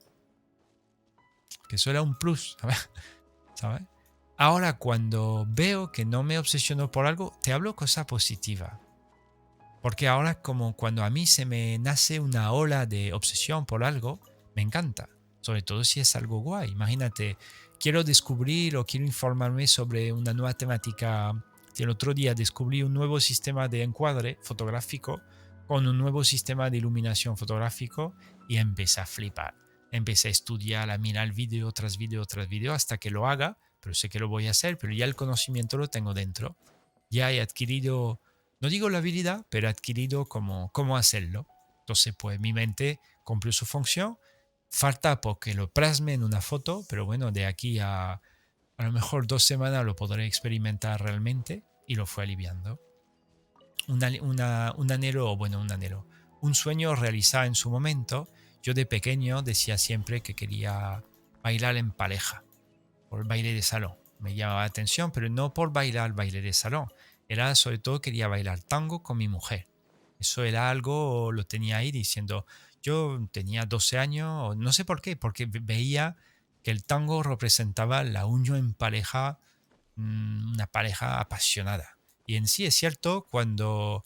[1.67, 2.55] que eso era un plus,
[3.55, 3.81] ¿sabes?
[4.37, 8.79] Ahora cuando veo que no me obsesiono por algo, te hablo cosa positiva.
[9.81, 14.21] Porque ahora como cuando a mí se me nace una ola de obsesión por algo,
[14.55, 15.09] me encanta
[15.43, 16.71] sobre todo si es algo guay.
[16.71, 17.37] Imagínate,
[17.79, 21.33] quiero descubrir o quiero informarme sobre una nueva temática.
[21.77, 25.21] El otro día descubrí un nuevo sistema de encuadre fotográfico
[25.67, 28.15] con un nuevo sistema de iluminación fotográfico
[28.47, 29.53] y empecé a flipar.
[29.91, 33.93] Empecé a estudiar, a mirar vídeo tras vídeo tras vídeo hasta que lo haga, pero
[33.93, 36.55] sé que lo voy a hacer, pero ya el conocimiento lo tengo dentro.
[37.09, 38.21] Ya he adquirido,
[38.61, 41.47] no digo la habilidad, pero he adquirido cómo, cómo hacerlo.
[41.81, 44.17] Entonces, pues mi mente cumplió su función
[44.75, 48.21] Falta porque lo plasme en una foto, pero bueno, de aquí a
[48.77, 52.79] a lo mejor dos semanas lo podré experimentar realmente y lo fue aliviando.
[53.87, 56.07] un anhelo, bueno, un anhelo,
[56.41, 58.27] un sueño realizado en su momento.
[58.61, 61.03] Yo de pequeño decía siempre que quería
[61.43, 62.43] bailar en pareja,
[63.09, 63.95] por baile de salón.
[64.19, 66.87] Me llamaba la atención, pero no por bailar baile de salón.
[67.27, 69.67] Era sobre todo quería bailar tango con mi mujer.
[70.19, 72.45] Eso era algo, lo tenía ahí diciendo,
[72.83, 76.17] yo tenía 12 años, no sé por qué, porque veía
[76.63, 79.39] que el tango representaba la unión en pareja,
[79.95, 81.97] mm, una pareja apasionada.
[82.25, 84.03] Y en sí es cierto cuando,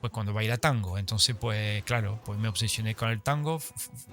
[0.00, 0.98] pues cuando baila tango.
[0.98, 3.60] Entonces, pues claro, pues me obsesioné con el tango.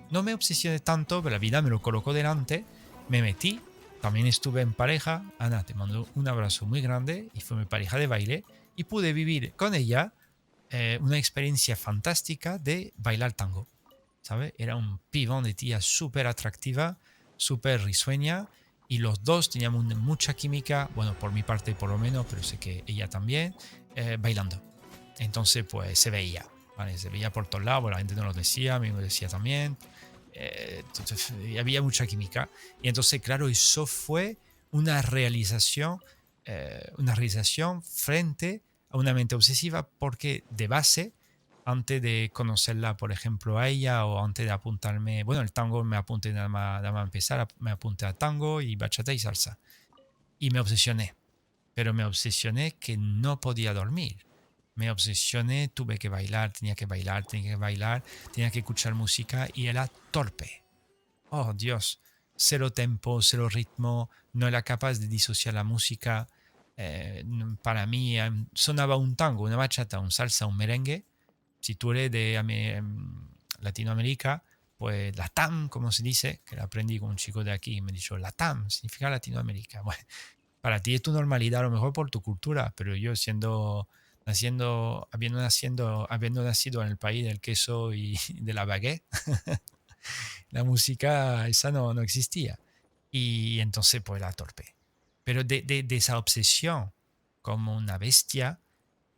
[0.10, 2.66] No me obsesioné tanto, pero la vida me lo colocó delante.
[3.10, 3.62] Me metí.
[4.02, 5.24] También estuve en pareja.
[5.40, 7.30] Ana, te mando un abrazo muy grande.
[7.34, 8.46] Y fue mi pareja de baile.
[8.78, 10.14] Y pude vivir con ella
[10.72, 13.68] eh, una experiencia fantástica de bailar tango.
[14.22, 14.54] ¿Sabe?
[14.58, 16.98] Era un pibón de tía súper atractiva,
[17.38, 18.48] súper risueña.
[18.88, 22.58] Y los dos teníamos mucha química, bueno, por mi parte por lo menos, pero sé
[22.58, 23.56] que ella también,
[23.96, 24.62] eh, bailando.
[25.20, 26.46] Entonces, pues se veía,
[26.76, 26.98] ¿vale?
[26.98, 29.78] Se veía por todos lados, la gente no lo decía, a mí me decía también.
[30.34, 32.50] Eh, entonces, había mucha química.
[32.82, 34.38] Y entonces, claro, eso fue
[34.72, 36.00] una realización,
[36.98, 41.14] una realización frente a una mente obsesiva porque de base,
[41.66, 45.98] antes de conocerla, por ejemplo, a ella o antes de apuntarme, bueno, el tango me
[45.98, 49.60] apunté nada más, nada más empezar, me apunté a tango y bachata y salsa.
[50.40, 51.16] y me obsesioné.
[51.76, 54.26] Pero me obsesioné que no podía dormir.
[54.76, 59.48] Me obsesioné, tuve que bailar, tenía que bailar, tenía que bailar, tenía que escuchar música
[59.54, 60.64] y era torpe.
[61.30, 62.02] Oh Dios,
[62.36, 66.28] cero tempo, cero ritmo, no era capaz de disociar la música.
[66.82, 67.26] Eh,
[67.62, 71.04] para mí em, sonaba un tango, una bachata, un salsa, un merengue.
[71.60, 73.28] Si tú eres de em,
[73.60, 74.44] Latinoamérica,
[74.78, 77.92] pues la TAM, como se dice, que la aprendí con un chico de aquí, me
[77.92, 79.82] dijo, la TAM significa Latinoamérica.
[79.84, 80.02] Bueno,
[80.62, 83.90] para ti es tu normalidad, a lo mejor por tu cultura, pero yo siendo,
[84.26, 89.04] naciendo, habiendo, naciendo, habiendo nacido en el país del queso y de la baguette,
[90.52, 92.58] la música esa no, no existía.
[93.12, 94.79] Y entonces pues la torpe.
[95.30, 96.92] Pero de, esa obsesión
[97.44, 98.62] como una bestia,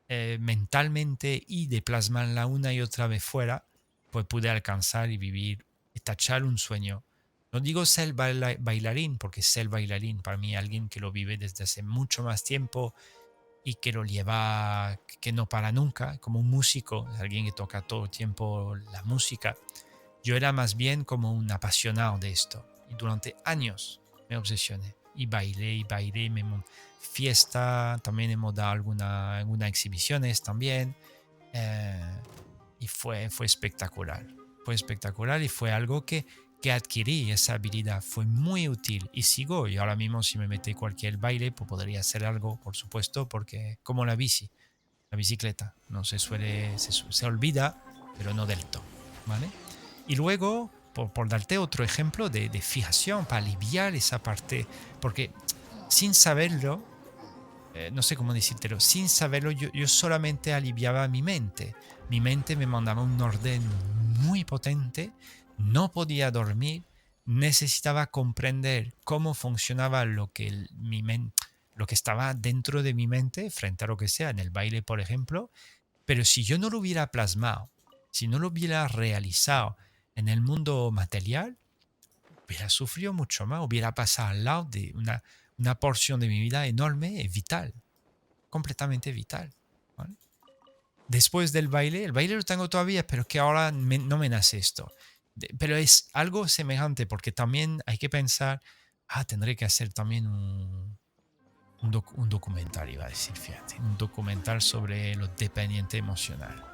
[0.09, 3.65] eh, mentalmente y de plasmarla una y otra vez fuera,
[4.09, 7.05] pues pude alcanzar y vivir y tachar un sueño.
[7.53, 11.81] No digo ser bailarín, porque ser bailarín para mí alguien que lo vive desde hace
[11.81, 12.93] mucho más tiempo
[13.63, 18.03] y que lo lleva, que no para nunca, como un músico, alguien que toca todo
[18.03, 19.55] el tiempo la música.
[20.25, 25.25] Yo era más bien como un apasionado de esto y durante años me obsesioné y
[25.27, 26.43] bailé y bailé, me
[26.99, 30.95] fiesta, también hemos dado alguna, algunas exhibiciones también.
[31.53, 32.21] Eh,
[32.79, 34.25] y fue, fue espectacular.
[34.65, 36.25] Fue espectacular y fue algo que,
[36.61, 38.01] que adquirí, esa habilidad.
[38.01, 39.67] Fue muy útil y sigo.
[39.67, 43.77] Y ahora mismo si me mete cualquier baile, pues podría hacer algo, por supuesto, porque
[43.83, 44.49] como la bici,
[45.11, 47.83] la bicicleta, no se suele, se, olvida,
[48.17, 48.83] pero no del todo.
[49.27, 49.47] ¿vale?
[50.07, 54.67] Y luego, por, darte otro ejemplo de, de fijación, para aliviar esa parte,
[54.99, 55.31] porque
[55.91, 56.81] sin saberlo,
[57.73, 61.75] eh, no sé cómo decírtelo, sin saberlo yo, solamente aliviaba mi mente.
[62.09, 63.61] Mi mente me mandaba un orden
[64.19, 65.11] muy potente,
[65.57, 66.83] no podía dormir,
[67.25, 71.03] necesitaba comprender cómo funcionaba lo que, mi
[71.75, 74.81] lo que estaba dentro de mi mente frente a lo que sea, en el baile
[74.81, 75.51] por ejemplo,
[76.05, 77.69] pero si yo no lo hubiera plasmado,
[78.11, 79.77] si no lo hubiera realizado
[80.15, 81.57] en el mundo material,
[82.45, 85.23] hubiera sufrido mucho más, hubiera pasado al lado de una
[85.61, 87.73] una porción de mi vida enorme y vital,
[88.49, 89.53] completamente vital.
[91.07, 94.91] Después del baile, el baile lo tengo todavía, pero que ahora no me nace esto.
[95.57, 98.61] pero es algo semejante porque también hay que pensar,
[99.07, 100.97] ah, tendré que hacer también un,
[101.81, 106.70] un, documental, iba a decir, fíjate, un documental sobre lo dependiente emocional.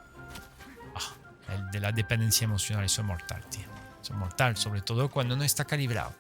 [1.72, 3.66] De la dependencia emocional, eso es mortal, tío.
[4.02, 6.14] Eso es mortal, sobre todo cuando no está calibrado.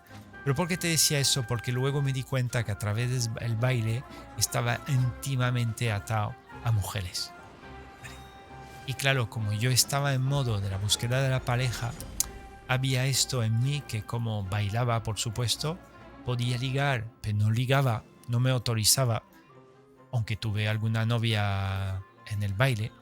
[0.43, 1.43] Pero ¿por qué te decía eso?
[1.43, 4.03] Porque luego me di cuenta que a través del baile
[4.37, 7.33] estaba íntimamente atado a mujeres.
[8.85, 11.91] Y claro, como yo estaba en modo de la búsqueda de la pareja,
[12.69, 15.77] había esto en mí que como bailaba, por supuesto,
[16.25, 19.23] podía ligar, pero no ligaba, no me autorizaba,
[20.13, 22.93] aunque tuve alguna novia en el baile,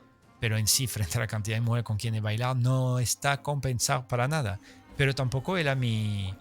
[0.46, 3.42] pero en sí, frente a la cantidad de mujeres con quien he bailado, no está
[3.42, 4.60] compensado para nada.
[4.96, 6.36] Pero tampoco era mi,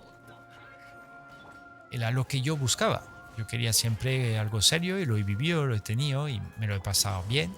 [1.90, 3.32] era lo que yo buscaba.
[3.38, 6.74] Yo quería siempre algo serio y lo he vivido, lo he tenido y me lo
[6.74, 7.50] he pasado bien.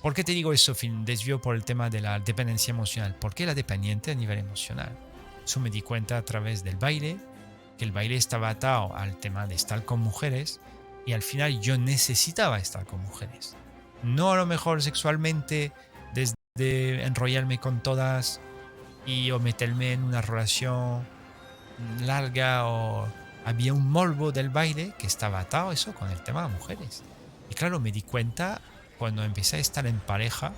[0.00, 0.76] ¿Por qué te digo eso?
[0.76, 3.16] Fin, desvío por el tema de la dependencia emocional.
[3.16, 4.96] ¿Por qué la dependiente a nivel emocional?
[5.44, 7.18] Eso me di cuenta a través del baile,
[7.76, 10.60] que el baile estaba atado al tema de estar con mujeres
[11.04, 13.56] y al final yo necesitaba estar con mujeres.
[14.06, 15.72] No a lo mejor sexualmente,
[16.14, 18.40] desde enrollarme con todas
[19.04, 21.04] y o meterme en una relación
[22.00, 23.08] larga o
[23.44, 27.02] había un morbo del baile que estaba atado eso con el tema de mujeres.
[27.50, 28.60] Y claro, me di cuenta
[28.96, 30.52] cuando empecé a estar en pareja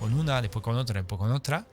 [0.00, 1.66] con una, después con otra, después con otra,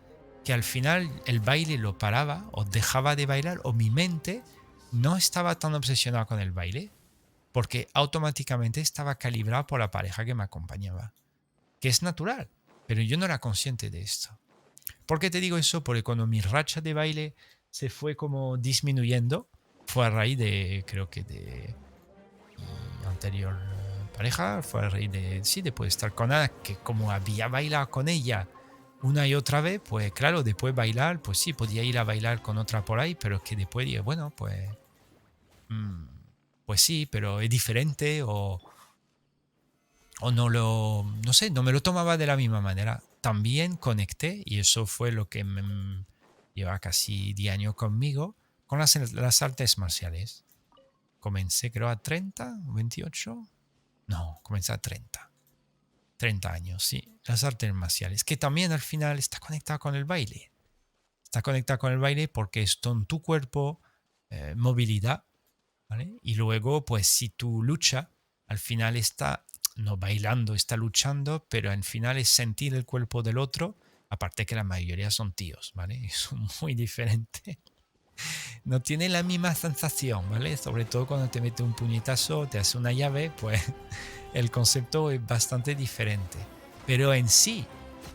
[0.43, 4.43] que al final el baile lo paraba o dejaba de bailar o mi mente
[4.91, 6.91] no estaba tan obsesionada con el baile
[7.53, 11.13] porque automáticamente estaba calibrado por la pareja que me acompañaba.
[11.81, 12.47] Que es natural,
[12.87, 14.29] pero yo no era consciente de esto.
[15.05, 15.83] ¿Por qué te digo eso?
[15.83, 17.35] Porque cuando mi racha de baile
[17.69, 19.49] se fue como disminuyendo.
[19.87, 21.75] Fue a raíz de, creo que de
[23.05, 23.57] anterior
[24.15, 27.89] pareja, fue a raíz de, sí, después de estar con Ana, que como había bailado
[27.89, 28.47] con ella
[29.01, 32.57] una y otra vez, pues claro, después bailar, pues sí, podía ir a bailar con
[32.57, 34.69] otra por ahí, pero que después dije, bueno, pues,
[35.69, 36.05] mm,
[36.65, 38.61] pues sí, pero es diferente o,
[40.21, 43.03] o no lo, no sé, no me lo tomaba de la misma manera.
[43.21, 46.05] También conecté y eso fue lo que me,
[46.53, 48.35] lleva casi 10 años conmigo,
[48.67, 50.45] con las, las artes marciales.
[51.19, 53.47] Comencé creo a 30 o 28.
[54.07, 55.31] No, comencé a 30.
[56.17, 57.19] 30 años, sí.
[57.25, 60.51] Las artes marciales, que también al final está conectada con el baile.
[61.23, 63.81] Está conectada con el baile porque es en tu cuerpo,
[64.29, 65.25] eh, movilidad,
[65.89, 66.17] ¿vale?
[66.21, 68.11] Y luego, pues si tu lucha
[68.47, 69.45] al final está
[69.75, 73.77] no bailando, está luchando, pero al final es sentir el cuerpo del otro,
[74.09, 76.09] aparte que la mayoría son tíos, ¿vale?
[76.13, 77.57] Son muy diferentes.
[78.65, 80.55] No tiene la misma sensación, ¿vale?
[80.57, 83.61] Sobre todo cuando te mete un puñetazo, te hace una llave, pues
[84.33, 86.37] el concepto es bastante diferente.
[86.85, 87.65] Pero en sí,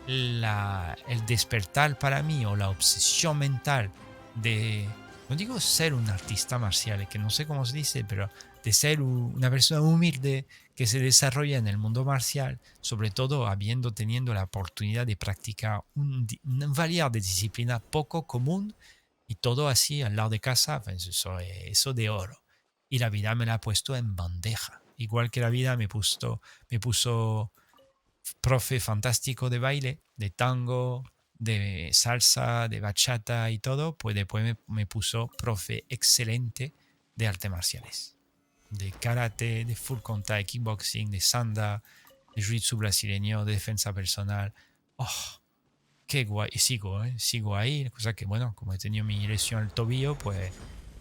[0.07, 3.91] la, el despertar para mí o la obsesión mental
[4.35, 4.89] de,
[5.29, 8.31] no digo ser un artista marcial, que no sé cómo se dice, pero
[8.67, 10.45] de ser una persona humilde
[10.75, 15.85] que se desarrolla en el mundo marcial, sobre todo habiendo teniendo la oportunidad de practicar
[15.95, 18.75] un, una de disciplinas poco común
[19.29, 22.43] y todo así al lado de casa, pues eso, eso de oro.
[22.89, 24.83] Y la vida me la ha puesto en bandeja.
[24.97, 27.53] Igual que la vida me puso, me puso
[28.41, 34.57] profe fantástico de baile, de tango, de salsa, de bachata y todo, pues después me,
[34.67, 36.75] me puso profe excelente
[37.15, 38.16] de artes marciales
[38.77, 41.83] de karate, de full contact, kickboxing, de sanda,
[42.35, 44.53] de jiu-jitsu brasileño, de defensa personal.
[44.97, 45.41] ¡Oh!
[46.07, 46.51] ¡Qué guay!
[46.53, 47.15] Y sigo, ¿eh?
[47.19, 47.91] Sigo ahí.
[47.91, 50.53] Cosa que, bueno, como he tenido mi lesión al tobillo, pues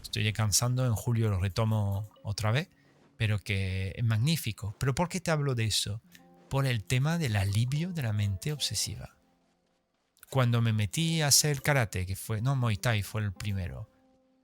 [0.01, 0.85] estoy descansando.
[0.85, 2.69] En julio lo retomo otra vez.
[3.17, 4.75] Pero que es magnífico.
[4.79, 6.01] ¿Pero por qué te hablo de eso?
[6.49, 9.15] Por el tema del alivio de la mente obsesiva.
[10.29, 13.94] Cuando me metí a hacer karate, que fue, no, Muay Thai fue el primero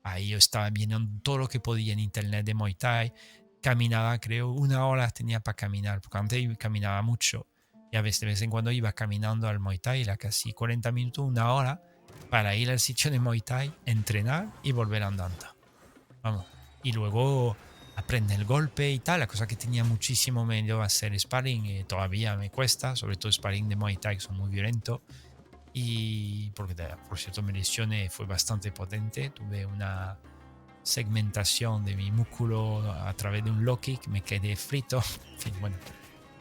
[0.04, 3.14] Ahí yo estaba viendo todo lo que podía en internet de Muay Thai.
[3.62, 7.48] Caminaba, creo, una hora tenía para caminar, porque antes caminaba mucho.
[7.92, 10.92] Y a veces de vez en cuando iba caminando al Muay Thai, era casi 40
[10.92, 11.84] minutos, una hora,
[12.30, 15.46] para ir al sitio de Muay Thai, entrenar y volver andando.
[16.24, 16.46] Vamos.
[16.84, 17.56] Y luego
[17.96, 22.36] aprender el golpe y tal, la cosa que tenía muchísimo miedo hacer sparring, y todavía
[22.38, 25.02] me cuesta, sobre todo sparring de Muay Thai, que son muy violentos
[25.74, 26.76] y porque
[27.08, 30.18] por cierto mi lesión fue bastante potente, tuve una
[30.84, 34.98] segmentación de mi músculo a través de un low kick, me quedé frito,
[35.34, 35.78] en fin, bueno,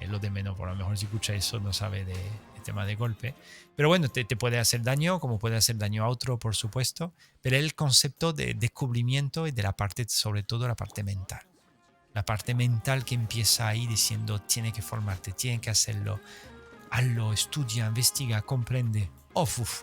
[0.00, 2.16] es lo de menos, por lo mejor si escucha eso no sabe de,
[2.64, 3.34] tema de golpe,
[3.74, 7.14] pero bueno, te, te, puede hacer daño, como puede hacer daño a otro, por supuesto,
[7.40, 11.40] pero el concepto de descubrimiento y de la parte, sobre todo la parte mental.
[12.12, 16.20] La parte mental que empieza ahí diciendo, tiene que formarte, tiene que hacerlo,
[16.90, 19.82] hazlo, estudia, investiga, comprende uf,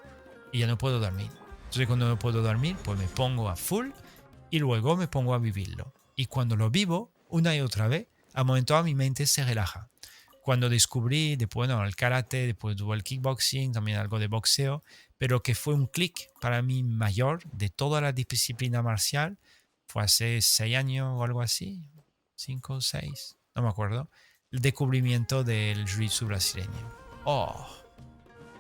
[0.52, 1.32] y ya no puedo dormir.
[1.66, 3.90] Entonces cuando no puedo dormir, pues me pongo a full
[4.50, 5.94] y luego me pongo a vivirlo.
[6.16, 9.90] Y cuando lo vivo, una y otra vez, a momento mi mente se relaja.
[10.42, 14.84] Cuando descubrí, después bueno, el karate, después tuve el kickboxing, también algo de boxeo,
[15.18, 19.38] pero que fue un clic para mí mayor de toda la disciplina marcial,
[19.88, 21.90] fue hace seis años o algo así,
[22.36, 24.10] cinco o seis, no me acuerdo,
[24.52, 26.94] el descubrimiento del jiu-jitsu brasileño.
[27.26, 27.68] Oh,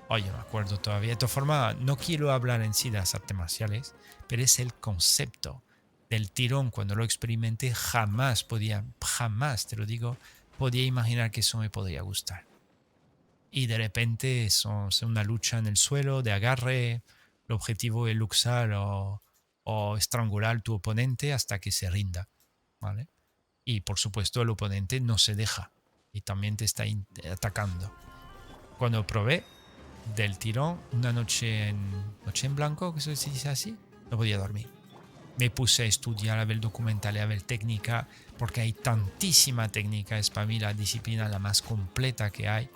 [0.09, 1.09] Oye, me acuerdo todavía.
[1.09, 3.93] De todas formas, no quiero hablar en sí de las artes marciales,
[4.27, 5.63] pero es el concepto
[6.09, 6.71] del tirón.
[6.71, 10.17] Cuando lo experimenté, jamás podía, jamás, te lo digo,
[10.57, 12.45] podía imaginar que eso me podría gustar.
[13.51, 17.01] Y de repente es una lucha en el suelo, de agarre.
[17.47, 19.21] El objetivo es luxar o,
[19.63, 22.29] o estrangular tu oponente hasta que se rinda.
[22.79, 23.07] ¿vale?
[23.65, 25.71] Y por supuesto, el oponente no se deja
[26.13, 26.83] y también te está
[27.31, 27.93] atacando.
[28.77, 29.43] Cuando probé,
[30.15, 31.91] del tirón, una noche en,
[32.25, 33.75] noche en blanco, que se dice así,
[34.09, 34.67] no podía dormir.
[35.37, 38.07] Me puse a estudiar, a ver documentales, a ver técnica,
[38.37, 40.17] porque hay tantísima técnica.
[40.17, 42.69] Es para mí la disciplina la más completa que hay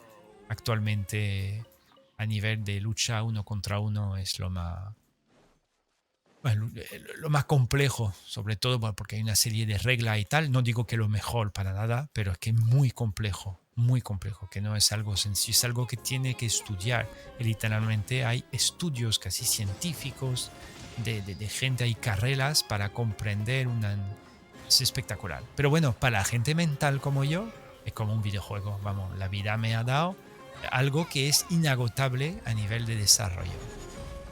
[0.49, 1.65] actualmente
[2.17, 4.17] a nivel de lucha uno contra uno.
[4.17, 4.93] Es lo más,
[7.17, 10.51] lo más complejo, sobre todo porque hay una serie de reglas y tal.
[10.51, 14.49] No digo que lo mejor para nada, pero es que es muy complejo muy complejo,
[14.49, 17.09] que no es algo sencillo, es algo que tiene que estudiar.
[17.39, 20.51] literalmente hay estudios casi científicos
[20.97, 23.97] de, de, gente, hay carreras para comprender una...
[24.67, 25.43] Es espectacular.
[25.55, 27.49] Pero bueno, para la gente mental como yo,
[27.85, 28.79] es como un videojuego.
[28.83, 30.15] Vamos, la vida me ha dado
[30.71, 33.51] algo que es inagotable a nivel de desarrollo.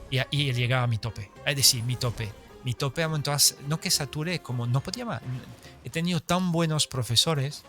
[0.09, 1.31] Y, y he llegado a mi tope.
[1.45, 2.31] Es decir, mi tope.
[2.63, 3.05] Mi tope,
[3.67, 5.21] no que sature, como no podía más.
[5.83, 7.63] He tenido tan buenos profesores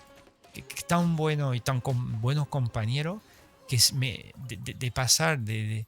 [0.86, 1.82] tan bueno y tan
[2.20, 3.20] buenos compañeros
[3.68, 5.86] que me, de, pasar de,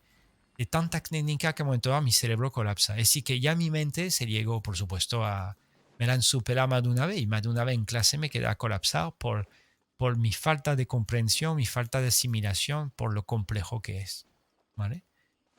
[0.57, 2.95] de, tanta técnica que momento mi cerebro colapsa.
[2.95, 5.57] Decir, que ya mi mente se llegó, por supuesto, a...
[5.99, 8.19] Me la han superado más de una vez y más de una vez en clase
[8.19, 9.49] me queda colapsado por,
[9.97, 14.27] por mi falta de comprensión, mi falta de asimilación, por lo complejo que es.
[14.75, 15.05] ¿Vale?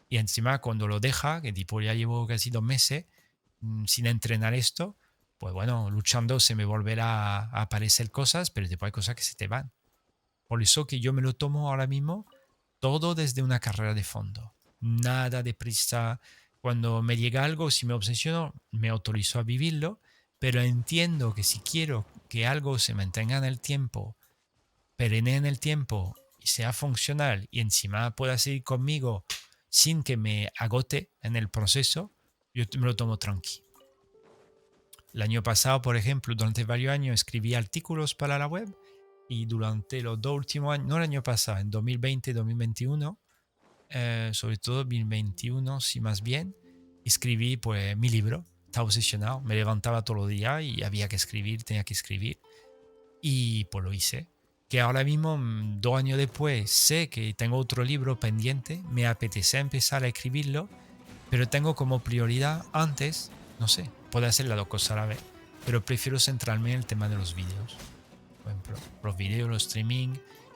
[0.10, 3.06] Y encima cuando lo deja, que tipo ya llevo casi dos meses
[3.62, 4.96] mm, sin entrenar esto,
[5.44, 9.36] pues bueno, luchando se me volverá a aparecer cosas, pero después hay cosas que se
[9.36, 9.74] te van.
[10.48, 12.26] Por eso que yo me lo tomo ahora mismo
[12.80, 14.56] todo desde una carrera de fondo.
[14.80, 16.22] Nada de prisa.
[16.62, 20.00] Cuando me llega algo, si me obsesiono, me autorizo a vivirlo,
[20.40, 24.16] pero entiendo que si quiero que algo se mantenga en el tiempo,
[24.96, 29.26] perenne en el tiempo y sea funcional y encima pueda seguir conmigo
[29.68, 32.14] sin que me agote en el proceso,
[32.54, 33.63] yo me lo tomo tranqui.
[35.14, 38.76] El año pasado, por ejemplo, durante varios años escribí artículos para la web
[39.30, 43.20] y durante los dos últimos años, no el año pasado, en 2020 2021,
[43.90, 46.56] eh, sobre todo 2021, si más bien,
[47.06, 48.46] escribí pues mi libro.
[48.66, 52.40] Estaba obsesionado, me levantaba todos los días y había que escribir, tenía que escribir.
[53.22, 54.28] Y pues lo hice.
[54.68, 59.60] Que ahora mismo, mm, dos años después, sé que tengo otro libro pendiente, me apetece
[59.60, 60.70] empezar a escribirlo,
[61.30, 65.18] pero tengo como prioridad antes, no sé, puede hacer las dos cosas a la vez,
[65.66, 67.76] pero prefiero centrarme en el tema de los vídeos.
[68.44, 70.10] Por ejemplo, los vídeos, los streaming,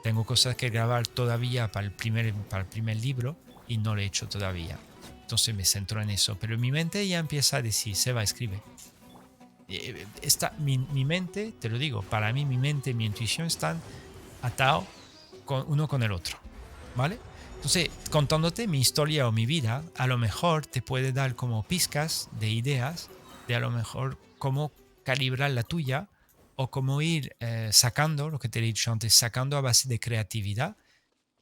[0.04, 3.36] tengo cosas que grabar todavía para el primer, para el primer libro
[3.68, 4.78] y no lo he hecho todavía.
[5.22, 6.38] Entonces me centro en eso.
[6.40, 8.62] Pero mi mente ya empieza a decir, se va, escribe.
[9.68, 13.48] Eh, esta, mi, mi, mente, te lo digo, para mí mi mente y mi intuición
[13.48, 13.82] están
[14.44, 14.86] atados
[15.46, 16.38] con, uno con el otro.
[16.96, 17.18] ¿Vale?
[17.56, 22.30] Entonces, contándote mi historia o mi vida, a lo mejor te puede dar como pizcas
[22.40, 23.10] de ideas
[23.48, 24.72] de a lo mejor cómo
[25.04, 26.10] calibrar la tuya
[26.56, 30.00] o cómo ir eh, sacando, lo que te he dicho antes, sacando a base de
[30.00, 30.76] creatividad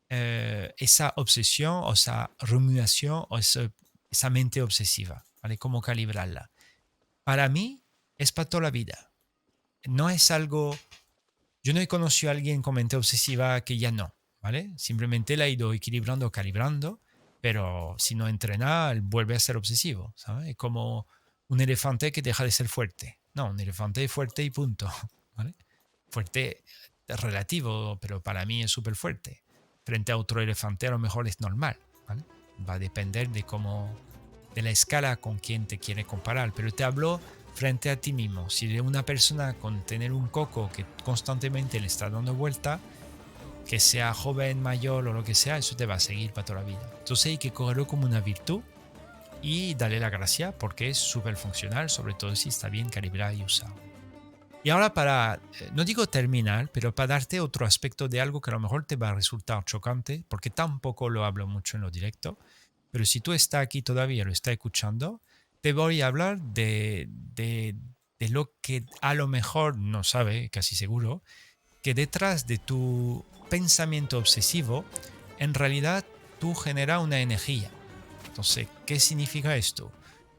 [0.10, 5.57] eh, esa obsesión o esa rumiación o esa, mente obsesiva, ¿vale?
[5.57, 6.52] Cómo calibrarla.
[7.23, 7.82] Para mí
[8.18, 9.11] es para toda la vida.
[9.86, 10.77] No es algo...
[11.64, 14.73] Yo no he conocido a alguien con mente obsesiva que ya no, ¿vale?
[14.77, 17.02] Simplemente la he ido equilibrando, calibrando,
[17.41, 20.49] pero si no entrena, vuelve a ser obsesivo, ¿sabes?
[20.49, 21.07] Es como
[21.47, 23.19] un elefante que deja de ser fuerte.
[23.34, 24.89] No, un elefante es fuerte y punto.
[26.09, 26.63] Fuerte
[27.07, 29.45] es relativo, pero para mí es súper fuerte
[29.85, 31.77] frente a otro elefante a lo mejor es normal.
[32.67, 33.93] Va a depender de cómo,
[34.55, 36.53] de la escala con quien te quiere comparar.
[36.55, 37.19] Pero te hablo
[37.53, 38.49] frente a ti mismo.
[38.49, 42.80] Si una persona con tener un coco que constantemente le está dando vuelta,
[43.67, 46.61] que sea joven, mayor o lo que sea, eso te va a seguir para toda
[46.61, 46.91] la vida.
[46.99, 48.61] Entonces hay que cogerlo como una virtud
[49.41, 53.44] y darle la gracia porque es súper funcional, sobre todo si está bien calibrado y
[53.44, 53.76] usado.
[54.64, 58.49] Y ahora para, eh, no digo terminar, pero para darte otro aspecto de algo que
[58.49, 61.91] a lo mejor te va a resultar chocante, porque tampoco lo hablo mucho en lo
[61.91, 62.40] directo,
[62.90, 65.22] pero si tú estás aquí todavía, lo estás escuchando,
[65.62, 67.76] te voy a hablar de, de,
[68.20, 71.22] de lo que a lo mejor no sabe, casi seguro,
[71.84, 74.86] que detrás de tu pensamiento obsesivo,
[75.38, 76.03] en realidad
[76.40, 77.70] tú generas una energía.
[78.36, 79.94] Entonces, ¿qué significa esto?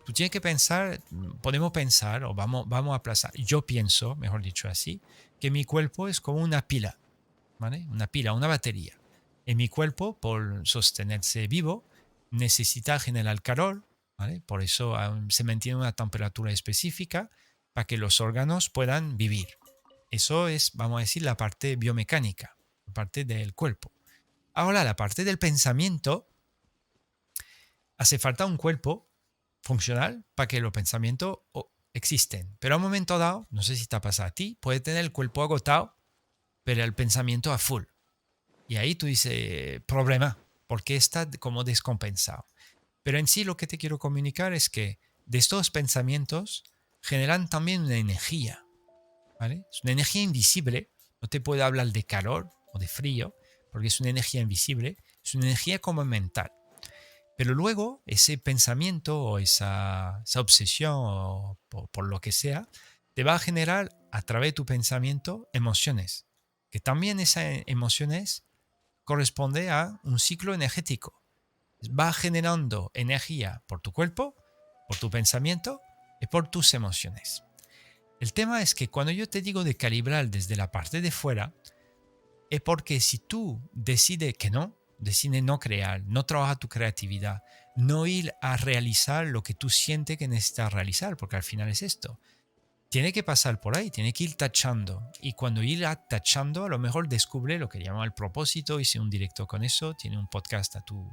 [0.04, 1.00] Tú tienes que pensar,
[1.40, 5.00] podemos pensar, o vamos, vamos a aplazar, yo pienso, mejor dicho así,
[5.40, 6.98] que mi cuerpo es como una pila,
[7.58, 7.86] ¿vale?
[7.88, 8.98] Una pila, una batería.
[9.46, 11.84] Y mi cuerpo, por sostenerse vivo,
[12.30, 13.86] necesita generar calor,
[14.18, 14.42] ¿vale?
[14.42, 14.94] Por eso
[15.30, 17.30] se mantiene una temperatura específica
[17.72, 19.56] para que los órganos puedan vivir.
[20.10, 23.90] Eso es, vamos a decir, la parte biomecánica, la parte del cuerpo.
[24.52, 26.28] Ahora, la parte del pensamiento,
[27.96, 29.10] hace falta un cuerpo
[29.62, 31.38] funcional para que los pensamientos
[31.92, 32.56] existen.
[32.60, 35.12] Pero a un momento dado, no sé si te pasa a ti, puede tener el
[35.12, 35.96] cuerpo agotado,
[36.62, 37.84] pero el pensamiento a full.
[38.68, 42.48] Y ahí tú dices, problema, porque está como descompensado.
[43.02, 46.64] Pero en sí lo que te quiero comunicar es que de estos pensamientos
[47.02, 48.64] generan también una energía.
[49.38, 49.64] ¿vale?
[49.70, 50.90] Es una energía invisible.
[51.20, 53.34] No te puedo hablar de calor o de frío,
[53.70, 54.96] porque es una energía invisible.
[55.24, 56.50] Es una energía como mental.
[57.36, 62.68] Pero luego ese pensamiento o esa, obsesión o por, lo que sea,
[63.14, 66.26] te va a generar a través de tu pensamiento emociones.
[66.70, 68.44] Que también esas emociones
[69.04, 71.22] corresponde a un ciclo energético.
[71.98, 74.34] Va generando energía por tu cuerpo,
[74.88, 75.80] por tu pensamiento
[76.20, 77.42] y por tus emociones.
[78.18, 81.54] El tema es que cuando yo te digo de calibrar desde la parte de fuera,
[82.48, 87.42] es porque si tú decides que no, decide no crear, no trabajar tu creatividad,
[87.76, 91.82] no ir a realizar lo que tú sientes que necesitas realizar, porque al final es
[91.82, 92.18] esto.
[92.88, 95.10] Tiene que pasar por ahí, tiene que ir tachando.
[95.20, 99.10] Y cuando ir tachando, a lo mejor descubre lo que llama el propósito, hice un
[99.10, 101.10] directo con eso, tiene un podcast a tu,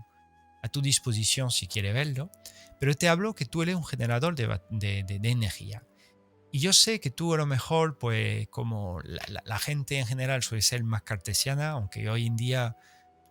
[0.62, 2.32] a tu disposición si quiere verlo.
[2.80, 5.84] Pero te hablo que tú eres un generador de, de, energía.
[6.52, 10.44] Y yo sé que tú a lo mejor, pues como la, la gente en general
[10.44, 12.78] suele ser más cartesiana, aunque hoy en día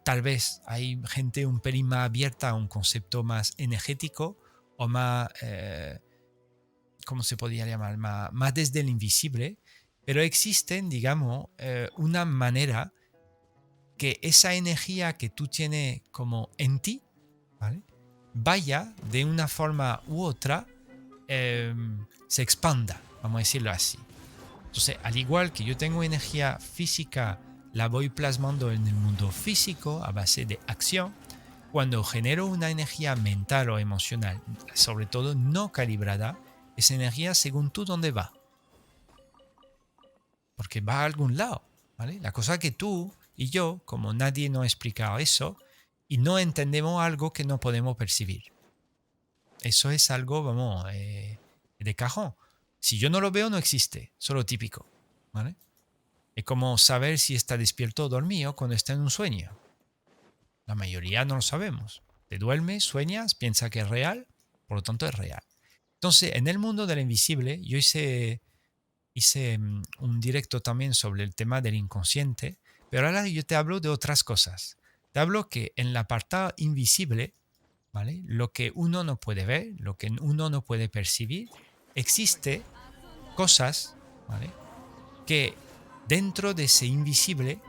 [0.05, 4.39] tal vez hay gente un pelín más abierta a un concepto más energético
[4.77, 5.99] o más, eh,
[7.07, 7.97] ¿cómo se podría llamar?
[7.97, 9.59] Más, desde el invisible,
[10.05, 12.93] pero existen, digamos, eh, una manera
[13.97, 17.03] que esa energía que tú tienes como en ti,
[18.35, 20.67] vaya de una forma u otra,
[21.29, 23.99] em, se expanda, vamos a decirlo así.
[24.67, 27.39] Entonces, al igual que yo tengo energía física,
[27.73, 31.15] la voy plasmando en el mundo físico a base de acción,
[31.73, 34.43] cuando genero una energía mental o emocional,
[34.75, 36.39] sobre todo no calibrada,
[36.77, 38.33] esa energía según tú dónde va.
[40.55, 41.63] Porque va a algún lado.
[41.97, 42.21] ¿vale?
[42.21, 45.57] La cosa que tú y yo, como nadie nos ha explicado eso,
[46.09, 48.53] y no entendemos algo que no podemos percibir.
[49.63, 51.39] Eso es algo, vamos, eh,
[51.79, 52.35] de cajón.
[52.81, 54.87] Si yo no lo veo, no existe, solo típico.
[55.33, 55.57] ¿vale?
[56.35, 59.51] Es como saber si está despierto o dormido cuando está en un sueño.
[60.67, 62.03] La mayoría no lo sabemos.
[62.29, 64.27] Te duermes, sueñas, piensa que es real,
[64.67, 65.43] por lo tanto es real.
[65.95, 68.41] Entonces, en el mundo del invisible, yo hice,
[69.13, 72.59] hice mm, un directo también sobre el tema del inconsciente,
[72.91, 74.79] pero ahora yo te hablo de otras cosas.
[75.13, 77.35] Te hablo que en la apartado invisible,
[77.93, 78.23] ¿vale?
[78.25, 81.51] Lo que uno no puede ver, lo que uno no puede percibir,
[81.95, 82.63] existe
[83.37, 83.95] cosas,
[84.29, 84.51] ¿vale?
[85.27, 85.55] Que
[86.09, 87.61] dentro de ese invisible,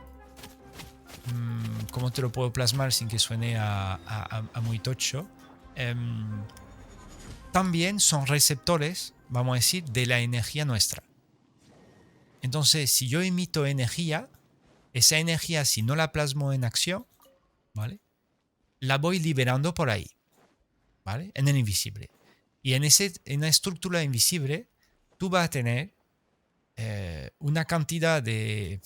[1.32, 5.28] mm, ¿cómo te lo puedo plasmar sin que suene a, muy tocho?
[5.74, 6.42] Em,
[7.52, 11.02] también son receptores, vamos a decir, de la energía nuestra.
[12.42, 14.28] Entonces, si yo emito energía,
[14.92, 17.06] esa energía, si no la plasmo en acción,
[17.72, 18.00] ¿vale?
[18.80, 20.10] La voy liberando por ahí,
[21.04, 21.32] ¿vale?
[21.34, 22.10] En el invisible.
[22.62, 24.68] Y en, ese, en la estructura invisible,
[25.16, 25.93] tú vas a tener
[26.76, 28.80] eh, una cantidad de...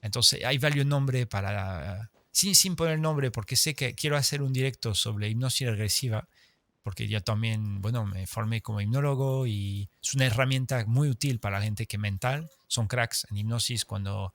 [0.00, 2.10] entonces hay varios nombres para...
[2.34, 6.26] Sin, sin poner nombre, porque sé que quiero hacer un directo sobre hipnosis regresiva,
[6.82, 11.58] porque yo también, bueno, me formé como hipnólogo y es una herramienta muy útil para
[11.58, 14.32] la gente que mental, son cracks en hipnosis cuando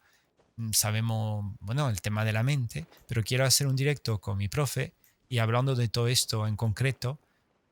[0.57, 4.47] mm, sabemos, bueno, el tema de la mente, pero quiero hacer un directo con mi
[4.47, 4.93] profe
[5.27, 7.17] y hablando de todo esto en concreto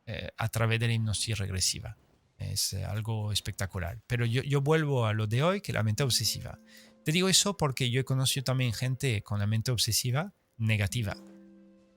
[0.08, 1.96] eh, a través de la hipnosis regresiva.
[2.38, 4.02] Es eh, algo espectacular.
[4.08, 6.60] Pero yo, yo vuelvo a lo de hoy, que la mente obsesiva.
[7.04, 11.16] Te digo eso porque yo he conocido también gente con la mente obsesiva negativa,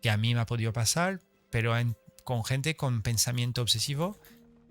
[0.03, 1.21] que a mí me ha podido pasar,
[1.51, 1.75] pero
[2.25, 4.21] con gente con pensamiento obsesivo,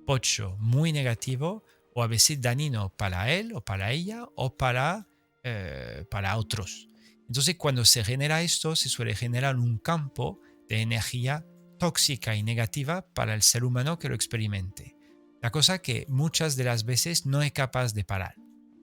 [0.05, 1.63] pocho, muy negativo,
[1.95, 5.07] o a veces dañino para él o para ella o para,
[5.43, 6.87] eh, para otros.
[7.27, 10.39] Entonces cuando se genera esto, se suele generar un campo
[10.69, 11.43] de energía
[11.79, 14.96] tóxica y negativa para el ser humano que lo experimente.
[15.41, 18.35] La cosa que muchas de las veces no es capaz de parar,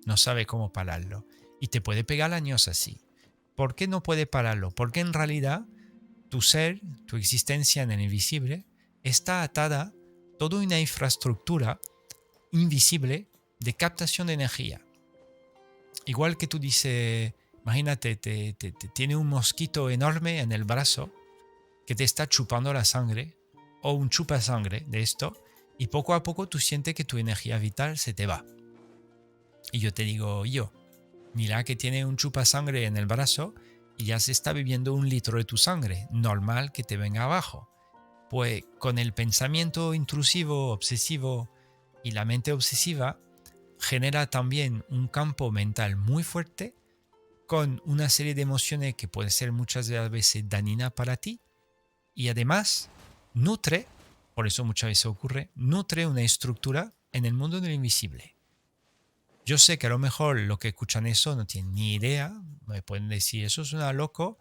[0.06, 1.26] no sabe cómo pararlo
[1.60, 3.00] y te puede pegar años así.
[3.54, 4.70] ¿Por qué no puede pararlo?
[4.70, 5.66] Porque en realidad
[6.28, 8.66] tu ser, tu existencia en el invisible,
[9.02, 9.92] está atada a
[10.38, 11.80] toda una infraestructura
[12.50, 13.28] invisible
[13.60, 14.80] de captación de energía.
[16.06, 17.32] Igual que tú dices,
[17.62, 18.54] imagínate, te,
[18.94, 21.12] tiene un mosquito enorme en el brazo
[21.86, 23.36] que te está chupando la sangre,
[23.82, 25.43] o un chupa sangre de esto,
[25.78, 28.44] y poco a poco tú sientes que tu energía vital se te va.
[29.72, 30.72] Y yo te digo, yo,
[31.34, 33.54] mira que tiene un chupa sangre en el brazo
[33.96, 37.68] y ya se está bebiendo un litro de tu sangre, normal que te venga abajo.
[38.30, 41.50] Pues con el pensamiento intrusivo, obsesivo
[42.02, 43.18] y la mente obsesiva,
[43.78, 46.74] genera también un campo mental muy fuerte
[47.46, 51.40] con una serie de emociones que pueden ser muchas veces dañinas para ti
[52.14, 52.88] y además
[53.34, 53.86] nutre
[54.34, 58.36] por eso muchas veces ocurre, nutre una estructura en el mundo del invisible.
[59.46, 62.32] Yo sé que a lo mejor lo que escuchan eso no tienen ni idea,
[62.66, 64.38] me pueden decir, eso es una loco,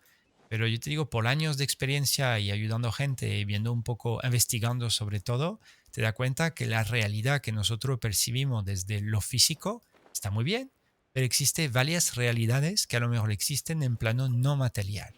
[0.49, 4.20] pero yo te digo, por años de experiencia y ayudando gente y viendo un poco,
[4.24, 5.60] investigando sobre todo,
[5.91, 10.72] te das cuenta que la realidad que nosotros percibimos desde lo físico está muy bien,
[11.11, 15.14] pero existen varias realidades que a lo mejor existen en plano no material.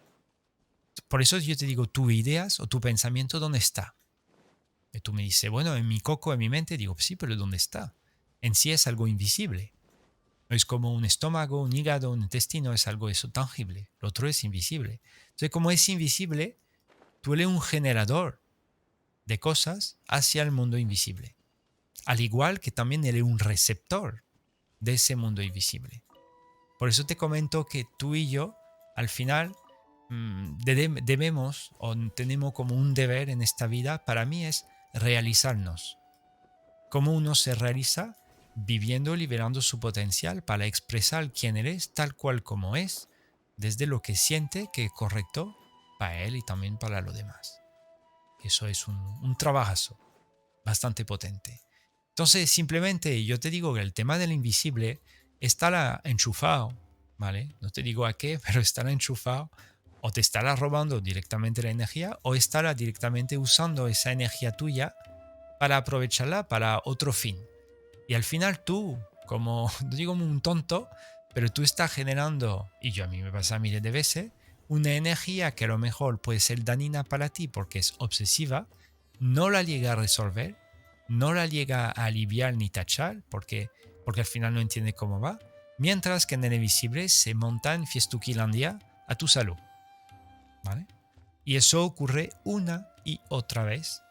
[1.08, 3.95] Por eso yo te digo, tu ideas o tu pensamiento, ¿dónde está?
[4.96, 7.56] Y tú me dices, bueno, en mi coco, en mi mente, digo, sí, pero ¿dónde
[7.56, 7.94] está?
[8.40, 9.72] En sí es algo invisible.
[10.48, 13.90] No es como un estómago, un hígado, un intestino, es algo eso tangible.
[14.00, 15.00] Lo otro es invisible.
[15.26, 16.58] Entonces, como es invisible,
[17.20, 18.40] tú eres un generador
[19.24, 21.34] de cosas hacia el mundo invisible.
[22.04, 24.22] Al igual que también eres un receptor
[24.78, 26.02] de ese mundo invisible.
[26.78, 28.54] Por eso te comento que tú y yo,
[28.94, 29.54] al final,
[30.10, 34.64] mm, debemos o tenemos como un deber en esta vida, para mí es
[34.96, 35.98] realizarnos.
[36.90, 38.16] ¿Cómo uno se realiza?
[38.54, 43.08] Viviendo liberando su potencial para expresar quién eres tal cual como es,
[43.58, 45.54] desde lo que siente que es correcto
[45.98, 47.60] para él y también para los demás.
[48.42, 49.98] Eso es un, un trabajazo
[50.64, 51.60] bastante potente.
[52.08, 55.02] Entonces, simplemente yo te digo que el tema del invisible
[55.40, 56.72] estará enchufado,
[57.18, 57.54] ¿vale?
[57.60, 59.50] No te digo a qué, pero estará enchufado
[60.06, 64.94] o te estará robando directamente la energía o estará directamente usando esa energía tuya
[65.58, 67.36] para aprovecharla para otro fin.
[68.06, 68.96] Y al final tú,
[69.26, 70.88] como, no digo un tonto,
[71.34, 74.30] pero tú estás generando, y yo a mí me pasa miles de veces,
[74.68, 78.68] una energía que a lo mejor puede ser dañina para ti porque es obsesiva,
[79.18, 80.54] no la llega a resolver,
[81.08, 83.70] no la llega a aliviar ni tachar porque,
[84.04, 85.40] porque al final no entiende cómo va,
[85.78, 87.86] mientras que en el invisible se monta en
[89.08, 89.56] a tu salud.
[91.44, 94.02] Y eso ocurre una y otra vez.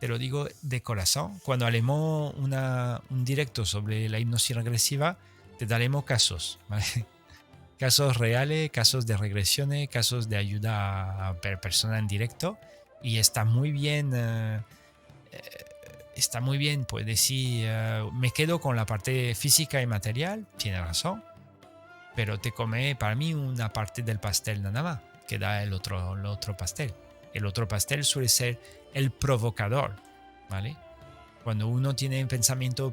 [0.00, 1.38] Te lo digo de corazón.
[1.44, 5.18] Cuando haremos una, un directo sobre la hipnosis regresiva,
[5.58, 6.58] te daremos casos.
[7.78, 12.58] casos reales, casos de regresiones, casos de ayuda a persona en directo.
[13.02, 14.60] Y está muy bien, eh,
[15.32, 15.40] eh,
[16.14, 20.80] está muy bien, pues decir, eh, me quedo con la parte física y material, tiene
[20.80, 21.24] razón,
[22.14, 25.00] pero te come para mí una parte del pastel nada más,
[25.30, 26.92] que da el otro, el otro pastel.
[27.32, 28.60] El otro pastel suele ser
[28.94, 29.94] el provocador,
[30.48, 30.76] ¿vale?
[31.44, 32.92] Cuando uno tiene un pensamiento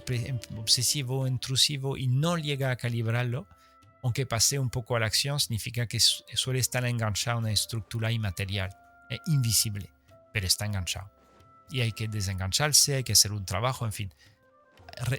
[0.56, 3.48] obsesivo, intrusivo y no llega a calibrarlo,
[4.04, 8.12] aunque pase un poco a la acción, significa que suele estar enganchado a una estructura
[8.12, 8.70] inmaterial,
[9.10, 9.90] e invisible,
[10.32, 11.10] pero está enganchado.
[11.72, 14.14] Y hay que desengancharse, hay que hacer un trabajo, en fin.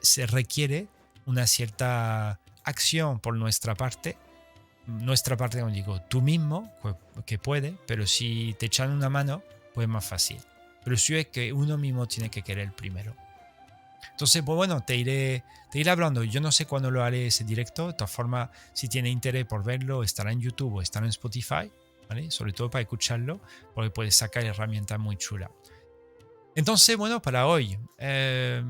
[0.03, 0.86] se requiere
[1.27, 4.16] una cierta acción por nuestra parte.
[4.89, 6.73] Nuestra parte, como digo, tú mismo,
[7.27, 9.43] que puede, pero si te echan una mano,
[9.74, 10.39] pues es más fácil.
[10.82, 13.15] Pero sí es que uno mismo tiene que querer primero.
[14.10, 16.24] Entonces, pues bueno, te iré, te iré hablando.
[16.24, 17.89] Yo no sé cuándo lo haré ese directo.
[17.89, 21.70] De todas formas, si tiene interés por verlo, estará en YouTube o estará en Spotify,
[22.09, 22.31] ¿vale?
[22.31, 23.40] Sobre todo para escucharlo,
[23.74, 25.51] porque puedes sacar herramientas muy chulas.
[26.55, 28.65] Entonces, bueno, para hoy, eh,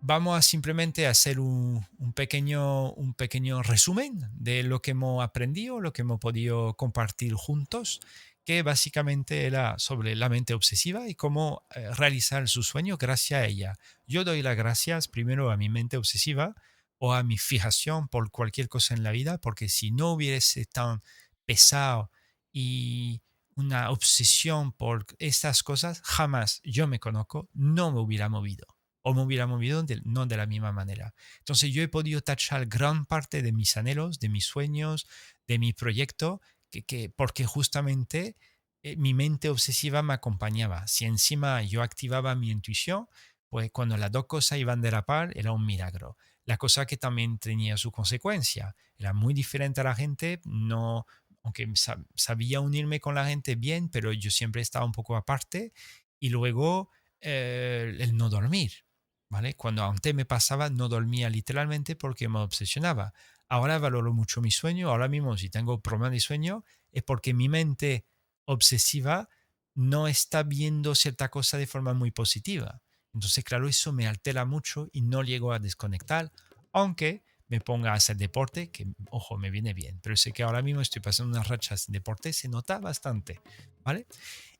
[0.00, 5.92] vamos a simplemente hacer un, pequeño, un pequeño resumen de lo que hemos aprendido, lo
[5.92, 8.00] que hemos podido compartir juntos
[8.44, 13.46] que básicamente era sobre la mente obsesiva y cómo eh, realizar su sueño gracias a
[13.46, 13.74] ella.
[14.06, 16.54] Yo doy las gracias primero a mi mente obsesiva
[16.98, 21.02] o a mi fijación por cualquier cosa en la vida, porque si no hubiese tan
[21.44, 22.10] pesado
[22.52, 23.20] y
[23.56, 28.75] una obsesión por estas cosas, jamás yo me conozco, no me hubiera movido
[29.08, 31.14] o me hubiera movido no de la misma manera.
[31.38, 35.06] Entonces yo he podido tachar gran parte de mis anhelos, de mis sueños,
[35.46, 36.40] de mi proyecto
[36.72, 38.34] que, porque justamente
[38.82, 40.88] eh, mi mente obsesiva me acompañaba.
[40.88, 43.06] Si encima yo activaba mi intuición,
[43.48, 46.16] pues cuando las dos cosas iban de la par era un milagro.
[46.44, 48.74] La cosa que también tenía su consecuencia.
[48.98, 51.06] Era muy diferente a la gente, no,
[51.44, 51.72] aunque
[52.16, 55.72] sabía unirme con la gente bien, pero yo siempre estaba un poco aparte.
[56.18, 58.85] Y luego eh, el no dormir.
[59.28, 59.54] ¿Vale?
[59.54, 63.12] Cuando antes me pasaba, no dormía literalmente porque me obsesionaba.
[63.48, 64.88] Ahora valoro mucho mi sueño.
[64.88, 68.06] Ahora mismo, si tengo problemas de sueño, es porque mi mente
[68.44, 69.28] obsesiva
[69.74, 72.82] no está viendo cierta cosa de forma muy positiva.
[73.12, 76.32] Entonces, claro, eso me altera mucho y no llego a desconectar,
[76.72, 80.00] aunque me ponga a hacer deporte, que, ojo, me viene bien.
[80.02, 83.40] Pero sé que ahora mismo estoy pasando unas rachas sin deporte, se nota bastante,
[83.84, 84.06] ¿vale?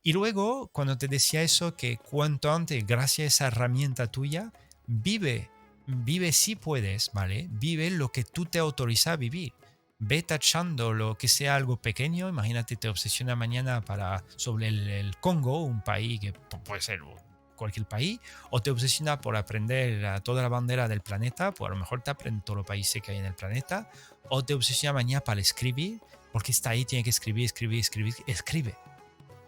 [0.07, 4.53] Y luego, cuando te decía eso, que cuanto antes, gracias a esa herramienta tuya,
[4.87, 5.51] vive
[5.89, 7.49] vive si puedes, ¿vale?
[7.51, 9.53] Vive lo que tú te autorizas a vivir.
[9.99, 12.29] Ve tachando lo que sea algo pequeño.
[12.29, 17.01] Imagínate, te obsesiona mañana para, sobre el, Congo, un país que puede ser
[17.57, 18.21] cualquier país,
[18.51, 22.13] o te obsesiona por aprender toda la bandera del planeta, pues a lo mejor te
[22.13, 23.91] aprende todos los países que hay en el planeta,
[24.29, 25.99] o te obsesiona mañana para escribir,
[26.31, 28.77] porque está ahí, tiene que escribir, escribir, escribir, escribe,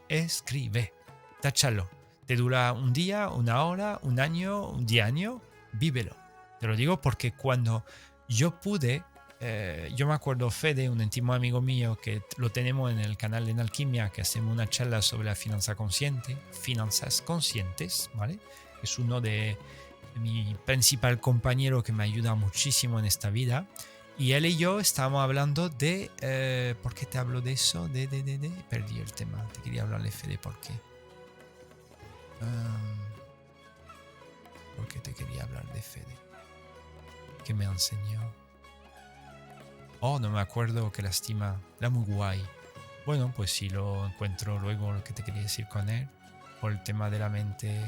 [0.09, 0.93] escribe,
[1.41, 1.89] táchalo.
[2.27, 5.41] Te dura un día, una hora, un año, un día año,
[5.73, 6.15] vívelo.
[6.61, 7.85] Te lo digo porque cuando
[8.29, 9.03] yo pude,
[9.41, 13.47] eh, yo me acuerdo Fede, un íntimo amigo mío que lo tenemos en el canal
[13.47, 18.39] de Alquimia, que hacemos una charla sobre la finanza consciente, finanzas conscientes, ¿vale?
[18.83, 19.57] Es uno de,
[20.19, 23.67] mi principal compañero que me ayuda muchísimo en esta vida.
[24.19, 26.11] Y él y yo estábamos hablando de...
[26.21, 27.89] Eh, ¿Por qué te hablo de eso?
[27.89, 28.51] De, de, de, de...
[28.69, 29.47] Perdí el tema.
[29.53, 30.73] Te quería hablarle, Fede, ¿por qué?
[34.77, 36.29] ¿Por qué te quería hablar de Fede?
[37.49, 38.21] que me enseñó.
[40.01, 41.59] Oh, no me acuerdo, qué lástima.
[41.81, 42.45] Era muy guay.
[43.07, 46.07] Bueno, pues si lo encuentro luego lo que te quería decir con él.
[46.61, 47.81] Por el tema de la mente.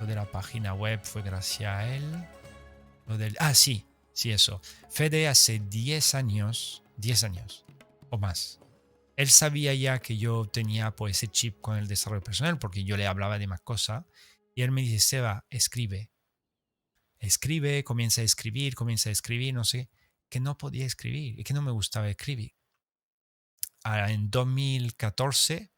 [0.00, 2.26] Lo de la página web fue gracias a él.
[3.06, 3.36] Lo del.
[3.38, 3.84] Ah, sí,
[4.20, 4.60] sí, eso.
[4.90, 6.82] Fede hace 10 años.
[6.96, 7.64] 10 años.
[8.10, 8.60] O más.
[9.16, 12.96] Él sabía ya que yo tenía pues ese chip con el desarrollo personal porque yo
[12.96, 14.04] le hablaba de más cosas.
[14.54, 16.10] Y él me dice, Seba, escribe
[17.20, 19.90] escribe, comienza a escribir, comienza a escribir, no sé,
[20.28, 22.54] que no podía escribir y que no me gustaba escribir.
[23.84, 25.72] Ahora, en 2014,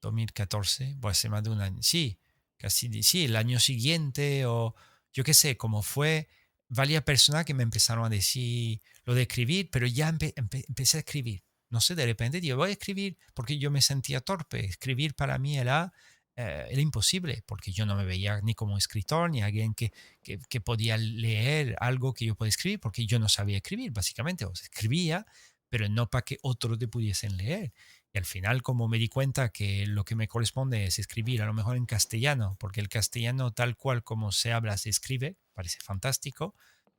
[0.00, 2.18] 2014, pues hace más de un año, sí,
[2.56, 4.74] casi, sí, el año siguiente o
[5.12, 6.28] yo qué sé, como fue
[6.68, 11.44] varias personas que me empezaron a decir lo de escribir, pero ya empecé a escribir.
[11.70, 14.64] No sé, de repente digo, voy a escribir porque yo me sentía torpe.
[14.64, 15.92] Escribir para mí era,
[16.36, 19.92] eh, era imposible, porque yo no me veía ni como escritor, ni alguien que,
[20.22, 24.44] que, que, podía leer algo que yo podía escribir, porque yo no sabía escribir, básicamente.
[24.44, 25.26] O sea, escribía,
[25.68, 27.72] pero no para que otros te pudiesen leer.
[28.14, 31.46] Y al final, como me di cuenta que lo que me corresponde es escribir a
[31.46, 35.80] lo mejor en castellano, porque el castellano tal cual como se habla, se escribe, parece
[35.80, 36.54] fantástico,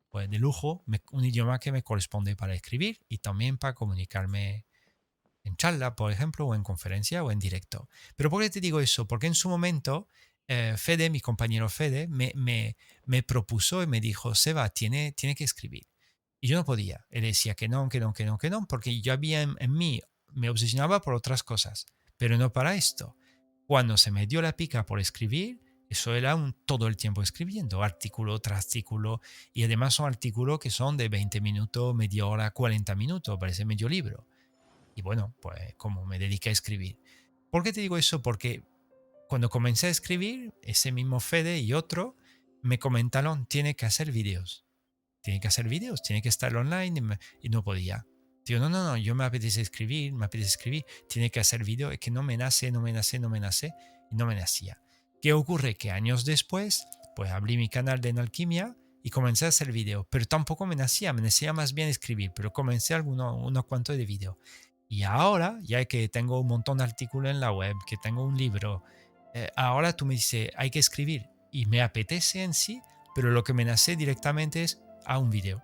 [0.09, 4.65] pues de lujo, un idioma que me corresponde para escribir y también para comunicarme
[5.45, 7.87] en charla, por ejemplo, o en conferencia o en directo.
[8.17, 9.07] Pero ¿por qué te digo eso?
[9.07, 10.09] Porque en su momento
[10.49, 12.75] eh, Fede, mi compañero Fede, me, me,
[13.05, 15.87] me, propuso y me dijo, Seba, tiene, tiene que escribir.
[16.41, 17.05] Y yo no podía.
[17.09, 19.71] Él decía que no, que no, que no, que no, porque yo había en, en
[19.71, 20.01] mí
[20.35, 21.87] me obsesionaba por otras cosas,
[22.17, 23.15] pero no para esto.
[23.67, 25.59] Cuando se me dio la pica por escribir,
[25.89, 29.21] eso era un, todo el tiempo escribiendo, artículo tras artículo,
[29.53, 33.89] y además son artículos que son de 20 minutos, media hora, 40 minutos, parece medio
[33.89, 34.27] libro.
[34.95, 36.97] Y bueno, pues como me dediqué a escribir.
[37.51, 38.21] ¿Por qué te digo eso?
[38.21, 38.63] Porque
[39.27, 42.15] cuando comencé a escribir, ese mismo Fede y otro
[42.61, 44.65] me comentaron, tiene que hacer vídeos.
[45.21, 48.05] Tiene que hacer vídeos, tiene que estar online y no podía.
[48.45, 51.89] Digo, no, no, no, yo me apetece escribir, me apetece escribir, tiene que hacer vídeo,
[51.89, 53.73] es que no me nace, no me nace, no me nace,
[54.11, 54.79] y no me nacía.
[55.19, 55.75] ¿Qué ocurre?
[55.75, 56.85] Que años después,
[57.15, 61.11] pues abrí mi canal de Enalquimia y comencé a hacer vídeo, pero tampoco me nacía,
[61.11, 64.37] me nacía más bien escribir, pero comencé algunos unos cuantos de vídeo.
[64.87, 68.37] Y ahora, ya que tengo un montón de artículos en la web, que tengo un
[68.37, 68.83] libro,
[69.33, 72.79] eh, ahora tú me dices, hay que escribir, y me apetece en sí,
[73.15, 75.63] pero lo que me nace directamente es a un vídeo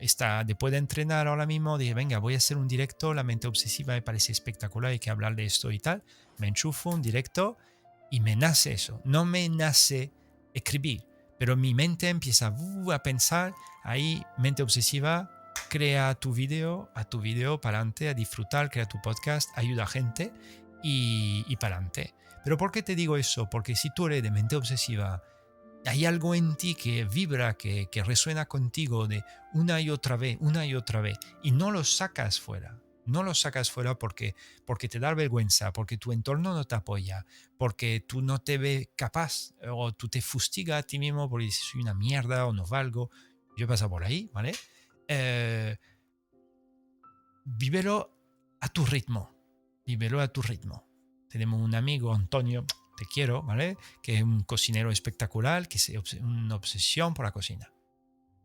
[0.00, 3.46] está, después de entrenar ahora mismo, dije, venga, voy a hacer un directo, la mente
[3.48, 6.02] obsesiva me parece espectacular, hay que hablar de esto y tal.
[6.38, 7.56] Me enchufo un directo
[8.10, 9.00] y me nace eso.
[9.04, 10.12] No me nace
[10.54, 11.04] escribir,
[11.38, 13.54] pero mi mente empieza uh, a pensar,
[13.84, 15.30] ahí, mente obsesiva,
[15.68, 19.86] crea tu video, a tu video para adelante, a disfrutar, crea tu podcast, ayuda a
[19.86, 20.32] gente
[20.82, 22.14] y, y para adelante.
[22.44, 23.50] Pero ¿por qué te digo eso?
[23.50, 25.22] Porque si tú eres de mente obsesiva,
[25.88, 30.66] hay algo en ti que vibra, que, resuena contigo de una y otra vez, una
[30.66, 32.80] y otra vez, y no lo sacas fuera.
[33.06, 34.34] No lo sacas fuera porque,
[34.66, 37.24] porque te da vergüenza, porque tu entorno no te apoya,
[37.56, 41.64] porque tú no te ves capaz o tú te fustigas a ti mismo porque dices
[41.72, 43.10] soy una mierda o no valgo.
[43.56, 44.52] Yo he pasado por ahí, ¿vale?
[45.08, 45.78] Eh,
[47.46, 48.14] vívelo
[48.60, 49.34] a tu ritmo,
[49.86, 50.86] vívelo a tu ritmo.
[51.30, 52.66] Tenemos un amigo, Antonio,
[52.98, 53.78] te quiero, ¿vale?
[54.02, 55.88] Que es un cocinero espectacular, que es
[56.20, 57.70] una obsesión por la cocina.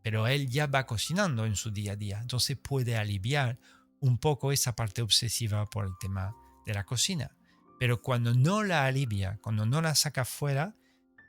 [0.02, 3.58] Pero él ya va cocinando en su día a día, entonces puede aliviar
[4.00, 6.36] un poco esa parte obsesiva por el tema
[6.66, 7.36] de la cocina.
[7.80, 10.76] Pero cuando no la alivia, cuando no la saca fuera,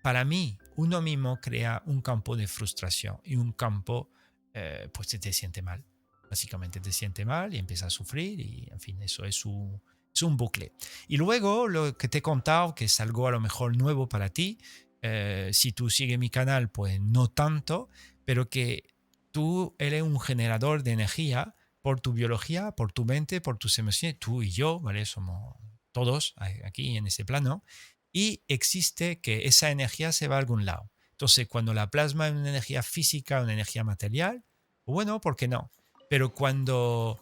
[0.03, 4.11] para mí uno mismo crea un campo de frustración y un campo,
[4.53, 5.83] eh, pues te siente mal.
[6.29, 9.81] Básicamente te siente mal y empieza a sufrir y en fin, eso es su,
[10.15, 10.71] es un bucle.
[11.07, 14.29] Y luego lo que te he contado, que es algo a lo mejor nuevo para
[14.29, 14.57] ti,
[15.01, 17.89] eh, si tú sigues mi canal, pues no tanto,
[18.23, 18.95] pero que
[19.31, 24.17] tú eres un generador de energía por tu biología, por tu mente, por tus emociones,
[24.17, 25.05] tú y yo, ¿vale?
[25.05, 25.55] Somos
[25.91, 26.33] todos
[26.63, 27.63] aquí en ese plano,
[28.11, 30.89] y existe que esa energía se va a algún lado.
[31.11, 34.43] Entonces, cuando la plasma en una energía física, una energía material,
[34.85, 35.71] bueno, ¿por qué no?
[36.09, 37.19] Pero cuando,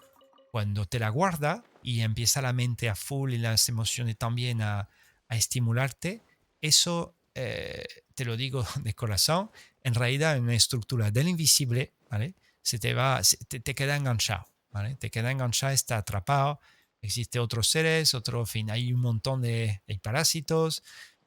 [0.51, 4.89] cuando te la guarda, y empieza la mente a full y las emociones también a,
[5.29, 6.21] estimularte,
[6.61, 7.83] eso, eh,
[8.13, 9.49] te lo digo de corazón,
[9.81, 12.35] en realidad en una estructura del invisible, ¿vale?
[12.61, 14.95] Se te va, te, queda enganchado, ¿vale?
[14.95, 16.59] Te queda enganchado, está atrapado,
[17.01, 20.83] existe otros seres, otro, fin, hay un montón de parásitos,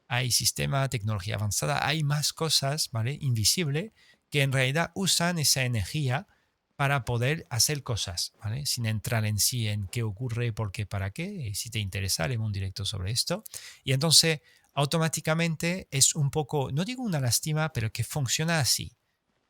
[0.09, 3.19] hay sistema, tecnología avanzada, hay más cosas, ¿vale?
[3.21, 3.93] Invisible,
[4.31, 6.29] que en realidad usan esa energía
[6.77, 8.67] para poder hacer cosas, ¿vale?
[8.67, 11.53] Sin entrar en sí en qué ocurre, por qué, para qué.
[11.55, 13.43] Si te interesa, haremos un directo sobre esto.
[13.83, 14.41] Y entonces,
[14.75, 18.93] automáticamente es un poco, no digo una lástima, pero que funciona así,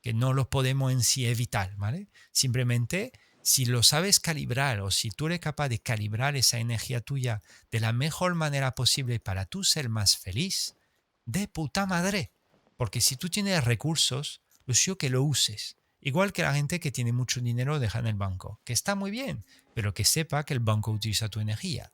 [0.00, 2.08] que no lo podemos en sí evitar, ¿vale?
[2.30, 3.10] Simplemente,
[3.42, 7.42] si lo sabes calibrar o si tú eres capaz de calibrar esa energía tuya
[7.72, 10.76] de la mejor manera posible para tú ser más feliz,
[11.24, 12.30] de puta madre.
[12.76, 15.76] Porque si tú tienes recursos, lo que lo uses
[16.06, 19.10] Igual que la gente que tiene mucho dinero deja en el banco, que está muy
[19.10, 21.90] bien, pero que sepa que el banco utiliza tu energía.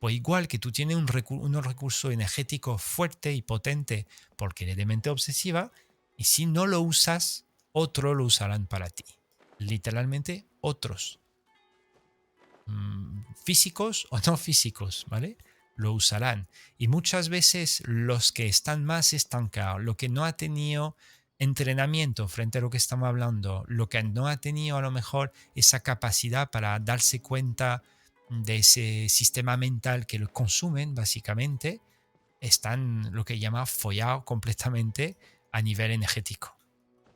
[0.00, 4.06] Pues igual que tú tienes un, recurso energético fuerte y potente
[4.38, 5.72] porque eres de mente obsesiva,
[6.16, 9.04] y si no lo usas, otros lo usarán para ti.
[9.58, 11.20] Literalmente otros.
[12.64, 15.36] Mm, físicos o no físicos, ¿vale?
[15.76, 16.48] lo usarán.
[16.78, 20.96] Y muchas veces los que están más estancados, lo que no ha tenido
[21.38, 25.32] entrenamiento frente a lo que estamos hablando, lo que no ha tenido a lo mejor
[25.54, 27.82] esa capacidad para darse cuenta
[28.30, 31.80] de ese sistema mental que lo consumen básicamente,
[32.40, 35.16] están lo que llama follado completamente
[35.52, 36.56] a nivel energético.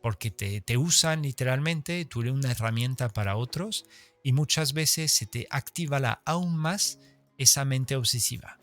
[0.01, 3.85] Porque te, te usan literalmente, tú eres una herramienta para otros
[4.23, 6.99] y muchas veces se te activa aún más
[7.37, 8.59] esa mente obsesiva.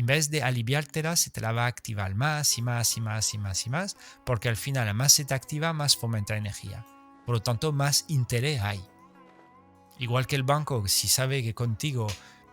[0.00, 3.34] En vez de aliviártela, se te la va a activar más y más y más
[3.34, 6.86] y más y más, porque al final, más se te activa, más fomenta energía.
[7.26, 8.82] Por lo tanto, más interés hay.
[9.98, 12.06] Igual que el banco, si sabe que contigo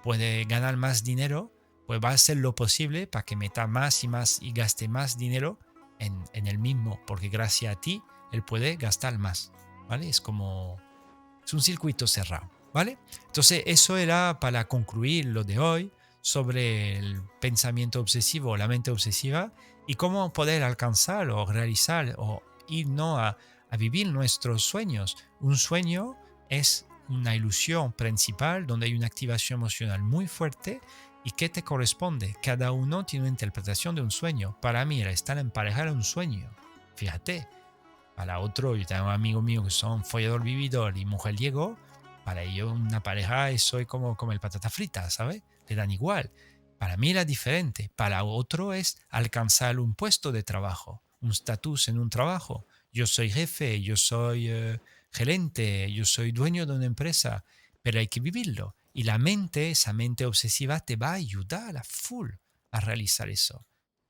[0.03, 1.53] puede ganar más dinero,
[1.85, 5.17] pues va a hacer lo posible para que meta más y más y gaste más
[5.17, 5.57] dinero
[5.99, 8.03] en, en el mismo, porque gracias a ti
[8.33, 9.53] él puede gastar más.
[9.87, 10.09] ¿Vale?
[10.09, 10.81] Es como.
[11.45, 12.51] Es un circuito cerrado.
[12.73, 12.97] ¿Vale?
[13.27, 15.93] Entonces, eso era para concluir lo de hoy
[16.27, 19.53] sobre el pensamiento obsesivo la mente obsesiva
[19.87, 23.17] y cómo poder alcanzar o realizar o ir ¿no?
[23.17, 23.37] a,
[23.79, 25.15] vivir nuestros sueños.
[25.39, 26.17] Un sueño
[26.49, 30.81] es una ilusión principal donde hay una activación emocional muy fuerte
[31.23, 32.35] y que te corresponde.
[32.43, 34.57] Cada uno tiene una interpretación de un sueño.
[34.61, 36.49] Para mí, era estar en pareja era un sueño.
[36.97, 37.47] Fíjate.
[38.17, 41.77] Para otro, yo tengo un amigo mío que son follador vividor y mujer llegó.
[42.25, 45.43] Para ellos, una pareja es como, como el patata frita, ¿sabes?
[45.67, 46.31] Le dan igual.
[46.77, 47.91] Para mí era diferente.
[47.95, 52.65] Para otro es alcanzar un puesto de trabajo, un estatus en un trabajo.
[52.91, 54.79] Yo soy jefe, yo soy eh,
[55.11, 57.43] gerente, yo soy dueño de una empresa,
[57.81, 58.75] pero hay que vivirlo.
[58.93, 62.31] Y la mente, esa mente obsesiva, te va a ayudar a full
[62.71, 63.65] a realizar eso.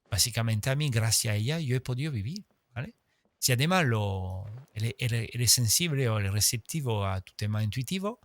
[0.09, 2.45] Básicamente a mí, gracias a ella, yo he podido vivir.
[2.73, 2.95] ¿vale?
[3.39, 8.19] Si además lo, eres sensible o eres receptivo a tu tema intuitivo,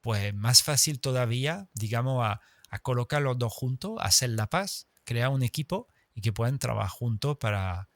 [0.00, 2.40] pues más fácil todavía, digamos, a,
[2.72, 6.90] a colocar los dos juntos, hacer la paz, crear un equipo y que puedan trabajar
[6.90, 7.90] juntos para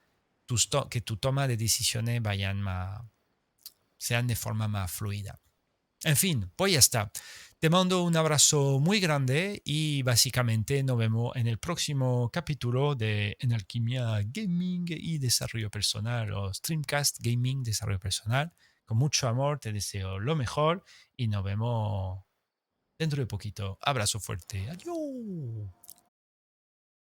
[0.91, 3.01] que tu toma de decisiones vayan más,
[3.97, 5.41] sean de forma más fluida.
[6.05, 7.11] En fin, pues ya está.
[7.59, 13.35] Te mando un abrazo muy grande y básicamente nos vemos en el próximo capítulo de
[13.41, 18.53] En Alquimia Gaming y Desarrollo Personal o Streamcast Gaming Desarrollo Personal.
[18.85, 20.85] Con mucho amor te deseo lo mejor
[21.17, 22.26] y nos vemos
[22.99, 23.79] dentro de poquito.
[23.81, 24.69] Abrazo fuerte.
[24.71, 24.97] Adiós.